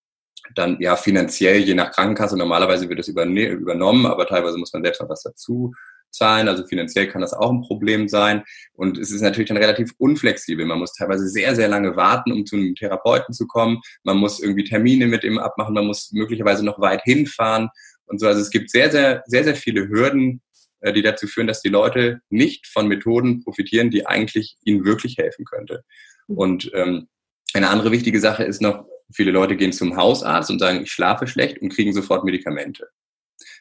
dann 0.55 0.79
ja 0.81 0.97
finanziell, 0.97 1.59
je 1.59 1.75
nach 1.75 1.93
Krankenkasse, 1.93 2.37
normalerweise 2.37 2.89
wird 2.89 2.99
das 2.99 3.09
übernommen, 3.09 4.07
aber 4.07 4.27
teilweise 4.27 4.57
muss 4.57 4.73
man 4.73 4.83
selbst 4.83 5.01
noch 5.01 5.09
was 5.09 5.23
dazu 5.23 5.73
zahlen. 6.11 6.49
Also 6.49 6.67
finanziell 6.67 7.09
kann 7.09 7.21
das 7.21 7.33
auch 7.33 7.51
ein 7.51 7.63
Problem 7.63 8.09
sein. 8.09 8.45
Und 8.75 8.99
es 8.99 9.11
ist 9.11 9.21
natürlich 9.21 9.49
dann 9.49 9.57
relativ 9.57 9.93
unflexibel. 9.99 10.67
Man 10.67 10.79
muss 10.79 10.95
teilweise 10.95 11.29
sehr, 11.29 11.55
sehr 11.55 11.69
lange 11.69 11.97
warten, 11.97 12.33
um 12.33 12.47
zu 12.47 12.57
einem 12.57 12.75
Therapeuten 12.75 13.35
zu 13.35 13.47
kommen. 13.47 13.81
Man 14.05 14.19
muss 14.19 14.41
irgendwie 14.41 14.65
Termine 14.65 15.07
mit 15.07 15.25
ihm 15.25 15.39
abmachen. 15.39 15.75
Man 15.75 15.87
muss 15.87 16.13
möglicherweise 16.13 16.65
noch 16.65 16.81
weit 16.81 17.03
hinfahren 17.03 17.69
und 18.07 18.19
so. 18.21 18.27
Also 18.27 18.41
es 18.41 18.51
gibt 18.51 18.71
sehr, 18.71 18.91
sehr, 18.91 19.23
sehr, 19.27 19.45
sehr 19.45 19.57
viele 19.57 19.89
Hürden, 19.89 20.43
äh, 20.81 20.93
die 20.93 21.03
dazu 21.03 21.27
führen, 21.27 21.47
dass 21.47 21.63
die 21.63 21.69
Leute 21.69 22.21
nicht 22.31 22.67
von 22.67 22.89
Methoden 22.89 23.43
profitieren, 23.43 23.91
die 23.91 24.07
eigentlich 24.07 24.57
ihnen 24.65 24.85
wirklich 24.85 25.17
helfen 25.19 25.45
könnte. 25.45 25.85
Und 26.27 26.71
ähm, 26.75 27.09
eine 27.55 27.71
andere 27.71 27.91
wichtige 27.91 28.21
Sache 28.21 28.45
ist 28.45 28.61
noch, 28.61 28.85
viele 29.13 29.31
Leute 29.31 29.57
gehen 29.57 29.73
zum 29.73 29.97
Hausarzt 29.97 30.51
und 30.51 30.59
sagen, 30.59 30.83
ich 30.83 30.93
schlafe 30.93 31.27
schlecht 31.27 31.63
und 31.63 31.73
kriegen 31.73 31.93
sofort 31.93 32.25
Medikamente. 32.25 32.89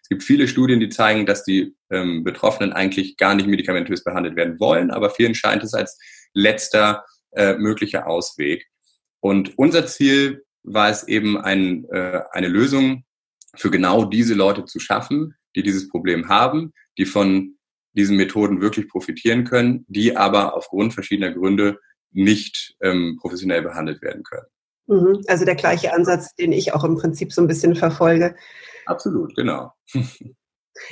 Es 0.07 0.09
gibt 0.09 0.23
viele 0.23 0.47
Studien, 0.47 0.79
die 0.79 0.87
zeigen, 0.87 1.25
dass 1.25 1.43
die 1.43 1.75
ähm, 1.89 2.23
Betroffenen 2.23 2.71
eigentlich 2.71 3.17
gar 3.17 3.35
nicht 3.35 3.49
medikamentös 3.49 4.05
behandelt 4.05 4.37
werden 4.37 4.57
wollen, 4.57 4.89
aber 4.89 5.09
vielen 5.09 5.35
scheint 5.35 5.65
es 5.65 5.73
als 5.73 5.99
letzter 6.33 7.03
äh, 7.31 7.55
möglicher 7.57 8.07
Ausweg. 8.07 8.65
Und 9.19 9.57
unser 9.57 9.85
Ziel 9.85 10.45
war 10.63 10.89
es 10.89 11.09
eben, 11.09 11.37
ein, 11.37 11.83
äh, 11.91 12.21
eine 12.31 12.47
Lösung 12.47 13.03
für 13.53 13.69
genau 13.69 14.05
diese 14.05 14.33
Leute 14.33 14.63
zu 14.63 14.79
schaffen, 14.79 15.35
die 15.57 15.61
dieses 15.63 15.89
Problem 15.89 16.29
haben, 16.29 16.71
die 16.97 17.05
von 17.05 17.57
diesen 17.91 18.15
Methoden 18.15 18.61
wirklich 18.61 18.87
profitieren 18.87 19.43
können, 19.43 19.83
die 19.89 20.15
aber 20.15 20.55
aufgrund 20.55 20.93
verschiedener 20.93 21.33
Gründe 21.33 21.79
nicht 22.11 22.77
ähm, 22.79 23.17
professionell 23.19 23.61
behandelt 23.61 24.01
werden 24.01 24.23
können. 24.23 24.47
Mhm. 24.87 25.21
Also 25.27 25.45
der 25.45 25.55
gleiche 25.55 25.93
Ansatz, 25.93 26.33
den 26.35 26.51
ich 26.51 26.73
auch 26.73 26.83
im 26.83 26.95
Prinzip 26.95 27.31
so 27.33 27.41
ein 27.41 27.47
bisschen 27.47 27.75
verfolge. 27.75 28.35
Absolut, 28.85 29.35
genau. 29.35 29.71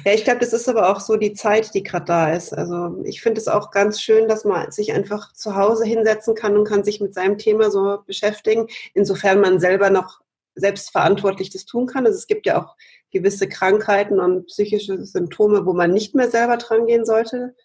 Ja, 0.03 0.13
ich 0.13 0.23
glaube, 0.23 0.39
das 0.39 0.53
ist 0.53 0.67
aber 0.67 0.89
auch 0.89 0.99
so 0.99 1.15
die 1.15 1.33
Zeit, 1.33 1.73
die 1.73 1.83
gerade 1.83 2.05
da 2.05 2.33
ist. 2.33 2.53
Also 2.53 3.01
ich 3.05 3.21
finde 3.21 3.39
es 3.39 3.47
auch 3.47 3.71
ganz 3.71 4.01
schön, 4.01 4.27
dass 4.27 4.43
man 4.43 4.71
sich 4.71 4.93
einfach 4.93 5.33
zu 5.33 5.55
Hause 5.55 5.85
hinsetzen 5.85 6.35
kann 6.35 6.57
und 6.57 6.65
kann 6.65 6.83
sich 6.83 6.99
mit 7.01 7.13
seinem 7.13 7.37
Thema 7.37 7.69
so 7.71 7.99
beschäftigen, 8.05 8.67
insofern 8.93 9.41
man 9.41 9.59
selber 9.59 9.89
noch 9.89 10.21
selbstverantwortlich 10.55 11.49
das 11.49 11.65
tun 11.65 11.85
kann. 11.85 12.05
Also 12.05 12.17
es 12.17 12.27
gibt 12.27 12.45
ja 12.45 12.61
auch 12.61 12.75
gewisse 13.11 13.47
Krankheiten 13.47 14.19
und 14.19 14.47
psychische 14.47 15.05
Symptome, 15.05 15.65
wo 15.65 15.73
man 15.73 15.91
nicht 15.91 16.15
mehr 16.15 16.29
selber 16.29 16.57
dran 16.57 16.87
gehen 16.87 17.05
sollte. 17.05 17.55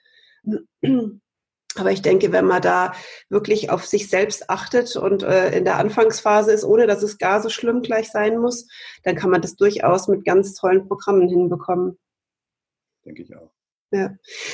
Aber 1.76 1.92
ich 1.92 2.02
denke, 2.02 2.32
wenn 2.32 2.46
man 2.46 2.62
da 2.62 2.92
wirklich 3.28 3.70
auf 3.70 3.86
sich 3.86 4.08
selbst 4.08 4.50
achtet 4.50 4.96
und 4.96 5.22
äh, 5.22 5.56
in 5.56 5.64
der 5.64 5.76
Anfangsphase 5.76 6.52
ist, 6.52 6.64
ohne 6.64 6.86
dass 6.86 7.02
es 7.02 7.18
gar 7.18 7.40
so 7.40 7.48
schlimm 7.48 7.82
gleich 7.82 8.10
sein 8.10 8.38
muss, 8.38 8.66
dann 9.04 9.14
kann 9.14 9.30
man 9.30 9.40
das 9.40 9.54
durchaus 9.54 10.08
mit 10.08 10.24
ganz 10.24 10.54
tollen 10.54 10.88
Programmen 10.88 11.28
hinbekommen. 11.28 11.98
Denke 13.04 13.22
ich 13.22 13.36
auch. 13.36 13.52
Ja. 13.92 14.10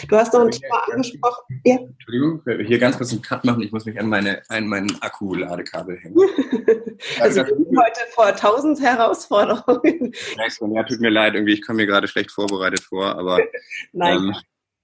Du 0.09 0.17
hast 0.17 0.33
noch 0.33 0.41
ein 0.41 0.51
Thema 0.51 0.89
angesprochen. 0.91 1.61
Ja. 1.65 1.77
Entschuldigung, 1.77 2.43
hier 2.67 2.79
ganz 2.79 2.97
kurz 2.97 3.13
einen 3.13 3.21
Cut 3.21 3.45
machen. 3.45 3.63
Ich 3.63 3.71
muss 3.71 3.85
mich 3.85 3.99
an, 4.01 4.09
meine, 4.09 4.43
an 4.49 4.67
meinen 4.67 4.91
Akku-Ladekabel 5.03 5.99
hängen. 5.99 6.17
also 7.21 7.45
wir 7.45 7.47
sind 7.47 7.79
heute 7.79 8.01
vor 8.13 8.35
tausend 8.35 8.81
Herausforderungen. 8.81 10.15
Ja, 10.37 10.83
tut 10.85 11.01
mir 11.01 11.11
leid, 11.11 11.35
irgendwie, 11.35 11.53
ich 11.53 11.67
komme 11.67 11.79
mir 11.79 11.87
gerade 11.87 12.09
schlecht 12.09 12.31
vorbereitet 12.31 12.81
vor, 12.81 13.19
aber 13.19 13.39
Nein. 13.93 14.17
Ähm, 14.17 14.35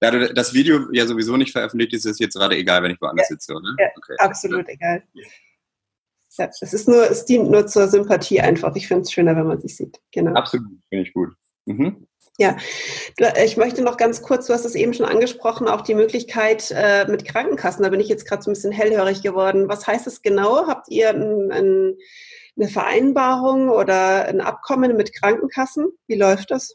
da 0.03 0.11
du 0.11 0.35
das 0.35 0.53
Video 0.53 0.89
ja 0.93 1.07
sowieso 1.07 1.37
nicht 1.37 1.53
veröffentlicht, 1.53 1.93
ist 1.93 2.07
es 2.07 2.19
jetzt 2.19 2.35
gerade 2.35 2.57
egal, 2.57 2.83
wenn 2.83 2.91
ich 2.91 3.01
woanders 3.01 3.29
ja. 3.31 3.37
sitze, 3.37 3.55
oder? 3.55 3.69
Ja, 3.79 3.87
okay. 3.97 4.17
absolut 4.19 4.69
egal. 4.69 5.05
Ja, 6.37 6.51
es 6.61 6.73
ist 6.73 6.89
nur, 6.89 7.09
es 7.09 7.25
dient 7.25 7.49
nur 7.49 7.69
zur 7.69 7.87
Sympathie 7.87 8.41
einfach. 8.41 8.75
Ich 8.75 8.89
finde 8.89 9.03
es 9.03 9.13
schöner, 9.13 9.37
wenn 9.37 9.47
man 9.47 9.61
sich 9.61 9.77
sieht. 9.77 10.01
Genau. 10.11 10.33
Absolut, 10.35 10.73
finde 10.89 11.07
ich 11.07 11.15
gut. 11.15 11.31
Mhm. 11.67 12.09
Ja, 12.39 12.57
ich 13.45 13.57
möchte 13.57 13.83
noch 13.83 13.97
ganz 13.97 14.23
kurz, 14.23 14.47
du 14.47 14.55
hast 14.55 14.65
es 14.65 14.75
eben 14.75 14.93
schon 14.93 15.07
angesprochen, 15.07 15.69
auch 15.69 15.83
die 15.83 15.95
Möglichkeit 15.95 16.73
äh, 16.75 17.07
mit 17.09 17.25
Krankenkassen. 17.25 17.85
Da 17.85 17.91
bin 17.91 18.01
ich 18.01 18.09
jetzt 18.09 18.27
gerade 18.27 18.43
so 18.43 18.51
ein 18.51 18.55
bisschen 18.55 18.73
hellhörig 18.73 19.23
geworden. 19.23 19.69
Was 19.69 19.87
heißt 19.87 20.09
das 20.09 20.23
genau? 20.23 20.67
Habt 20.67 20.89
ihr 20.89 21.11
ein, 21.11 21.53
ein, 21.53 21.97
eine 22.57 22.69
Vereinbarung 22.69 23.69
oder 23.69 24.25
ein 24.25 24.41
Abkommen 24.41 24.97
mit 24.97 25.15
Krankenkassen? 25.15 25.93
Wie 26.09 26.17
läuft 26.17 26.51
das? 26.51 26.75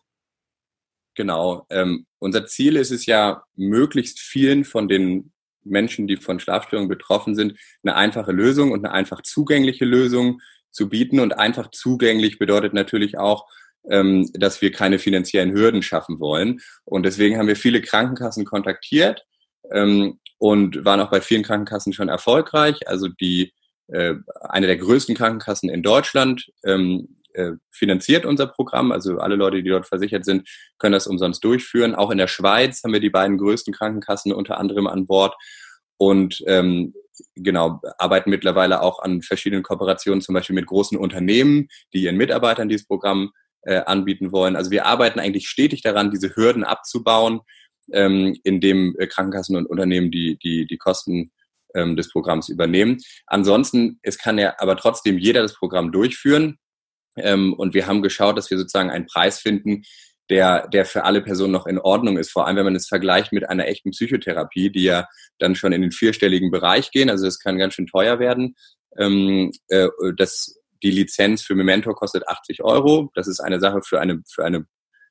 Genau. 1.15 1.65
Ähm, 1.71 2.06
unser 2.19 2.45
Ziel 2.45 2.75
ist 2.75 2.91
es 2.91 3.06
ja, 3.06 3.43
möglichst 3.56 4.19
vielen 4.19 4.65
von 4.65 4.88
den 4.88 5.32
Menschen, 5.63 6.08
die 6.08 6.17
von 6.17 6.39
Schlafstörungen 6.39 6.89
betroffen 6.89 7.36
sind, 7.36 7.58
eine 7.84 7.95
einfache 7.95 8.32
Lösung 8.32 8.71
und 8.71 8.86
eine 8.86 8.93
einfach 8.93 9.21
zugängliche 9.21 9.86
Lösung 9.86 10.41
zu 10.71 10.89
bieten. 10.89 11.19
Und 11.19 11.34
einfach 11.34 11.71
zugänglich 11.71 12.39
bedeutet 12.39 12.73
natürlich 12.73 13.17
auch, 13.17 13.47
ähm, 13.89 14.30
dass 14.34 14.62
wir 14.62 14.71
keine 14.71 14.99
finanziellen 14.99 15.53
Hürden 15.53 15.82
schaffen 15.82 16.19
wollen. 16.19 16.60
Und 16.86 17.06
deswegen 17.06 17.38
haben 17.38 17.47
wir 17.47 17.56
viele 17.56 17.82
Krankenkassen 17.82 18.45
kontaktiert 18.45 19.23
ähm, 19.71 20.19
und 20.38 20.86
waren 20.86 20.99
auch 20.99 21.12
bei 21.12 21.21
vielen 21.21 21.43
Krankenkassen 21.43 21.93
schon 21.93 22.10
erfolgreich. 22.10 22.88
Also 22.88 23.08
die 23.08 23.53
äh, 23.88 24.15
eine 24.41 24.67
der 24.67 24.77
größten 24.77 25.15
Krankenkassen 25.15 25.69
in 25.69 25.84
Deutschland 25.84 26.51
ähm, 26.65 27.17
äh, 27.26 27.26
finanziert 27.71 28.26
unser 28.26 28.47
Programm. 28.47 28.91
Also 28.91 29.19
alle 29.19 29.36
Leute, 29.36 29.62
die 29.62 29.69
dort 29.69 29.88
versichert 29.88 30.26
sind, 30.26 30.47
können 30.80 30.93
das 30.93 31.08
umsonst 31.08 31.43
durchführen. 31.43 31.95
Auch 31.95 32.12
in 32.12 32.17
der 32.17 32.28
Schweiz 32.28 32.84
haben 32.84 32.93
wir 32.93 33.00
die 33.00 33.10
beiden 33.10 33.38
größten 33.38 33.73
Krankenkassen 33.73 34.34
unter 34.34 34.58
anderem 34.58 34.88
an 34.88 35.06
Bord 35.06 35.36
und 35.97 36.43
ähm, 36.47 36.93
genau 37.36 37.82
arbeiten 37.97 38.30
mittlerweile 38.30 38.82
auch 38.82 39.00
an 39.00 39.21
verschiedenen 39.21 39.63
Kooperationen, 39.63 40.21
zum 40.21 40.34
Beispiel 40.34 40.56
mit 40.56 40.67
großen 40.67 40.97
Unternehmen, 40.97 41.67
die 41.93 42.04
ihren 42.04 42.17
Mitarbeitern 42.17 42.69
dieses 42.69 42.88
Programm 42.88 43.32
äh, 43.63 43.80
anbieten 43.80 44.32
wollen. 44.32 44.56
Also 44.56 44.71
wir 44.71 44.86
arbeiten 44.86 45.19
eigentlich 45.19 45.47
stetig 45.47 45.82
daran, 45.82 46.12
diese 46.12 46.36
Hürden 46.36 46.63
abzubauen, 46.63 47.41
ähm, 47.91 48.36
indem 48.43 48.95
äh, 49.00 49.08
Krankenkassen 49.08 49.56
und 49.56 49.65
Unternehmen 49.65 50.12
die, 50.12 50.38
die, 50.38 50.65
die 50.67 50.78
Kosten 50.78 51.32
ähm, 51.73 51.95
des 51.95 52.12
Programms 52.12 52.50
übernehmen. 52.50 52.97
Ansonsten, 53.26 54.00
es 54.04 54.17
kann 54.17 54.38
ja 54.38 54.56
aber 54.60 54.78
trotzdem 54.78 55.17
jeder 55.17 55.41
das 55.41 55.56
Programm 55.56 55.91
durchführen. 55.91 56.58
Ähm, 57.17 57.53
und 57.53 57.73
wir 57.73 57.88
haben 57.88 58.01
geschaut, 58.01 58.38
dass 58.38 58.49
wir 58.49 58.58
sozusagen 58.58 58.89
einen 58.89 59.06
Preis 59.06 59.39
finden, 59.39 59.84
der, 60.30 60.67
der 60.67 60.86
für 60.86 61.06
alle 61.06 61.21
Personen 61.21 61.53
noch 61.53 61.67
in 61.67 61.80
Ordnung 61.80 62.17
ist. 62.17 62.32
Vor 62.32 62.47
allem, 62.47 62.58
wenn 62.58 62.65
man 62.65 62.75
es 62.75 62.88
vergleicht 62.88 63.32
mit 63.32 63.49
einer 63.49 63.67
echten 63.67 63.91
Psychotherapie, 63.91 64.69
die 64.71 64.84
ja 64.84 65.08
dann 65.39 65.56
schon 65.56 65.71
in 65.71 65.82
den 65.82 65.91
vierstelligen 65.91 66.51
Bereich 66.51 66.91
gehen. 66.91 67.10
Also 67.10 67.25
das 67.25 67.39
kann 67.39 67.58
ganz 67.58 67.75
schön 67.75 67.88
teuer 67.88 68.19
werden. 68.19 68.56
Ähm, 68.97 69.51
äh, 69.69 69.88
das, 70.17 70.60
die 70.84 70.91
Lizenz 70.91 71.43
für 71.43 71.56
Memento 71.56 71.93
kostet 71.93 72.27
80 72.27 72.63
Euro. 72.63 73.10
Das 73.15 73.27
ist 73.27 73.39
eine 73.39 73.60
Sache 73.60 73.82
für 73.84 74.01
eine, 74.01 74.21
für 74.30 74.43
eine 74.43 74.65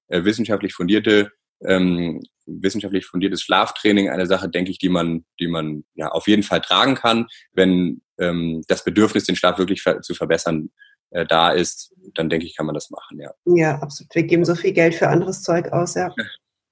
äh, 0.09 0.25
wissenschaftlich 0.25 0.75
fundierte 0.75 1.31
ähm, 1.65 2.23
wissenschaftlich 2.47 3.07
fundiertes 3.07 3.43
Schlaftraining 3.43 4.09
eine 4.09 4.27
Sache, 4.27 4.49
denke 4.49 4.71
ich, 4.71 4.79
die 4.79 4.89
man, 4.89 5.25
die 5.41 5.49
man 5.49 5.85
ja 5.95 6.09
auf 6.09 6.29
jeden 6.29 6.43
Fall 6.43 6.61
tragen 6.61 6.95
kann, 6.95 7.27
wenn 7.53 8.03
ähm, 8.19 8.63
das 8.69 8.85
Bedürfnis, 8.85 9.25
den 9.25 9.37
Schlaf 9.37 9.59
wirklich 9.59 9.83
ver 9.83 10.01
zu 10.03 10.15
verbessern, 10.15 10.71
äh, 11.11 11.27
da 11.27 11.51
ist, 11.51 11.95
dann 12.15 12.29
denke 12.29 12.47
ich, 12.47 12.57
kann 12.57 12.67
man 12.67 12.75
das 12.75 12.91
machen, 12.91 13.21
ja. 13.21 13.33
Ja, 13.45 13.79
absolut. 13.81 14.15
Wir 14.15 14.25
geben 14.25 14.45
so 14.45 14.55
viel 14.55 14.73
Geld 14.73 14.95
für 14.95 15.09
anderes 15.09 15.43
Zeug 15.43 15.73
aus, 15.73 15.95
ja. 15.95 16.13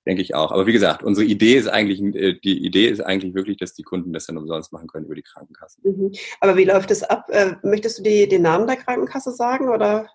denke 0.06 0.22
ich 0.22 0.34
auch. 0.34 0.52
Aber 0.52 0.66
wie 0.66 0.72
gesagt, 0.72 1.02
unsere 1.02 1.26
Idee 1.26 1.56
ist 1.56 1.68
eigentlich, 1.68 2.00
äh, 2.14 2.38
die 2.42 2.64
Idee 2.64 2.88
ist 2.88 3.00
eigentlich 3.00 3.34
wirklich, 3.34 3.56
dass 3.56 3.74
die 3.74 3.82
Kunden 3.82 4.12
das 4.12 4.26
dann 4.26 4.38
umsonst 4.38 4.72
machen 4.72 4.88
können 4.88 5.06
über 5.06 5.14
die 5.14 5.22
Krankenkassen. 5.22 5.82
Mhm. 5.84 6.12
Aber 6.40 6.56
wie 6.56 6.64
läuft 6.64 6.90
das 6.90 7.02
ab? 7.02 7.26
Äh, 7.30 7.56
möchtest 7.62 7.98
du 7.98 8.02
die, 8.02 8.28
den 8.28 8.42
Namen 8.42 8.66
der 8.66 8.76
Krankenkasse 8.76 9.32
sagen 9.32 9.68
oder? 9.68 10.08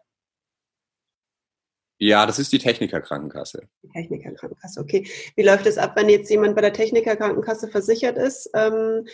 Ja, 2.01 2.25
das 2.25 2.39
ist 2.39 2.53
die 2.53 2.60
Techniker-Krankenkasse. 2.60 3.67
Die 3.84 3.89
Techniker-Krankenkasse, 3.89 4.79
okay. 4.79 5.05
Wie 5.36 5.43
läuft 5.43 5.65
es 5.65 5.77
ab, 5.77 5.97
wenn 5.97 6.08
jetzt 6.08 6.29
jemand 6.29 6.55
bei 6.55 6.62
der 6.62 6.71
Techniker-Krankenkasse 6.71 7.67
versichert 7.67 8.17
ist? 8.17 8.49
Ähm, 8.53 9.05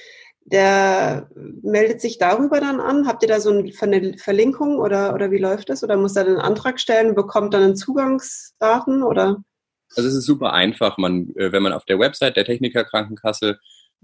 der 0.45 1.27
meldet 1.63 2.01
sich 2.01 2.19
darüber 2.19 2.59
dann 2.59 2.79
an? 2.79 3.07
Habt 3.07 3.23
ihr 3.23 3.29
da 3.29 3.39
so 3.39 3.49
eine 3.49 4.17
Verlinkung 4.17 4.77
oder, 4.77 5.13
oder 5.13 5.31
wie 5.31 5.39
läuft 5.39 5.69
das? 5.69 5.83
Oder 5.83 5.97
muss 5.97 6.15
er 6.15 6.25
einen 6.25 6.37
Antrag 6.37 6.79
stellen, 6.79 7.15
bekommt 7.15 7.53
dann 7.53 7.63
einen 7.63 7.75
Zugangsdaten 7.75 9.01
oder? 9.03 9.43
Also 9.95 10.07
es 10.07 10.15
ist 10.15 10.25
super 10.25 10.53
einfach. 10.53 10.97
Man, 10.97 11.29
äh, 11.35 11.51
wenn 11.51 11.63
man 11.63 11.73
auf 11.73 11.85
der 11.85 11.99
Website 11.99 12.37
der 12.37 12.45
Techniker 12.45 12.83
Krankenkasse 12.83 13.59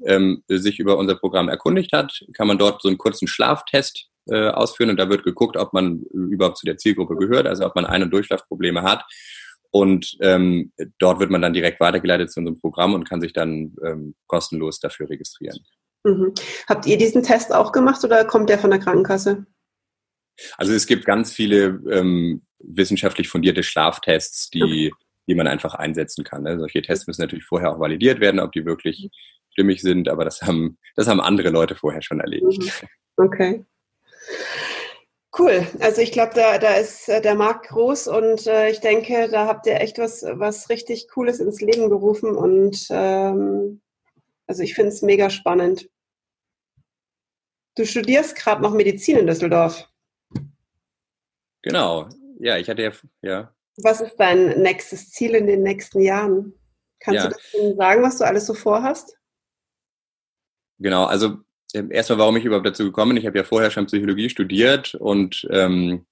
ähm, 0.06 0.43
sich 0.47 0.80
über 0.80 0.97
unser 0.97 1.15
Programm 1.15 1.47
erkundigt 1.47 1.93
hat, 1.93 2.25
kann 2.34 2.47
man 2.47 2.58
dort 2.58 2.82
so 2.82 2.89
einen 2.89 2.97
kurzen 2.97 3.27
Schlaftest 3.27 4.08
äh, 4.27 4.49
ausführen 4.49 4.89
und 4.89 4.97
da 4.97 5.10
wird 5.10 5.23
geguckt, 5.23 5.58
ob 5.58 5.73
man 5.73 6.01
überhaupt 6.12 6.58
zu 6.58 6.65
der 6.65 6.77
Zielgruppe 6.77 7.17
gehört, 7.17 7.45
also 7.45 7.65
ob 7.65 7.75
man 7.75 7.86
Ein- 7.86 8.04
und 8.04 8.12
Durchschlafprobleme 8.12 8.82
hat. 8.82 9.04
Und 9.69 10.17
ähm, 10.19 10.73
dort 10.97 11.19
wird 11.19 11.30
man 11.30 11.41
dann 11.41 11.54
direkt 11.54 11.80
weitergeleitet 11.80 12.32
zu 12.32 12.39
unserem 12.39 12.60
Programm 12.60 12.93
und 12.93 13.08
kann 13.08 13.21
sich 13.21 13.32
dann 13.32 13.75
ähm, 13.86 14.15
kostenlos 14.27 14.80
dafür 14.80 15.10
registrieren. 15.10 15.60
Mhm. 16.04 16.34
Habt 16.68 16.86
ihr 16.86 16.98
diesen 16.98 17.24
Test 17.24 17.54
auch 17.54 17.72
gemacht 17.72 18.04
oder 18.04 18.26
kommt 18.26 18.50
der 18.50 18.60
von 18.60 18.72
der 18.72 18.80
Krankenkasse? 18.80 19.46
Also 20.58 20.74
es 20.74 20.88
gibt 20.88 21.06
ganz 21.06 21.32
viele 21.32 21.82
ähm, 21.90 22.42
wissenschaftlich 22.60 23.30
fundierte 23.30 23.64
Schlaftests, 23.64 24.50
die, 24.50 24.92
okay. 24.92 24.92
die 25.28 25.36
man 25.36 25.48
einfach 25.48 25.76
einsetzen 25.76 26.24
kann. 26.24 26.44
Ne? 26.44 26.58
Solche 26.58 26.82
Tests 26.82 27.08
müssen 27.08 27.22
natürlich 27.22 27.46
vorher 27.46 27.72
auch 27.72 27.80
validiert 27.80 28.20
werden, 28.20 28.40
ob 28.40 28.52
die 28.52 28.66
wirklich 28.66 29.10
stimmig 29.52 29.82
sind, 29.82 30.10
aber 30.10 30.26
das 30.26 30.42
haben, 30.42 30.78
das 30.96 31.08
haben 31.08 31.22
andere 31.22 31.50
Leute 31.50 31.76
vorher 31.76 32.02
schon 32.02 32.20
erledigt. 32.20 32.64
Mhm. 32.64 33.26
Okay. 33.26 33.66
Cool. 35.38 35.66
Also 35.80 36.02
ich 36.02 36.12
glaube, 36.12 36.34
da, 36.36 36.58
da 36.58 36.76
ist 36.76 37.08
äh, 37.08 37.22
der 37.22 37.36
Markt 37.36 37.70
groß 37.70 38.08
und 38.08 38.48
äh, 38.48 38.70
ich 38.70 38.82
denke, 38.82 39.30
da 39.30 39.48
habt 39.48 39.66
ihr 39.66 39.80
echt 39.80 39.98
was, 39.98 40.24
was 40.24 40.70
richtig 40.70 41.08
Cooles 41.10 41.40
ins 41.40 41.62
Leben 41.62 41.90
gerufen 41.90 42.36
und 42.36 42.88
ähm, 42.90 43.82
also 44.52 44.64
ich 44.64 44.74
finde 44.74 44.90
es 44.90 45.02
mega 45.02 45.30
spannend. 45.30 45.90
Du 47.78 47.86
studierst 47.86 48.36
gerade 48.36 48.62
noch 48.62 48.74
Medizin 48.74 49.16
in 49.16 49.28
Düsseldorf. 49.28 49.88
Genau. 51.62 52.10
Ja, 52.38 52.58
ich 52.58 52.70
hatte 52.70 52.82
ja, 52.82 52.92
ja. 53.22 53.56
Was 53.78 54.02
ist 54.02 54.18
dein 54.18 54.62
nächstes 54.62 55.10
Ziel 55.10 55.36
in 55.36 55.48
den 55.48 55.64
nächsten 55.64 56.02
Jahren? 56.02 56.54
Kannst 57.00 57.24
ja. 57.24 57.30
du 57.30 57.36
das 57.36 57.78
sagen, 57.78 58.04
was 58.04 58.18
du 58.18 58.26
alles 58.26 58.46
so 58.46 58.54
vorhast? 58.54 59.18
Genau, 60.80 61.06
also 61.06 61.38
ähm, 61.74 61.90
erstmal, 61.90 62.20
warum 62.20 62.36
ich 62.36 62.44
überhaupt 62.44 62.68
dazu 62.68 62.84
gekommen 62.84 63.12
bin. 63.12 63.22
Ich 63.22 63.28
habe 63.28 63.38
ja 63.38 63.46
vorher 63.46 63.72
schon 63.72 63.86
Psychologie 63.86 64.30
studiert 64.30 64.96
und 64.96 65.48
ähm, 65.50 66.06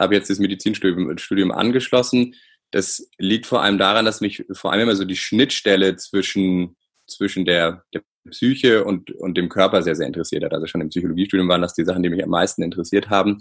habe 0.00 0.16
jetzt 0.16 0.28
das 0.28 0.40
Medizinstudium 0.40 1.16
Studium 1.18 1.52
angeschlossen. 1.52 2.34
Das 2.72 3.08
liegt 3.18 3.46
vor 3.46 3.62
allem 3.62 3.78
daran, 3.78 4.04
dass 4.04 4.20
mich 4.20 4.44
vor 4.54 4.72
allem 4.72 4.82
immer 4.82 4.96
so 4.96 5.04
die 5.04 5.16
Schnittstelle 5.16 5.94
zwischen, 5.94 6.76
zwischen 7.06 7.44
der, 7.44 7.82
der 7.94 8.02
Psyche 8.30 8.84
und, 8.84 9.10
und 9.12 9.36
dem 9.36 9.48
Körper 9.48 9.82
sehr, 9.82 9.94
sehr 9.94 10.06
interessiert 10.06 10.44
hat. 10.44 10.52
Also 10.52 10.66
schon 10.66 10.80
im 10.80 10.88
Psychologiestudium 10.88 11.48
waren 11.48 11.62
das 11.62 11.74
die 11.74 11.84
Sachen, 11.84 12.02
die 12.02 12.10
mich 12.10 12.22
am 12.22 12.30
meisten 12.30 12.62
interessiert 12.62 13.10
haben. 13.10 13.38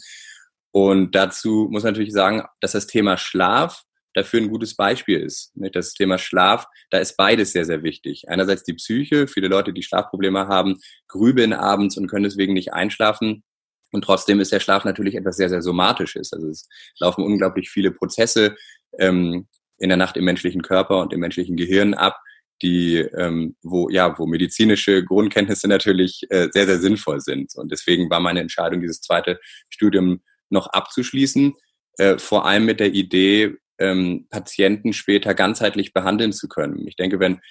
Und 0.71 1.15
dazu 1.15 1.67
muss 1.71 1.83
man 1.83 1.93
natürlich 1.93 2.13
sagen, 2.13 2.43
dass 2.59 2.73
das 2.73 2.87
Thema 2.87 3.17
Schlaf 3.17 3.83
dafür 4.13 4.41
ein 4.41 4.49
gutes 4.49 4.75
Beispiel 4.75 5.19
ist. 5.19 5.51
Das 5.55 5.93
Thema 5.93 6.17
Schlaf, 6.17 6.65
da 6.89 6.99
ist 6.99 7.17
beides 7.17 7.51
sehr, 7.51 7.65
sehr 7.65 7.83
wichtig. 7.83 8.29
Einerseits 8.29 8.63
die 8.63 8.73
Psyche, 8.73 9.27
viele 9.27 9.47
Leute, 9.47 9.73
die 9.73 9.83
Schlafprobleme 9.83 10.47
haben, 10.47 10.79
grübeln 11.07 11.53
abends 11.53 11.97
und 11.97 12.07
können 12.07 12.23
deswegen 12.23 12.53
nicht 12.53 12.73
einschlafen. 12.73 13.43
Und 13.91 14.03
trotzdem 14.03 14.39
ist 14.39 14.51
der 14.51 14.59
Schlaf 14.59 14.85
natürlich 14.85 15.15
etwas 15.15 15.37
sehr, 15.37 15.49
sehr 15.49 15.61
Somatisches. 15.61 16.33
Also 16.33 16.49
es 16.49 16.67
laufen 16.99 17.23
unglaublich 17.23 17.69
viele 17.69 17.91
Prozesse 17.91 18.55
ähm, 18.99 19.47
in 19.77 19.89
der 19.89 19.97
Nacht 19.97 20.17
im 20.17 20.25
menschlichen 20.25 20.61
Körper 20.61 20.99
und 20.99 21.13
im 21.13 21.19
menschlichen 21.19 21.57
Gehirn 21.57 21.93
ab, 21.93 22.19
die, 22.61 22.97
ähm, 22.97 23.55
wo, 23.61 23.89
ja, 23.89 24.17
wo 24.17 24.25
medizinische 24.25 25.03
Grundkenntnisse 25.03 25.67
natürlich 25.67 26.25
äh, 26.29 26.47
sehr, 26.51 26.65
sehr 26.65 26.79
sinnvoll 26.79 27.19
sind. 27.19 27.53
Und 27.55 27.71
deswegen 27.71 28.09
war 28.09 28.19
meine 28.19 28.39
Entscheidung, 28.39 28.81
dieses 28.81 29.01
zweite 29.01 29.39
Studium 29.69 30.21
noch 30.49 30.67
abzuschließen, 30.67 31.53
äh, 31.97 32.17
vor 32.17 32.45
allem 32.45 32.65
mit 32.65 32.79
der 32.79 32.93
Idee, 32.93 33.55
ähm, 33.77 34.27
Patienten 34.29 34.93
später 34.93 35.33
ganzheitlich 35.33 35.93
behandeln 35.93 36.31
zu 36.31 36.47
können. 36.47 36.87
Ich 36.87 36.95
denke, 36.95 37.19
wenn 37.19 37.41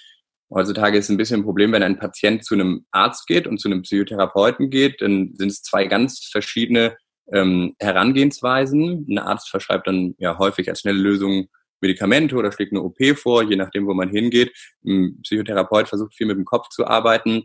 heutzutage 0.51 0.99
ist 0.99 1.11
ein 1.11 1.17
bisschen 1.17 1.41
ein 1.41 1.45
Problem, 1.45 1.73
wenn 1.73 1.83
ein 1.83 1.99
Patient 1.99 2.45
zu 2.45 2.55
einem 2.55 2.87
Arzt 2.91 3.27
geht 3.27 3.47
und 3.47 3.59
zu 3.59 3.69
einem 3.69 3.83
Psychotherapeuten 3.83 4.71
geht, 4.71 5.03
dann 5.03 5.35
sind 5.35 5.49
es 5.49 5.63
zwei 5.63 5.87
ganz 5.87 6.29
verschiedene 6.31 6.97
ähm, 7.33 7.75
Herangehensweisen. 7.79 9.07
Ein 9.09 9.19
Arzt 9.19 9.51
verschreibt 9.51 9.87
dann 9.87 10.15
ja 10.19 10.39
häufig 10.39 10.69
als 10.69 10.81
schnelle 10.81 10.99
Lösung 10.99 11.49
Medikamente 11.85 12.35
oder 12.37 12.51
schlägt 12.51 12.73
eine 12.73 12.83
OP 12.83 12.97
vor, 13.17 13.43
je 13.43 13.57
nachdem, 13.57 13.87
wo 13.87 13.93
man 13.93 14.09
hingeht. 14.09 14.53
Ein 14.85 15.21
Psychotherapeut 15.23 15.89
versucht 15.89 16.15
viel 16.15 16.27
mit 16.27 16.37
dem 16.37 16.47
Kopf 16.47 16.71
zu 16.71 16.87
arbeiten. 16.87 17.45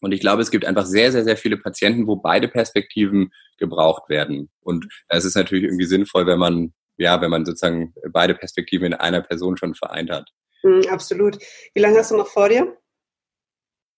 Und 0.00 0.12
ich 0.12 0.20
glaube, 0.20 0.42
es 0.42 0.50
gibt 0.50 0.64
einfach 0.64 0.86
sehr, 0.86 1.12
sehr, 1.12 1.24
sehr 1.24 1.36
viele 1.36 1.58
Patienten, 1.58 2.06
wo 2.06 2.16
beide 2.16 2.48
Perspektiven 2.48 3.30
gebraucht 3.58 4.08
werden. 4.08 4.50
Und 4.60 4.86
es 5.08 5.24
ist 5.24 5.34
natürlich 5.34 5.64
irgendwie 5.64 5.84
sinnvoll, 5.84 6.26
wenn 6.26 6.38
man, 6.38 6.72
ja, 6.96 7.20
wenn 7.20 7.30
man 7.30 7.44
sozusagen 7.44 7.94
beide 8.10 8.34
Perspektiven 8.34 8.86
in 8.86 8.94
einer 8.94 9.20
Person 9.20 9.56
schon 9.56 9.74
vereint 9.74 10.10
hat. 10.10 10.30
Mhm, 10.62 10.86
absolut. 10.88 11.38
Wie 11.74 11.80
lange 11.80 11.98
hast 11.98 12.10
du 12.10 12.16
noch 12.16 12.28
vor 12.28 12.48
dir? 12.48 12.76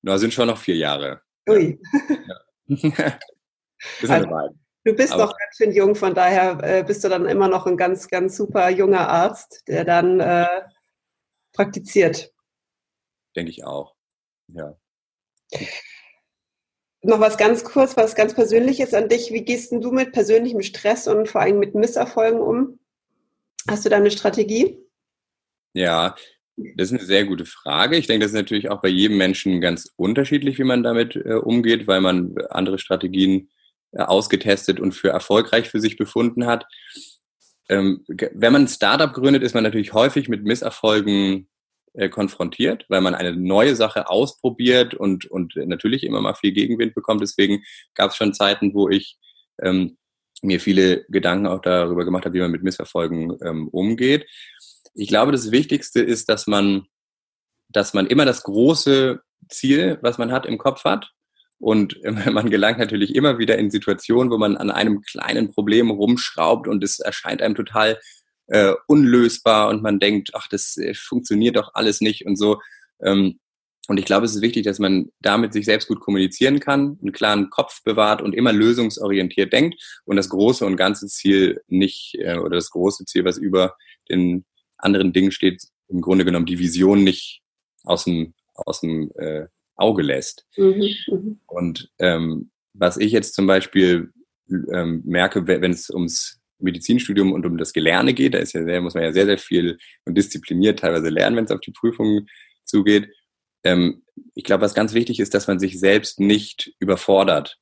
Na, 0.02 0.18
sind 0.18 0.34
schon 0.34 0.48
noch 0.48 0.58
vier 0.58 0.76
Jahre. 0.76 1.22
Ui. 1.48 1.78
Ja. 2.68 3.18
also, 4.08 4.56
Du 4.86 4.94
bist 4.94 5.12
Aber 5.12 5.24
noch 5.24 5.36
ganz 5.36 5.56
schön 5.56 5.72
jung, 5.72 5.96
von 5.96 6.14
daher 6.14 6.60
äh, 6.62 6.84
bist 6.84 7.02
du 7.02 7.08
dann 7.08 7.26
immer 7.26 7.48
noch 7.48 7.66
ein 7.66 7.76
ganz, 7.76 8.06
ganz 8.06 8.36
super 8.36 8.70
junger 8.70 9.08
Arzt, 9.08 9.64
der 9.66 9.84
dann 9.84 10.20
äh, 10.20 10.46
praktiziert. 11.52 12.32
Denke 13.34 13.50
ich 13.50 13.64
auch. 13.64 13.96
Ja. 14.46 14.76
Noch 17.02 17.18
was 17.18 17.36
ganz 17.36 17.64
kurz, 17.64 17.96
was 17.96 18.14
ganz 18.14 18.32
Persönliches 18.32 18.94
an 18.94 19.08
dich. 19.08 19.32
Wie 19.32 19.44
gehst 19.44 19.72
du 19.72 19.90
mit 19.90 20.12
persönlichem 20.12 20.62
Stress 20.62 21.08
und 21.08 21.28
vor 21.28 21.40
allem 21.40 21.58
mit 21.58 21.74
Misserfolgen 21.74 22.40
um? 22.40 22.78
Hast 23.68 23.84
du 23.84 23.88
da 23.88 23.96
eine 23.96 24.12
Strategie? 24.12 24.78
Ja, 25.72 26.14
das 26.56 26.92
ist 26.92 26.98
eine 26.98 27.04
sehr 27.04 27.24
gute 27.24 27.44
Frage. 27.44 27.96
Ich 27.96 28.06
denke, 28.06 28.24
das 28.24 28.30
ist 28.30 28.38
natürlich 28.38 28.70
auch 28.70 28.82
bei 28.82 28.88
jedem 28.88 29.18
Menschen 29.18 29.60
ganz 29.60 29.92
unterschiedlich, 29.96 30.60
wie 30.60 30.64
man 30.64 30.84
damit 30.84 31.16
äh, 31.16 31.34
umgeht, 31.34 31.88
weil 31.88 32.00
man 32.00 32.36
andere 32.50 32.78
Strategien 32.78 33.50
ausgetestet 33.98 34.80
und 34.80 34.92
für 34.92 35.08
erfolgreich 35.08 35.68
für 35.68 35.80
sich 35.80 35.96
befunden 35.96 36.46
hat. 36.46 36.66
Ähm, 37.68 38.04
wenn 38.06 38.52
man 38.52 38.62
ein 38.62 38.68
Startup 38.68 39.12
gründet, 39.12 39.42
ist 39.42 39.54
man 39.54 39.64
natürlich 39.64 39.92
häufig 39.92 40.28
mit 40.28 40.44
Misserfolgen 40.44 41.48
äh, 41.94 42.08
konfrontiert, 42.08 42.84
weil 42.88 43.00
man 43.00 43.14
eine 43.14 43.34
neue 43.34 43.74
Sache 43.74 44.08
ausprobiert 44.08 44.94
und, 44.94 45.26
und 45.26 45.56
natürlich 45.56 46.04
immer 46.04 46.20
mal 46.20 46.34
viel 46.34 46.52
Gegenwind 46.52 46.94
bekommt. 46.94 47.22
Deswegen 47.22 47.64
gab 47.94 48.10
es 48.10 48.16
schon 48.16 48.34
Zeiten, 48.34 48.74
wo 48.74 48.88
ich 48.88 49.18
ähm, 49.62 49.96
mir 50.42 50.60
viele 50.60 51.04
Gedanken 51.08 51.46
auch 51.46 51.60
darüber 51.60 52.04
gemacht 52.04 52.24
habe, 52.24 52.34
wie 52.34 52.40
man 52.40 52.50
mit 52.50 52.62
Misserfolgen 52.62 53.36
ähm, 53.42 53.68
umgeht. 53.68 54.26
Ich 54.94 55.08
glaube, 55.08 55.32
das 55.32 55.50
Wichtigste 55.50 56.00
ist, 56.00 56.28
dass 56.28 56.46
man, 56.46 56.86
dass 57.68 57.94
man 57.94 58.06
immer 58.06 58.24
das 58.24 58.42
große 58.42 59.20
Ziel, 59.48 59.98
was 60.02 60.18
man 60.18 60.32
hat, 60.32 60.46
im 60.46 60.58
Kopf 60.58 60.84
hat 60.84 61.12
und 61.58 61.98
man 62.32 62.50
gelangt 62.50 62.78
natürlich 62.78 63.14
immer 63.14 63.38
wieder 63.38 63.58
in 63.58 63.70
Situationen, 63.70 64.30
wo 64.30 64.38
man 64.38 64.56
an 64.56 64.70
einem 64.70 65.02
kleinen 65.02 65.52
Problem 65.52 65.90
rumschraubt 65.90 66.68
und 66.68 66.82
es 66.84 66.98
erscheint 66.98 67.42
einem 67.42 67.54
total 67.54 67.98
äh, 68.48 68.74
unlösbar 68.86 69.68
und 69.68 69.82
man 69.82 69.98
denkt, 69.98 70.30
ach, 70.34 70.48
das 70.48 70.76
äh, 70.76 70.94
funktioniert 70.94 71.56
doch 71.56 71.70
alles 71.74 72.00
nicht 72.00 72.26
und 72.26 72.36
so. 72.36 72.60
Ähm, 73.02 73.40
und 73.88 73.98
ich 73.98 74.04
glaube, 74.04 74.26
es 74.26 74.34
ist 74.34 74.42
wichtig, 74.42 74.64
dass 74.64 74.78
man 74.78 75.12
damit 75.20 75.52
sich 75.52 75.64
selbst 75.64 75.86
gut 75.86 76.00
kommunizieren 76.00 76.58
kann, 76.58 76.98
einen 77.00 77.12
klaren 77.12 77.50
Kopf 77.50 77.82
bewahrt 77.84 78.20
und 78.20 78.34
immer 78.34 78.52
lösungsorientiert 78.52 79.52
denkt 79.52 79.80
und 80.04 80.16
das 80.16 80.28
große 80.28 80.66
und 80.66 80.76
ganze 80.76 81.06
Ziel 81.06 81.60
nicht, 81.68 82.16
äh, 82.18 82.36
oder 82.36 82.56
das 82.56 82.70
große 82.70 83.04
Ziel, 83.04 83.24
was 83.24 83.38
über 83.38 83.76
den 84.08 84.44
anderen 84.76 85.12
Dingen 85.12 85.30
steht, 85.30 85.62
im 85.88 86.00
Grunde 86.00 86.24
genommen 86.24 86.46
die 86.46 86.58
Vision 86.58 87.04
nicht 87.04 87.42
aus 87.84 88.04
dem, 88.04 88.34
aus 88.54 88.80
dem 88.80 89.10
äh, 89.16 89.46
Auge 89.76 90.02
lässt. 90.02 90.46
Mhm, 90.56 90.94
mhm. 91.08 91.40
Und 91.46 91.90
ähm, 91.98 92.50
was 92.72 92.96
ich 92.96 93.12
jetzt 93.12 93.34
zum 93.34 93.46
Beispiel 93.46 94.12
ähm, 94.48 95.02
merke, 95.04 95.46
wenn 95.46 95.72
es 95.72 95.90
ums 95.90 96.40
Medizinstudium 96.58 97.32
und 97.32 97.44
um 97.44 97.58
das 97.58 97.72
Gelerne 97.72 98.14
geht, 98.14 98.34
da 98.34 98.38
ist 98.38 98.52
ja 98.54 98.64
sehr, 98.64 98.80
muss 98.80 98.94
man 98.94 99.02
ja 99.02 99.12
sehr, 99.12 99.26
sehr 99.26 99.38
viel 99.38 99.78
und 100.04 100.16
diszipliniert 100.16 100.78
teilweise 100.78 101.08
lernen, 101.08 101.36
wenn 101.36 101.44
es 101.44 101.50
auf 101.50 101.60
die 101.60 101.72
Prüfungen 101.72 102.28
zugeht. 102.64 103.08
Ähm, 103.64 104.02
ich 104.34 104.44
glaube, 104.44 104.62
was 104.62 104.74
ganz 104.74 104.94
wichtig 104.94 105.20
ist, 105.20 105.34
dass 105.34 105.48
man 105.48 105.58
sich 105.58 105.78
selbst 105.78 106.20
nicht 106.20 106.74
überfordert. 106.78 107.58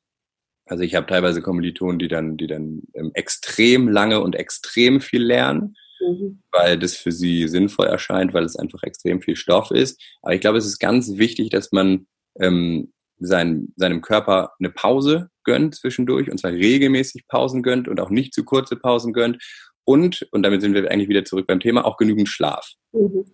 Also 0.67 0.83
ich 0.83 0.95
habe 0.95 1.07
teilweise 1.07 1.43
Kommilitonen, 1.43 1.99
die 1.99 2.09
dann, 2.09 2.37
die 2.37 2.47
dann 2.47 2.83
ähm, 2.95 3.11
extrem 3.15 3.89
lange 3.89 4.21
und 4.21 4.35
extrem 4.35 5.01
viel 5.01 5.23
lernen 5.23 5.77
mhm. 6.01 6.41
weil 6.53 6.79
das 6.79 6.97
für 6.97 7.13
sie 7.13 7.49
sinnvoll 7.49 7.87
erscheint, 7.87 8.35
weil 8.35 8.45
es 8.45 8.57
einfach 8.57 8.83
extrem 8.83 9.21
viel 9.21 9.37
Stoff 9.37 9.71
ist. 9.71 10.01
Aber 10.23 10.35
ich 10.35 10.41
glaube, 10.41 10.59
es 10.59 10.67
ist 10.67 10.79
ganz 10.79 11.17
wichtig, 11.17 11.51
dass 11.51 11.73
man 11.73 12.07
ähm, 12.41 12.93
sein, 13.19 13.73
seinem 13.77 14.01
Körper 14.01 14.53
eine 14.59 14.71
Pause 14.71 15.31
gönnt 15.45 15.75
zwischendurch 15.75 16.31
und 16.31 16.39
zwar 16.39 16.53
regelmäßig 16.53 17.29
Pausen 17.29 17.63
gönnt 17.63 17.89
und 17.89 18.01
auch 18.01 18.11
nicht 18.11 18.35
zu 18.35 18.45
kurze 18.45 18.77
Pausen 18.77 19.13
gönnt 19.13 19.39
und, 19.85 20.27
und 20.33 20.43
damit 20.43 20.63
sind 20.63 20.75
wir 20.75 20.91
eigentlich 20.91 21.09
wieder 21.09 21.25
zurück 21.25 21.47
beim 21.47 21.61
Thema, 21.61 21.85
auch 21.85 21.97
genügend 21.97 22.29
Schlaf. 22.29 22.73
Mhm. 22.93 23.27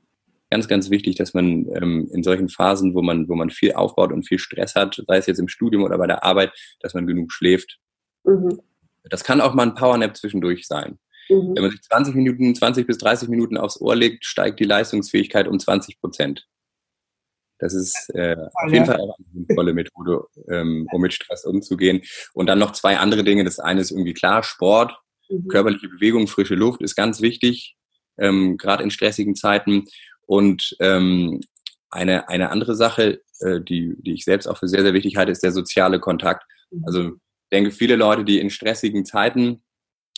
Ganz, 0.50 0.66
ganz 0.66 0.90
wichtig, 0.90 1.14
dass 1.14 1.32
man 1.32 1.66
ähm, 1.76 2.10
in 2.12 2.24
solchen 2.24 2.48
Phasen, 2.48 2.94
wo 2.94 3.02
man, 3.02 3.28
wo 3.28 3.36
man 3.36 3.50
viel 3.50 3.72
aufbaut 3.74 4.12
und 4.12 4.26
viel 4.26 4.40
Stress 4.40 4.74
hat, 4.74 5.00
sei 5.06 5.16
es 5.16 5.26
jetzt 5.26 5.38
im 5.38 5.46
Studium 5.46 5.84
oder 5.84 5.96
bei 5.96 6.08
der 6.08 6.24
Arbeit, 6.24 6.52
dass 6.80 6.92
man 6.92 7.06
genug 7.06 7.32
schläft. 7.32 7.78
Mhm. 8.24 8.60
Das 9.04 9.22
kann 9.22 9.40
auch 9.40 9.54
mal 9.54 9.62
ein 9.62 9.74
Powernap 9.74 10.16
zwischendurch 10.16 10.66
sein. 10.66 10.98
Mhm. 11.30 11.54
Wenn 11.54 11.62
man 11.62 11.70
sich 11.70 11.82
20 11.82 12.14
Minuten, 12.14 12.54
20 12.54 12.86
bis 12.86 12.98
30 12.98 13.28
Minuten 13.28 13.56
aufs 13.56 13.80
Ohr 13.80 13.96
legt, 13.96 14.24
steigt 14.24 14.60
die 14.60 14.64
Leistungsfähigkeit 14.64 15.48
um 15.48 15.58
20 15.58 16.00
Prozent. 16.00 16.46
Das 17.60 17.74
ist 17.74 18.10
äh, 18.14 18.36
auf 18.54 18.72
jeden 18.72 18.86
Fall 18.86 18.96
eine 18.96 19.14
sinnvolle 19.32 19.74
Methode, 19.74 20.24
ähm, 20.48 20.88
um 20.90 21.02
mit 21.02 21.12
Stress 21.12 21.44
umzugehen. 21.44 22.02
Und 22.32 22.46
dann 22.46 22.58
noch 22.58 22.72
zwei 22.72 22.96
andere 22.96 23.22
Dinge. 23.22 23.44
Das 23.44 23.60
eine 23.60 23.82
ist 23.82 23.90
irgendwie 23.90 24.14
klar, 24.14 24.42
Sport, 24.42 24.98
mhm. 25.28 25.46
körperliche 25.48 25.88
Bewegung, 25.88 26.26
frische 26.26 26.54
Luft 26.54 26.80
ist 26.80 26.96
ganz 26.96 27.20
wichtig, 27.20 27.76
ähm, 28.18 28.56
gerade 28.56 28.82
in 28.82 28.90
stressigen 28.90 29.34
Zeiten. 29.34 29.84
Und 30.26 30.74
ähm, 30.80 31.40
eine, 31.90 32.28
eine 32.28 32.50
andere 32.50 32.74
Sache, 32.74 33.20
äh, 33.40 33.60
die, 33.60 33.94
die 33.98 34.14
ich 34.14 34.24
selbst 34.24 34.46
auch 34.46 34.56
für 34.56 34.68
sehr, 34.68 34.82
sehr 34.82 34.94
wichtig 34.94 35.16
halte, 35.16 35.32
ist 35.32 35.42
der 35.42 35.52
soziale 35.52 36.00
Kontakt. 36.00 36.44
Mhm. 36.70 36.84
Also 36.86 37.02
ich 37.02 37.50
denke, 37.52 37.72
viele 37.72 37.96
Leute, 37.96 38.24
die 38.24 38.38
in 38.38 38.48
stressigen 38.48 39.04
Zeiten 39.04 39.62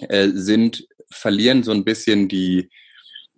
äh, 0.08 0.28
sind, 0.28 0.86
verlieren 1.12 1.62
so 1.62 1.72
ein 1.72 1.84
bisschen 1.84 2.28
die, 2.28 2.70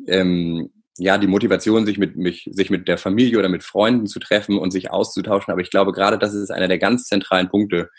ähm, 0.06 0.70
ja, 0.98 1.18
die 1.18 1.26
Motivation, 1.26 1.86
sich 1.86 1.98
mit, 1.98 2.16
mich, 2.16 2.48
sich 2.52 2.70
mit 2.70 2.88
der 2.88 2.98
Familie 2.98 3.38
oder 3.38 3.48
mit 3.48 3.64
Freunden 3.64 4.06
zu 4.06 4.20
treffen 4.20 4.58
und 4.58 4.70
sich 4.70 4.90
auszutauschen. 4.90 5.52
Aber 5.52 5.60
ich 5.60 5.70
glaube, 5.70 5.92
gerade 5.92 6.18
das 6.18 6.34
ist 6.34 6.50
einer 6.50 6.68
der 6.68 6.78
ganz 6.78 7.04
zentralen 7.04 7.48
Punkte, 7.48 7.90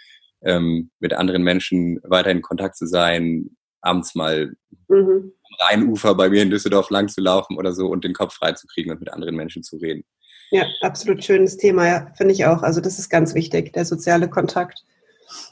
ähm, 0.41 0.91
mit 0.99 1.13
anderen 1.13 1.43
Menschen 1.43 1.99
weiter 2.03 2.31
in 2.31 2.41
Kontakt 2.41 2.77
zu 2.77 2.87
sein, 2.87 3.49
abends 3.81 4.15
mal 4.15 4.53
mhm. 4.87 5.33
am 5.43 5.67
Rheinufer 5.67 6.15
bei 6.15 6.29
mir 6.29 6.41
in 6.41 6.49
Düsseldorf 6.49 6.89
lang 6.89 7.07
zu 7.07 7.21
laufen 7.21 7.57
oder 7.57 7.73
so 7.73 7.87
und 7.87 8.03
den 8.03 8.13
Kopf 8.13 8.35
frei 8.35 8.53
zu 8.53 8.67
kriegen 8.67 8.91
und 8.91 8.99
mit 8.99 9.11
anderen 9.11 9.35
Menschen 9.35 9.63
zu 9.63 9.77
reden. 9.77 10.03
Ja, 10.51 10.65
absolut 10.81 11.23
schönes 11.23 11.57
Thema, 11.57 11.87
ja, 11.87 12.13
finde 12.15 12.33
ich 12.33 12.45
auch. 12.45 12.61
Also 12.61 12.79
das 12.79 12.99
ist 12.99 13.09
ganz 13.09 13.33
wichtig, 13.33 13.73
der 13.73 13.85
soziale 13.85 14.29
Kontakt. 14.29 14.85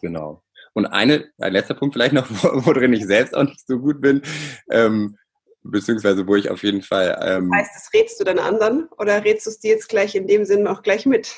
Genau. 0.01 0.43
Und 0.73 0.87
eine, 0.87 1.29
ein 1.39 1.53
letzter 1.53 1.75
Punkt 1.75 1.93
vielleicht 1.93 2.13
noch, 2.13 2.27
worin 2.29 2.93
ich 2.93 3.05
selbst 3.05 3.35
auch 3.35 3.43
nicht 3.43 3.65
so 3.65 3.79
gut 3.79 4.01
bin, 4.01 4.21
ähm, 4.69 5.17
beziehungsweise 5.63 6.27
wo 6.27 6.35
ich 6.35 6.49
auf 6.49 6.63
jeden 6.63 6.81
Fall. 6.81 7.17
Ähm, 7.21 7.51
heißt 7.53 7.71
das, 7.75 7.89
rätst 7.93 8.19
du 8.19 8.23
dann 8.23 8.39
anderen 8.39 8.87
oder 8.97 9.23
rätst 9.23 9.45
du 9.45 9.49
es 9.51 9.59
dir 9.59 9.71
jetzt 9.71 9.89
gleich 9.89 10.15
in 10.15 10.27
dem 10.27 10.45
Sinn 10.45 10.67
auch 10.67 10.81
gleich 10.81 11.05
mit? 11.05 11.35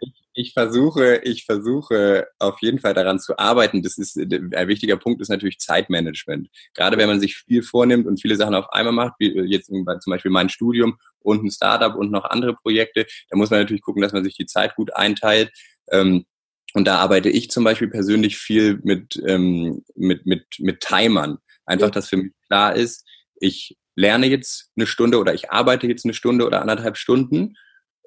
ich, 0.00 0.14
ich, 0.34 0.52
versuche, 0.52 1.20
ich 1.24 1.44
versuche 1.44 2.26
auf 2.38 2.60
jeden 2.60 2.80
Fall 2.80 2.92
daran 2.92 3.18
zu 3.18 3.38
arbeiten. 3.38 3.82
Das 3.82 3.98
ist 3.98 4.16
ein 4.16 4.68
wichtiger 4.68 4.96
Punkt 4.96 5.20
ist 5.22 5.28
natürlich 5.28 5.58
Zeitmanagement. 5.58 6.48
Gerade 6.74 6.98
wenn 6.98 7.08
man 7.08 7.20
sich 7.20 7.36
viel 7.36 7.62
vornimmt 7.62 8.06
und 8.06 8.20
viele 8.20 8.36
Sachen 8.36 8.54
auf 8.54 8.70
einmal 8.72 8.92
macht, 8.92 9.14
wie 9.18 9.32
jetzt 9.42 9.66
zum 9.66 10.10
Beispiel 10.10 10.30
mein 10.30 10.48
Studium 10.48 10.98
und 11.20 11.44
ein 11.44 11.50
Startup 11.50 11.94
und 11.94 12.10
noch 12.10 12.24
andere 12.24 12.54
Projekte, 12.54 13.06
da 13.30 13.36
muss 13.36 13.50
man 13.50 13.60
natürlich 13.60 13.82
gucken, 13.82 14.02
dass 14.02 14.12
man 14.12 14.24
sich 14.24 14.36
die 14.36 14.46
Zeit 14.46 14.74
gut 14.74 14.94
einteilt. 14.94 15.50
Ähm, 15.90 16.26
und 16.74 16.86
da 16.86 16.96
arbeite 16.98 17.28
ich 17.28 17.50
zum 17.50 17.64
Beispiel 17.64 17.88
persönlich 17.88 18.38
viel 18.38 18.80
mit, 18.82 19.22
ähm, 19.26 19.84
mit, 19.94 20.26
mit, 20.26 20.46
mit 20.58 20.80
Timern. 20.80 21.38
Einfach, 21.66 21.90
dass 21.90 22.08
für 22.08 22.16
mich 22.16 22.32
klar 22.46 22.74
ist, 22.74 23.06
ich 23.36 23.76
lerne 23.94 24.26
jetzt 24.26 24.70
eine 24.76 24.86
Stunde 24.86 25.18
oder 25.18 25.34
ich 25.34 25.50
arbeite 25.50 25.86
jetzt 25.86 26.04
eine 26.04 26.14
Stunde 26.14 26.46
oder 26.46 26.62
anderthalb 26.62 26.96
Stunden 26.96 27.56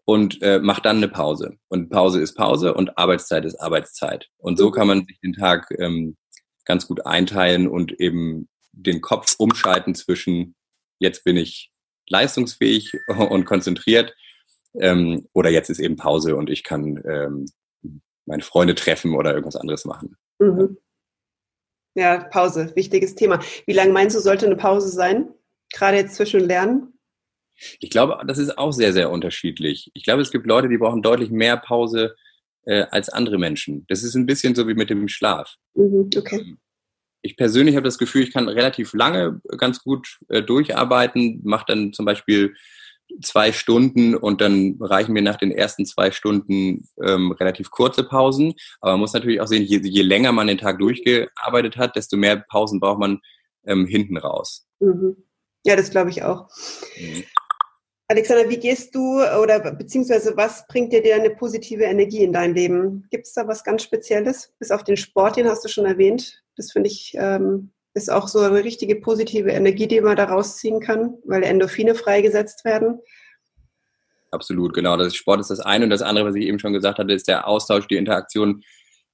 und 0.05 0.41
äh, 0.41 0.59
mache 0.59 0.81
dann 0.81 0.97
eine 0.97 1.07
Pause. 1.07 1.57
Und 1.67 1.89
Pause 1.89 2.21
ist 2.21 2.35
Pause 2.35 2.73
und 2.73 2.97
Arbeitszeit 2.97 3.45
ist 3.45 3.55
Arbeitszeit. 3.55 4.29
Und 4.37 4.57
so 4.57 4.71
kann 4.71 4.87
man 4.87 5.05
sich 5.05 5.19
den 5.19 5.33
Tag 5.33 5.69
ähm, 5.77 6.17
ganz 6.65 6.87
gut 6.87 7.05
einteilen 7.05 7.67
und 7.67 7.99
eben 7.99 8.49
den 8.71 9.01
Kopf 9.01 9.35
umschalten 9.37 9.95
zwischen 9.95 10.55
jetzt 10.99 11.23
bin 11.23 11.37
ich 11.37 11.71
leistungsfähig 12.07 12.93
und 13.07 13.45
konzentriert. 13.45 14.15
Ähm, 14.79 15.27
oder 15.33 15.49
jetzt 15.49 15.69
ist 15.69 15.79
eben 15.79 15.95
Pause 15.95 16.35
und 16.35 16.49
ich 16.49 16.63
kann 16.63 17.01
ähm, 17.07 17.45
meine 18.25 18.43
Freunde 18.43 18.75
treffen 18.75 19.15
oder 19.15 19.31
irgendwas 19.31 19.55
anderes 19.55 19.85
machen. 19.85 20.17
Mhm. 20.39 20.77
Ja, 21.95 22.25
Pause, 22.25 22.71
wichtiges 22.75 23.15
Thema. 23.15 23.39
Wie 23.65 23.73
lange 23.73 23.93
meinst 23.93 24.15
du, 24.15 24.19
sollte 24.19 24.45
eine 24.45 24.57
Pause 24.57 24.89
sein? 24.89 25.33
Gerade 25.73 25.97
jetzt 25.97 26.15
zwischen 26.15 26.41
Lernen? 26.41 26.99
Ich 27.79 27.89
glaube, 27.89 28.21
das 28.27 28.37
ist 28.37 28.57
auch 28.57 28.73
sehr, 28.73 28.91
sehr 28.91 29.09
unterschiedlich. 29.09 29.91
Ich 29.93 30.03
glaube, 30.03 30.21
es 30.21 30.31
gibt 30.31 30.45
Leute, 30.45 30.67
die 30.67 30.77
brauchen 30.77 31.01
deutlich 31.01 31.31
mehr 31.31 31.55
Pause 31.55 32.15
äh, 32.65 32.85
als 32.91 33.07
andere 33.09 33.37
Menschen. 33.37 33.85
Das 33.87 34.03
ist 34.03 34.15
ein 34.15 34.25
bisschen 34.25 34.55
so 34.55 34.67
wie 34.67 34.73
mit 34.73 34.89
dem 34.89 35.07
Schlaf. 35.07 35.55
Mhm, 35.73 36.09
okay. 36.17 36.39
Ähm, 36.41 36.57
ich 37.21 37.37
persönlich 37.37 37.75
habe 37.75 37.85
das 37.85 37.97
Gefühl, 37.97 38.23
ich 38.23 38.33
kann 38.33 38.47
relativ 38.49 38.93
lange 38.93 39.41
ganz 39.57 39.81
gut 39.81 40.19
äh, 40.29 40.43
durcharbeiten, 40.43 41.41
mache 41.43 41.65
dann 41.67 41.93
zum 41.93 42.05
Beispiel 42.05 42.55
zwei 43.21 43.51
Stunden 43.51 44.15
und 44.15 44.41
dann 44.41 44.77
reichen 44.79 45.13
mir 45.13 45.21
nach 45.21 45.37
den 45.37 45.51
ersten 45.51 45.85
zwei 45.85 46.11
Stunden 46.11 46.87
ähm, 47.01 47.31
relativ 47.33 47.71
kurze 47.71 48.03
Pausen. 48.03 48.53
Aber 48.81 48.93
man 48.93 49.01
muss 49.01 49.13
natürlich 49.13 49.41
auch 49.41 49.47
sehen, 49.47 49.63
je, 49.63 49.79
je, 49.83 50.01
länger 50.01 50.31
man 50.31 50.47
den 50.47 50.57
Tag 50.57 50.79
durchgearbeitet 50.79 51.77
hat, 51.77 51.95
desto 51.95 52.17
mehr 52.17 52.37
Pausen 52.49 52.79
braucht 52.79 52.99
man 52.99 53.19
ähm, 53.65 53.85
hinten 53.85 54.17
raus. 54.17 54.65
Mhm. 54.79 55.15
Ja, 55.65 55.75
das 55.75 55.89
glaube 55.89 56.09
ich 56.09 56.23
auch. 56.23 56.49
Mhm. 56.99 57.23
Alexander, 58.07 58.47
wie 58.49 58.59
gehst 58.59 58.93
du 58.93 59.23
oder 59.41 59.59
beziehungsweise 59.71 60.37
was 60.37 60.67
bringt 60.67 60.93
dir 60.93 61.01
dir 61.01 61.15
eine 61.15 61.31
positive 61.31 61.85
Energie 61.85 62.23
in 62.23 62.33
dein 62.33 62.53
Leben? 62.53 63.07
Gibt 63.09 63.25
es 63.25 63.33
da 63.33 63.47
was 63.47 63.63
ganz 63.63 63.81
Spezielles? 63.81 64.53
Bis 64.59 64.69
auf 64.69 64.83
den 64.83 64.95
Sport, 64.95 65.37
den 65.37 65.47
hast 65.47 65.65
du 65.65 65.69
schon 65.69 65.85
erwähnt. 65.85 66.43
Das 66.55 66.71
finde 66.71 66.89
ich 66.89 67.13
ähm, 67.17 67.71
ist 67.95 68.11
auch 68.11 68.27
so 68.27 68.39
eine 68.39 68.63
richtige 68.63 68.97
positive 68.97 69.49
Energie, 69.49 69.87
die 69.87 70.01
man 70.01 70.17
da 70.17 70.25
rausziehen 70.25 70.79
kann, 70.81 71.17
weil 71.25 71.43
Endorphine 71.43 71.95
freigesetzt 71.95 72.65
werden. 72.65 72.99
Absolut, 74.31 74.73
genau. 74.73 74.97
Das 74.97 75.15
Sport 75.15 75.39
ist 75.39 75.49
das 75.49 75.61
eine 75.61 75.85
und 75.85 75.89
das 75.89 76.01
andere, 76.01 76.25
was 76.25 76.35
ich 76.35 76.45
eben 76.45 76.59
schon 76.59 76.73
gesagt 76.73 76.99
hatte, 76.99 77.13
ist 77.13 77.27
der 77.27 77.47
Austausch, 77.47 77.87
die 77.87 77.95
Interaktion 77.95 78.63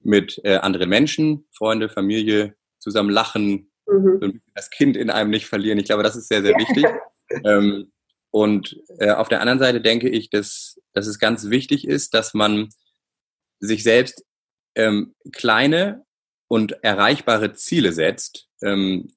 mit 0.00 0.40
äh, 0.42 0.56
anderen 0.56 0.88
Menschen, 0.88 1.46
Freunde, 1.56 1.88
Familie, 1.88 2.56
zusammen 2.80 3.10
lachen, 3.10 3.70
mhm. 3.86 4.42
das 4.54 4.70
Kind 4.70 4.96
in 4.96 5.10
einem 5.10 5.30
nicht 5.30 5.46
verlieren. 5.46 5.78
Ich 5.78 5.84
glaube, 5.84 6.02
das 6.02 6.16
ist 6.16 6.28
sehr, 6.28 6.42
sehr 6.42 6.56
wichtig. 6.58 6.84
ähm, 7.44 7.92
und 8.32 8.76
äh, 8.98 9.12
auf 9.12 9.28
der 9.28 9.40
anderen 9.40 9.60
Seite 9.60 9.80
denke 9.80 10.08
ich, 10.08 10.28
dass, 10.30 10.80
dass 10.92 11.06
es 11.06 11.20
ganz 11.20 11.50
wichtig 11.50 11.86
ist, 11.86 12.14
dass 12.14 12.34
man 12.34 12.70
sich 13.60 13.84
selbst 13.84 14.24
ähm, 14.74 15.14
kleine 15.32 16.04
und 16.52 16.84
erreichbare 16.84 17.54
Ziele 17.54 17.94
setzt, 17.94 18.46
ähm, 18.60 19.08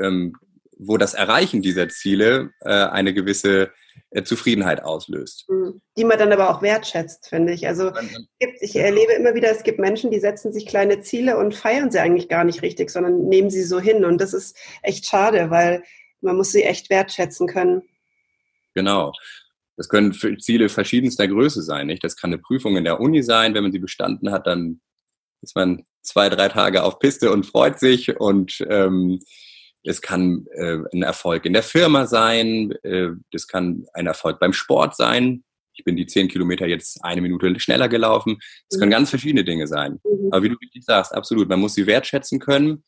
ähm, 0.00 0.36
wo 0.78 0.96
das 0.96 1.14
Erreichen 1.14 1.60
dieser 1.60 1.88
Ziele 1.88 2.52
äh, 2.60 2.68
eine 2.70 3.12
gewisse 3.12 3.72
äh, 4.10 4.22
Zufriedenheit 4.22 4.84
auslöst. 4.84 5.46
Mhm. 5.48 5.80
Die 5.96 6.04
man 6.04 6.20
dann 6.20 6.32
aber 6.32 6.50
auch 6.50 6.62
wertschätzt, 6.62 7.30
finde 7.30 7.52
ich. 7.52 7.66
Also 7.66 7.90
gibt, 8.38 8.58
ich 8.62 8.76
erlebe 8.76 9.12
immer 9.14 9.34
wieder, 9.34 9.50
es 9.50 9.64
gibt 9.64 9.80
Menschen, 9.80 10.12
die 10.12 10.20
setzen 10.20 10.52
sich 10.52 10.66
kleine 10.66 11.00
Ziele 11.00 11.36
und 11.36 11.56
feiern 11.56 11.90
sie 11.90 11.98
eigentlich 11.98 12.28
gar 12.28 12.44
nicht 12.44 12.62
richtig, 12.62 12.90
sondern 12.90 13.26
nehmen 13.26 13.50
sie 13.50 13.64
so 13.64 13.80
hin. 13.80 14.04
Und 14.04 14.20
das 14.20 14.32
ist 14.32 14.56
echt 14.82 15.04
schade, 15.04 15.50
weil 15.50 15.82
man 16.20 16.36
muss 16.36 16.52
sie 16.52 16.62
echt 16.62 16.90
wertschätzen 16.90 17.48
können. 17.48 17.82
Genau. 18.76 19.10
Das 19.76 19.88
können 19.88 20.12
Ziele 20.12 20.68
verschiedenster 20.68 21.26
Größe 21.26 21.60
sein. 21.60 21.88
Nicht? 21.88 22.04
Das 22.04 22.16
kann 22.16 22.32
eine 22.32 22.40
Prüfung 22.40 22.76
in 22.76 22.84
der 22.84 23.00
Uni 23.00 23.24
sein. 23.24 23.54
Wenn 23.54 23.64
man 23.64 23.72
sie 23.72 23.80
bestanden 23.80 24.30
hat, 24.30 24.46
dann 24.46 24.80
ist 25.42 25.56
man 25.56 25.84
zwei, 26.02 26.28
drei 26.28 26.48
Tage 26.48 26.82
auf 26.82 26.98
Piste 26.98 27.30
und 27.32 27.46
freut 27.46 27.78
sich. 27.78 28.18
Und 28.18 28.64
ähm, 28.68 29.20
es 29.84 30.02
kann 30.02 30.46
äh, 30.52 30.78
ein 30.92 31.02
Erfolg 31.02 31.46
in 31.46 31.52
der 31.52 31.62
Firma 31.62 32.06
sein. 32.06 32.72
Äh, 32.82 33.10
das 33.32 33.46
kann 33.46 33.84
ein 33.94 34.06
Erfolg 34.06 34.40
beim 34.40 34.52
Sport 34.52 34.96
sein. 34.96 35.44
Ich 35.74 35.84
bin 35.84 35.96
die 35.96 36.06
zehn 36.06 36.28
Kilometer 36.28 36.66
jetzt 36.66 37.04
eine 37.04 37.20
Minute 37.20 37.58
schneller 37.60 37.88
gelaufen. 37.88 38.38
Es 38.68 38.76
mhm. 38.76 38.80
können 38.80 38.90
ganz 38.90 39.10
verschiedene 39.10 39.44
Dinge 39.44 39.66
sein. 39.66 40.00
Mhm. 40.04 40.32
Aber 40.32 40.42
wie 40.42 40.48
du 40.48 40.56
richtig 40.56 40.84
sagst, 40.84 41.14
absolut. 41.14 41.48
Man 41.48 41.60
muss 41.60 41.74
sie 41.74 41.86
wertschätzen 41.86 42.40
können. 42.40 42.84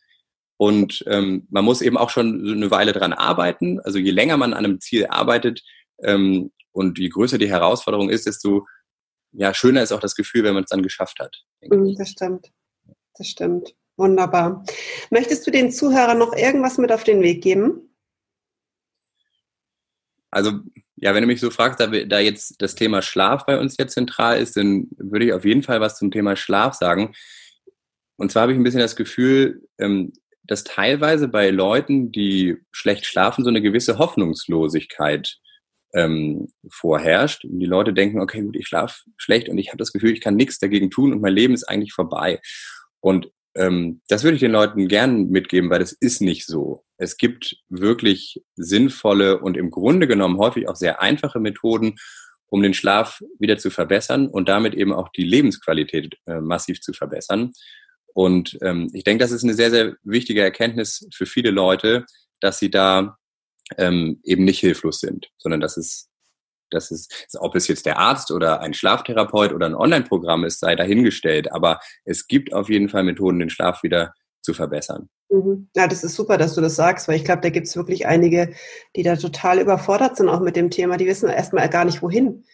Und 0.57 1.03
ähm, 1.07 1.47
man 1.51 1.65
muss 1.65 1.81
eben 1.81 1.97
auch 1.97 2.11
schon 2.11 2.45
so 2.45 2.53
eine 2.53 2.71
Weile 2.71 2.93
dran 2.93 3.15
arbeiten. 3.15 3.81
Also 3.81 3.99
je 3.99 4.11
länger 4.11 4.37
man 4.37 4.53
an 4.53 4.65
einem 4.65 4.81
Ziel 4.81 5.07
arbeitet, 5.07 5.63
ähm, 6.03 6.51
und 6.73 6.99
je 6.99 7.09
größer 7.09 7.39
die 7.39 7.51
Herausforderung 7.51 8.11
ist, 8.11 8.27
desto 8.27 8.67
ja, 9.33 9.55
schöner 9.55 9.83
ist 9.83 9.93
auch 9.93 10.01
das 10.01 10.15
Gefühl, 10.15 10.45
wenn 10.45 10.55
man 10.55 10.65
es 10.65 10.71
dann 10.71 10.83
geschafft 10.83 11.21
hat. 11.21 11.45
Mhm, 11.63 11.95
das 11.97 12.11
stimmt. 12.11 12.51
Das 13.17 13.27
stimmt. 13.27 13.75
Wunderbar. 13.97 14.65
Möchtest 15.11 15.47
du 15.47 15.51
den 15.51 15.71
Zuhörern 15.71 16.19
noch 16.19 16.35
irgendwas 16.35 16.79
mit 16.79 16.91
auf 16.91 17.05
den 17.05 17.23
Weg 17.23 17.43
geben? 17.43 17.95
Also, 20.31 20.61
ja, 20.97 21.15
wenn 21.15 21.23
du 21.23 21.27
mich 21.27 21.41
so 21.41 21.51
fragst, 21.51 21.81
da, 21.81 21.87
da 21.87 22.19
jetzt 22.19 22.63
das 22.63 22.75
Thema 22.75 23.03
Schlaf 23.03 23.45
bei 23.47 23.59
uns 23.59 23.77
jetzt 23.79 23.95
zentral 23.95 24.41
ist, 24.41 24.57
dann 24.57 24.89
würde 24.97 25.27
ich 25.27 25.33
auf 25.33 25.45
jeden 25.45 25.63
Fall 25.63 25.81
was 25.81 25.99
zum 25.99 26.11
Thema 26.11 26.37
Schlaf 26.37 26.75
sagen. 26.75 27.15
Und 28.17 28.31
zwar 28.31 28.43
habe 28.43 28.53
ich 28.53 28.59
ein 28.59 28.63
bisschen 28.63 28.81
das 28.81 28.97
Gefühl, 28.97 29.67
ähm, 29.79 30.13
dass 30.43 30.65
teilweise 30.65 31.29
bei 31.29 31.51
Leuten, 31.51 32.13
die 32.13 32.59
schlecht 32.71 33.07
schlafen, 33.07 33.45
so 33.45 33.51
eine 33.51 33.63
gewisse 33.63 33.99
Hoffnungslosigkeit 33.99 35.39
ähm, 35.95 36.49
vorherrscht. 36.71 37.45
Und 37.45 37.59
die 37.61 37.67
Leute 37.67 37.93
denken, 37.93 38.21
okay, 38.21 38.43
gut, 38.43 38.57
ich 38.57 38.69
schlafe 38.69 39.03
schlecht 39.17 39.49
und 39.49 39.59
ich 39.59 39.69
habe 39.69 39.79
das 39.79 39.93
Gefühl, 39.93 40.13
ich 40.13 40.21
kann 40.21 40.37
nichts 40.37 40.59
dagegen 40.59 40.91
tun 40.91 41.13
und 41.13 41.21
mein 41.21 41.35
Leben 41.35 41.55
ist 41.55 41.65
eigentlich 41.65 41.93
vorbei. 41.93 42.41
Und 43.01 43.31
ähm, 43.55 44.01
das 44.09 44.23
würde 44.23 44.35
ich 44.37 44.41
den 44.41 44.53
Leuten 44.53 44.89
gern 44.89 45.29
mitgeben, 45.29 45.71
weil 45.71 45.81
das 45.81 45.93
ist 45.93 46.21
nicht 46.21 46.47
so. 46.47 46.85
Es 46.97 47.17
gibt 47.17 47.57
wirklich 47.69 48.43
sinnvolle 48.55 49.41
und 49.41 49.57
im 49.57 49.71
Grunde 49.71 50.07
genommen 50.07 50.39
häufig 50.39 50.69
auch 50.69 50.77
sehr 50.77 51.01
einfache 51.01 51.41
Methoden, 51.41 51.97
um 52.47 52.63
den 52.63 52.75
Schlaf 52.75 53.21
wieder 53.39 53.59
zu 53.59 53.71
verbessern 53.71 54.29
und 54.29 54.49
damit 54.49 54.75
eben 54.75 54.93
auch 54.93 55.09
die 55.09 55.25
Lebensqualität 55.25 56.17
äh, 56.27 56.41
massiv 56.41 56.81
zu 56.81 56.93
verbessern. 56.93 57.53
Und 58.13 58.59
ähm, 58.63 58.91
ich 58.93 59.05
denke, 59.05 59.23
das 59.23 59.31
ist 59.31 59.45
eine 59.45 59.55
sehr, 59.55 59.71
sehr 59.71 59.97
wichtige 60.03 60.43
Erkenntnis 60.43 61.09
für 61.15 61.27
viele 61.27 61.51
Leute, 61.51 62.05
dass 62.41 62.59
sie 62.59 62.71
da 62.71 63.17
ähm, 63.79 64.21
eben 64.25 64.45
nicht 64.45 64.61
hilflos 64.61 65.01
sind, 65.01 65.31
sondern 65.39 65.61
dass 65.61 65.77
es, 65.77 66.09
dass 66.71 66.91
es, 66.91 67.09
ob 67.39 67.55
es 67.57 67.69
jetzt 67.69 67.87
der 67.87 67.99
Arzt 67.99 68.31
oder 68.31 68.61
ein 68.61 68.75
Schlaftherapeut 68.75 69.53
oder 69.53 69.67
ein 69.67 69.75
Online-Programm 69.75 70.45
ist, 70.45 70.61
sei 70.61 70.77
dahingestellt. 70.77 71.53
Aber 71.53 71.81
es 72.05 72.27
gibt 72.27 72.53
auf 72.53 72.69
jeden 72.69 72.89
Fall 72.89 73.05
Methoden, 73.05 73.41
den 73.41 73.51
Schlaf 73.51 73.83
wieder 73.83 74.13
zu 74.43 74.55
verbessern. 74.55 75.09
Mhm. 75.31 75.69
Ja, 75.75 75.87
das 75.87 76.05
ist 76.05 76.15
super, 76.15 76.39
dass 76.39 76.55
du 76.55 76.61
das 76.61 76.77
sagst, 76.77 77.09
weil 77.09 77.17
ich 77.17 77.25
glaube, 77.25 77.43
da 77.43 77.51
gibt 77.51 77.67
es 77.67 77.77
wirklich 77.77 78.07
einige, 78.07 78.53
die 78.97 79.03
da 79.03 79.17
total 79.17 79.61
überfordert 79.61 80.17
sind, 80.17 80.29
auch 80.29 80.41
mit 80.41 80.57
dem 80.57 80.71
Thema. 80.71 80.97
Die 80.97 81.07
wissen 81.07 81.29
erstmal 81.29 81.69
gar 81.69 81.85
nicht, 81.85 82.03
wohin. 82.03 82.45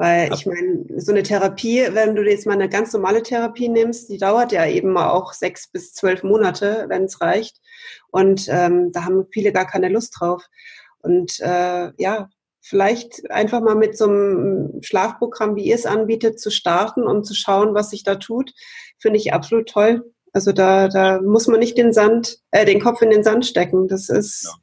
Weil 0.00 0.32
ich 0.32 0.46
meine, 0.46 0.86
so 0.96 1.12
eine 1.12 1.22
Therapie, 1.22 1.86
wenn 1.90 2.14
du 2.14 2.22
jetzt 2.22 2.46
mal 2.46 2.54
eine 2.54 2.70
ganz 2.70 2.90
normale 2.94 3.22
Therapie 3.22 3.68
nimmst, 3.68 4.08
die 4.08 4.16
dauert 4.16 4.50
ja 4.50 4.64
eben 4.64 4.94
mal 4.94 5.10
auch 5.10 5.34
sechs 5.34 5.66
bis 5.66 5.92
zwölf 5.92 6.22
Monate, 6.22 6.86
wenn 6.88 7.04
es 7.04 7.20
reicht. 7.20 7.60
Und 8.10 8.48
ähm, 8.48 8.92
da 8.92 9.04
haben 9.04 9.26
viele 9.30 9.52
gar 9.52 9.66
keine 9.66 9.90
Lust 9.90 10.14
drauf. 10.18 10.42
Und 11.00 11.38
äh, 11.40 11.92
ja, 11.98 12.30
vielleicht 12.62 13.30
einfach 13.30 13.60
mal 13.60 13.74
mit 13.74 13.94
so 13.98 14.06
einem 14.06 14.80
Schlafprogramm, 14.80 15.54
wie 15.54 15.64
ihr 15.64 15.74
es 15.74 15.84
anbietet, 15.84 16.40
zu 16.40 16.50
starten 16.50 17.02
und 17.02 17.24
zu 17.24 17.34
schauen, 17.34 17.74
was 17.74 17.90
sich 17.90 18.02
da 18.02 18.14
tut, 18.14 18.54
finde 18.96 19.18
ich 19.18 19.34
absolut 19.34 19.68
toll. 19.68 20.14
Also 20.32 20.52
da, 20.52 20.88
da 20.88 21.20
muss 21.20 21.46
man 21.46 21.60
nicht 21.60 21.76
den 21.76 21.92
Sand, 21.92 22.38
äh, 22.52 22.64
den 22.64 22.80
Kopf 22.80 23.02
in 23.02 23.10
den 23.10 23.22
Sand 23.22 23.44
stecken. 23.44 23.86
Das 23.86 24.08
ist, 24.08 24.44
ja. 24.44 24.54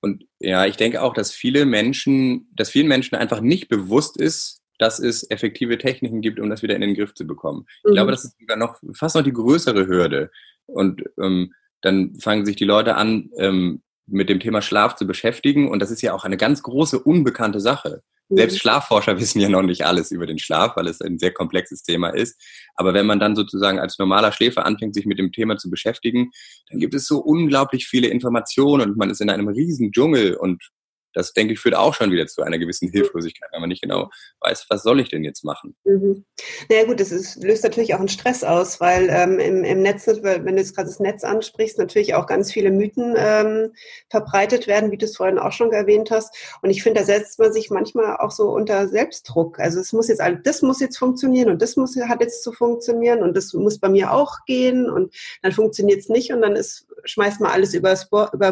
Und 0.00 0.24
ja, 0.38 0.66
ich 0.66 0.76
denke 0.76 1.02
auch, 1.02 1.14
dass 1.14 1.32
viele 1.32 1.66
Menschen, 1.66 2.48
dass 2.54 2.70
vielen 2.70 2.88
Menschen 2.88 3.16
einfach 3.16 3.40
nicht 3.40 3.68
bewusst 3.68 4.16
ist, 4.16 4.62
dass 4.78 4.98
es 4.98 5.30
effektive 5.30 5.76
Techniken 5.76 6.22
gibt, 6.22 6.40
um 6.40 6.48
das 6.48 6.62
wieder 6.62 6.74
in 6.74 6.80
den 6.80 6.94
Griff 6.94 7.14
zu 7.14 7.26
bekommen. 7.26 7.66
Ich 7.84 7.90
mhm. 7.90 7.94
glaube, 7.94 8.10
das 8.10 8.24
ist 8.24 8.38
sogar 8.40 8.56
noch 8.56 8.80
fast 8.94 9.14
noch 9.14 9.22
die 9.22 9.32
größere 9.32 9.86
Hürde. 9.86 10.30
Und 10.66 11.02
ähm, 11.20 11.52
dann 11.82 12.14
fangen 12.18 12.46
sich 12.46 12.56
die 12.56 12.64
Leute 12.64 12.96
an, 12.96 13.30
ähm, 13.36 13.82
mit 14.06 14.28
dem 14.28 14.40
Thema 14.40 14.62
Schlaf 14.62 14.96
zu 14.96 15.06
beschäftigen. 15.06 15.68
Und 15.68 15.80
das 15.80 15.90
ist 15.90 16.02
ja 16.02 16.14
auch 16.14 16.24
eine 16.24 16.36
ganz 16.36 16.62
große 16.62 16.98
unbekannte 16.98 17.60
Sache. 17.60 18.02
Selbst 18.30 18.54
mhm. 18.54 18.58
Schlafforscher 18.58 19.18
wissen 19.20 19.40
ja 19.40 19.48
noch 19.48 19.62
nicht 19.62 19.84
alles 19.84 20.10
über 20.10 20.26
den 20.26 20.38
Schlaf, 20.38 20.76
weil 20.76 20.86
es 20.86 21.00
ein 21.00 21.18
sehr 21.18 21.32
komplexes 21.32 21.82
Thema 21.82 22.10
ist. 22.10 22.40
Aber 22.76 22.94
wenn 22.94 23.06
man 23.06 23.20
dann 23.20 23.36
sozusagen 23.36 23.78
als 23.78 23.98
normaler 23.98 24.32
Schläfer 24.32 24.64
anfängt, 24.64 24.94
sich 24.94 25.06
mit 25.06 25.18
dem 25.18 25.32
Thema 25.32 25.56
zu 25.56 25.70
beschäftigen, 25.70 26.30
dann 26.70 26.78
gibt 26.78 26.94
es 26.94 27.06
so 27.06 27.18
unglaublich 27.18 27.86
viele 27.86 28.08
Informationen 28.08 28.90
und 28.90 28.96
man 28.96 29.10
ist 29.10 29.20
in 29.20 29.30
einem 29.30 29.48
riesen 29.48 29.92
Dschungel 29.92 30.36
und 30.36 30.70
das, 31.12 31.32
denke 31.32 31.54
ich, 31.54 31.60
führt 31.60 31.74
auch 31.74 31.94
schon 31.94 32.10
wieder 32.10 32.26
zu 32.26 32.42
einer 32.42 32.58
gewissen 32.58 32.88
Hilflosigkeit, 32.90 33.48
wenn 33.52 33.60
man 33.60 33.68
nicht 33.68 33.82
genau 33.82 34.10
weiß, 34.40 34.66
was 34.68 34.82
soll 34.82 35.00
ich 35.00 35.08
denn 35.08 35.24
jetzt 35.24 35.44
machen. 35.44 35.74
Mhm. 35.84 36.24
Naja 36.68 36.84
gut, 36.84 37.00
das 37.00 37.10
ist, 37.12 37.42
löst 37.42 37.64
natürlich 37.64 37.94
auch 37.94 37.98
einen 37.98 38.08
Stress 38.08 38.44
aus, 38.44 38.80
weil 38.80 39.08
ähm, 39.10 39.38
im, 39.38 39.64
im 39.64 39.82
Netz, 39.82 40.06
wenn 40.06 40.44
du 40.46 40.56
jetzt 40.56 40.74
gerade 40.74 40.88
das 40.88 41.00
Netz 41.00 41.24
ansprichst, 41.24 41.78
natürlich 41.78 42.14
auch 42.14 42.26
ganz 42.26 42.52
viele 42.52 42.70
Mythen 42.70 43.14
ähm, 43.16 43.72
verbreitet 44.08 44.66
werden, 44.66 44.90
wie 44.90 44.98
du 44.98 45.06
es 45.06 45.16
vorhin 45.16 45.38
auch 45.38 45.52
schon 45.52 45.72
erwähnt 45.72 46.10
hast. 46.10 46.34
Und 46.62 46.70
ich 46.70 46.82
finde, 46.82 47.00
da 47.00 47.06
setzt 47.06 47.38
man 47.38 47.52
sich 47.52 47.70
manchmal 47.70 48.16
auch 48.16 48.30
so 48.30 48.50
unter 48.50 48.88
Selbstdruck. 48.88 49.58
Also 49.58 49.80
es 49.80 49.92
muss 49.92 50.08
jetzt, 50.08 50.22
das 50.44 50.62
muss 50.62 50.80
jetzt 50.80 50.98
funktionieren 50.98 51.50
und 51.50 51.62
das 51.62 51.76
muss, 51.76 51.96
hat 51.96 52.20
jetzt 52.20 52.42
zu 52.42 52.52
funktionieren 52.52 53.22
und 53.22 53.36
das 53.36 53.52
muss 53.52 53.78
bei 53.78 53.88
mir 53.88 54.12
auch 54.12 54.44
gehen 54.46 54.88
und 54.88 55.14
dann 55.42 55.52
funktioniert 55.52 56.00
es 56.00 56.08
nicht 56.08 56.32
und 56.32 56.42
dann 56.42 56.56
ist, 56.56 56.86
schmeißt 57.04 57.40
man 57.40 57.50
alles 57.50 57.74
über 57.74 57.94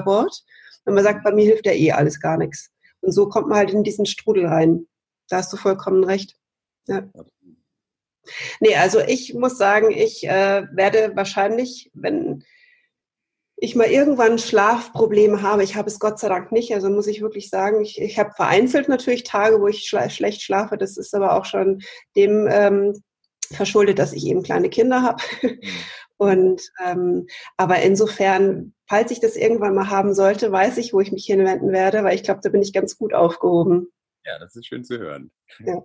Bord. 0.01 0.45
Wenn 0.89 0.95
man 0.95 1.05
sagt, 1.05 1.23
bei 1.23 1.33
mir 1.33 1.45
hilft 1.45 1.67
ja 1.67 1.73
eh 1.73 1.93
alles 1.93 2.19
gar 2.19 2.39
nichts. 2.39 2.71
Und 3.03 3.13
so 3.13 3.29
kommt 3.29 3.49
man 3.49 3.59
halt 3.59 3.71
in 3.73 3.85
diesen 3.85 4.07
Strudel 4.07 4.47
rein. 4.47 4.87
Da 5.29 5.37
hast 5.37 5.53
du 5.53 5.59
vollkommen 5.59 6.03
recht. 6.03 6.35
Ja. 6.87 7.03
Nee, 8.61 8.75
also 8.77 9.01
ich 9.01 9.35
muss 9.35 9.59
sagen, 9.59 9.91
ich 9.91 10.27
äh, 10.27 10.67
werde 10.73 11.13
wahrscheinlich, 11.15 11.91
wenn 11.93 12.43
ich 13.57 13.77
mal 13.77 13.89
irgendwann 13.89 14.39
Schlafprobleme 14.39 15.43
habe, 15.43 15.63
ich 15.63 15.77
habe 15.77 15.89
es 15.89 15.99
Gott 15.99 16.19
sei 16.19 16.29
Dank 16.29 16.53
nicht, 16.53 16.73
also 16.73 16.89
muss 16.89 17.07
ich 17.07 17.21
wirklich 17.21 17.51
sagen, 17.51 17.83
ich, 17.83 18.01
ich 18.01 18.19
habe 18.19 18.33
vereinzelt 18.35 18.89
natürlich 18.89 19.25
Tage, 19.25 19.61
wo 19.61 19.69
ich 19.69 19.87
schla 19.87 20.09
schlecht 20.09 20.41
schlafe, 20.41 20.79
das 20.79 20.97
ist 20.97 21.15
aber 21.15 21.35
auch 21.35 21.45
schon 21.45 21.83
dem 22.17 22.49
ähm, 22.51 23.03
verschuldet, 23.51 23.99
dass 23.99 24.15
ich 24.15 24.25
eben 24.27 24.43
kleine 24.43 24.71
Kinder 24.71 25.03
habe. 25.03 25.23
Und 26.19 26.61
ähm, 26.85 27.27
aber 27.57 27.81
insofern, 27.81 28.75
falls 28.89 29.11
ich 29.11 29.21
das 29.21 29.37
irgendwann 29.37 29.75
mal 29.75 29.89
haben 29.89 30.15
sollte, 30.15 30.53
weiß 30.53 30.77
ich, 30.79 30.93
wo 30.93 31.01
ich 31.01 31.13
mich 31.13 31.25
hinwenden 31.25 31.73
werde, 31.73 32.05
weil 32.05 32.17
ich 32.17 32.25
glaube, 32.25 32.41
da 32.43 32.51
bin 32.51 32.61
ich 32.61 32.73
ganz 32.73 32.99
gut 32.99 33.15
aufgehoben. 33.15 33.91
Ja, 34.27 34.39
das 34.39 34.55
ist 34.57 34.67
schön 34.67 34.85
zu 34.85 34.99
hören. 34.99 35.31
Ja. 35.61 35.83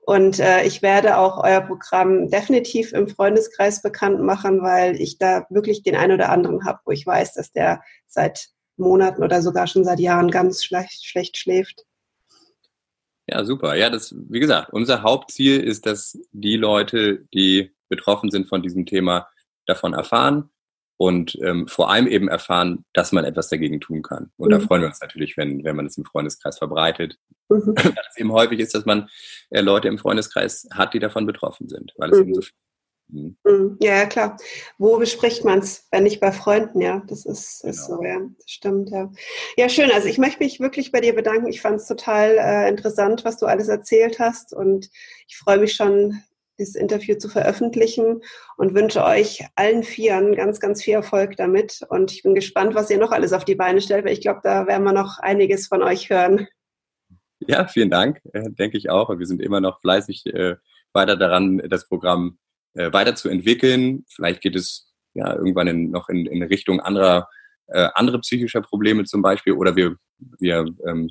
Und 0.00 0.38
äh, 0.40 0.64
ich 0.64 0.82
werde 0.82 1.18
auch 1.18 1.42
euer 1.44 1.60
Programm 1.60 2.30
definitiv 2.30 2.92
im 2.92 3.08
Freundeskreis 3.08 3.82
bekannt 3.82 4.20
machen, 4.20 4.62
weil 4.62 5.00
ich 5.00 5.18
da 5.18 5.46
wirklich 5.50 5.82
den 5.82 5.96
einen 5.96 6.12
oder 6.12 6.30
anderen 6.30 6.64
habe, 6.64 6.80
wo 6.84 6.90
ich 6.90 7.06
weiß, 7.06 7.34
dass 7.34 7.52
der 7.52 7.82
seit 8.06 8.48
Monaten 8.78 9.22
oder 9.22 9.42
sogar 9.42 9.66
schon 9.66 9.84
seit 9.84 10.00
Jahren 10.00 10.30
ganz 10.30 10.64
schlecht, 10.64 11.04
schlecht 11.04 11.36
schläft. 11.36 11.84
Ja, 13.26 13.44
super. 13.44 13.74
Ja, 13.74 13.90
das, 13.90 14.14
wie 14.16 14.40
gesagt, 14.40 14.72
unser 14.72 15.02
Hauptziel 15.02 15.60
ist, 15.60 15.84
dass 15.84 16.18
die 16.32 16.56
Leute, 16.56 17.26
die 17.34 17.74
betroffen 17.88 18.30
sind 18.30 18.48
von 18.48 18.62
diesem 18.62 18.86
Thema, 18.86 19.28
davon 19.68 19.94
erfahren 19.94 20.50
und 20.98 21.38
ähm, 21.42 21.68
vor 21.68 21.90
allem 21.90 22.08
eben 22.08 22.28
erfahren, 22.28 22.84
dass 22.92 23.12
man 23.12 23.24
etwas 23.24 23.48
dagegen 23.48 23.80
tun 23.80 24.02
kann. 24.02 24.32
Und 24.36 24.48
mhm. 24.48 24.52
da 24.52 24.60
freuen 24.60 24.82
wir 24.82 24.88
uns 24.88 25.00
natürlich, 25.00 25.36
wenn, 25.36 25.62
wenn 25.62 25.76
man 25.76 25.86
es 25.86 25.96
im 25.96 26.04
Freundeskreis 26.04 26.58
verbreitet. 26.58 27.16
Mhm. 27.48 27.74
Dass 27.76 28.08
es 28.10 28.16
eben 28.18 28.32
häufig 28.32 28.58
ist, 28.58 28.74
dass 28.74 28.84
man 28.84 29.08
äh, 29.50 29.60
Leute 29.60 29.88
im 29.88 29.96
Freundeskreis 29.96 30.68
hat, 30.72 30.92
die 30.92 30.98
davon 30.98 31.24
betroffen 31.24 31.68
sind, 31.68 31.94
weil 31.96 32.10
es 32.10 32.18
mhm. 32.18 32.24
eben 32.24 32.34
so 32.34 32.40
viel 32.42 32.52
mhm. 33.08 33.36
mhm. 33.44 33.76
ja, 33.80 33.96
ja, 33.96 34.06
klar. 34.06 34.36
Wo 34.76 34.98
bespricht 34.98 35.44
man 35.44 35.60
es, 35.60 35.86
wenn 35.92 36.02
nicht 36.02 36.20
bei 36.20 36.32
Freunden, 36.32 36.80
ja? 36.80 37.02
Das 37.06 37.24
ist, 37.24 37.64
ist 37.64 37.86
genau. 37.86 37.98
so, 37.98 38.04
ja. 38.04 38.18
Das 38.18 38.50
stimmt, 38.50 38.90
ja. 38.90 39.10
Ja, 39.56 39.68
schön. 39.68 39.92
Also 39.92 40.08
ich 40.08 40.18
möchte 40.18 40.42
mich 40.42 40.58
wirklich 40.58 40.90
bei 40.90 41.00
dir 41.00 41.14
bedanken. 41.14 41.46
Ich 41.46 41.60
fand 41.60 41.76
es 41.76 41.86
total 41.86 42.36
äh, 42.38 42.68
interessant, 42.68 43.24
was 43.24 43.38
du 43.38 43.46
alles 43.46 43.68
erzählt 43.68 44.18
hast. 44.18 44.52
Und 44.52 44.90
ich 45.28 45.38
freue 45.38 45.58
mich 45.58 45.74
schon 45.74 46.20
dieses 46.58 46.74
Interview 46.74 47.16
zu 47.16 47.28
veröffentlichen 47.28 48.22
und 48.56 48.74
wünsche 48.74 49.04
euch 49.04 49.44
allen 49.54 49.82
Vieren 49.82 50.34
ganz, 50.34 50.60
ganz 50.60 50.82
viel 50.82 50.94
Erfolg 50.94 51.36
damit. 51.36 51.80
Und 51.88 52.12
ich 52.12 52.22
bin 52.22 52.34
gespannt, 52.34 52.74
was 52.74 52.90
ihr 52.90 52.98
noch 52.98 53.12
alles 53.12 53.32
auf 53.32 53.44
die 53.44 53.54
Beine 53.54 53.80
stellt, 53.80 54.04
weil 54.04 54.12
ich 54.12 54.20
glaube, 54.20 54.40
da 54.42 54.66
werden 54.66 54.84
wir 54.84 54.92
noch 54.92 55.18
einiges 55.18 55.66
von 55.68 55.82
euch 55.82 56.10
hören. 56.10 56.48
Ja, 57.40 57.66
vielen 57.66 57.90
Dank, 57.90 58.20
äh, 58.32 58.50
denke 58.50 58.76
ich 58.76 58.90
auch. 58.90 59.16
wir 59.16 59.26
sind 59.26 59.40
immer 59.40 59.60
noch 59.60 59.80
fleißig 59.80 60.26
äh, 60.26 60.56
weiter 60.92 61.16
daran, 61.16 61.58
das 61.68 61.88
Programm 61.88 62.38
äh, 62.74 62.92
weiterzuentwickeln. 62.92 64.04
Vielleicht 64.08 64.40
geht 64.40 64.56
es 64.56 64.92
ja 65.14 65.34
irgendwann 65.34 65.68
in, 65.68 65.90
noch 65.90 66.08
in, 66.08 66.26
in 66.26 66.42
Richtung 66.42 66.80
anderer 66.80 67.28
äh, 67.68 67.88
andere 67.94 68.18
psychischer 68.20 68.62
Probleme 68.62 69.04
zum 69.04 69.22
Beispiel 69.22 69.52
oder 69.52 69.76
wir, 69.76 69.96
wir 70.38 70.66
ähm, 70.86 71.10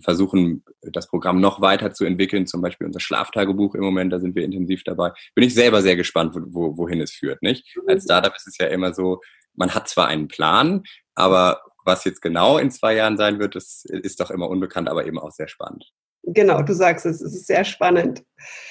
versuchen, 0.00 0.64
das 0.82 1.08
Programm 1.08 1.40
noch 1.40 1.60
weiter 1.60 1.92
zu 1.92 2.04
entwickeln, 2.04 2.46
zum 2.46 2.60
Beispiel 2.62 2.86
unser 2.86 3.00
Schlaftagebuch 3.00 3.74
im 3.74 3.82
Moment, 3.82 4.12
da 4.12 4.20
sind 4.20 4.34
wir 4.34 4.44
intensiv 4.44 4.84
dabei. 4.84 5.12
Bin 5.34 5.44
ich 5.44 5.54
selber 5.54 5.82
sehr 5.82 5.96
gespannt, 5.96 6.34
wo, 6.36 6.76
wohin 6.76 7.00
es 7.00 7.12
führt. 7.12 7.42
Nicht? 7.42 7.76
Mhm. 7.76 7.88
Als 7.88 8.04
Startup 8.04 8.34
ist 8.34 8.46
es 8.46 8.58
ja 8.58 8.66
immer 8.66 8.94
so, 8.94 9.20
man 9.54 9.74
hat 9.74 9.88
zwar 9.88 10.08
einen 10.08 10.28
Plan, 10.28 10.82
aber 11.14 11.62
was 11.84 12.04
jetzt 12.04 12.22
genau 12.22 12.58
in 12.58 12.70
zwei 12.70 12.94
Jahren 12.94 13.16
sein 13.16 13.38
wird, 13.38 13.54
das 13.54 13.84
ist 13.84 14.20
doch 14.20 14.30
immer 14.30 14.48
unbekannt, 14.48 14.88
aber 14.88 15.06
eben 15.06 15.18
auch 15.18 15.32
sehr 15.32 15.48
spannend. 15.48 15.92
Genau, 16.24 16.62
du 16.62 16.74
sagst 16.74 17.04
es, 17.06 17.20
es 17.20 17.34
ist 17.34 17.46
sehr 17.46 17.64
spannend. 17.64 18.24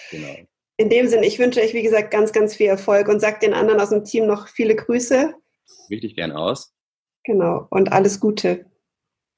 Genau. 0.09 0.35
In 0.77 0.89
dem 0.89 1.07
Sinne, 1.07 1.25
ich 1.25 1.37
wünsche 1.37 1.59
euch, 1.59 1.73
wie 1.73 1.83
gesagt, 1.83 2.11
ganz, 2.11 2.31
ganz 2.31 2.55
viel 2.55 2.67
Erfolg 2.67 3.07
und 3.07 3.19
sagt 3.19 3.43
den 3.43 3.53
anderen 3.53 3.81
aus 3.81 3.89
dem 3.89 4.05
Team 4.05 4.25
noch 4.25 4.47
viele 4.47 4.75
Grüße. 4.75 5.33
Richtig 5.89 6.15
gern 6.15 6.31
aus. 6.31 6.73
Genau, 7.23 7.67
und 7.69 7.91
alles 7.91 8.19
Gute. 8.19 8.65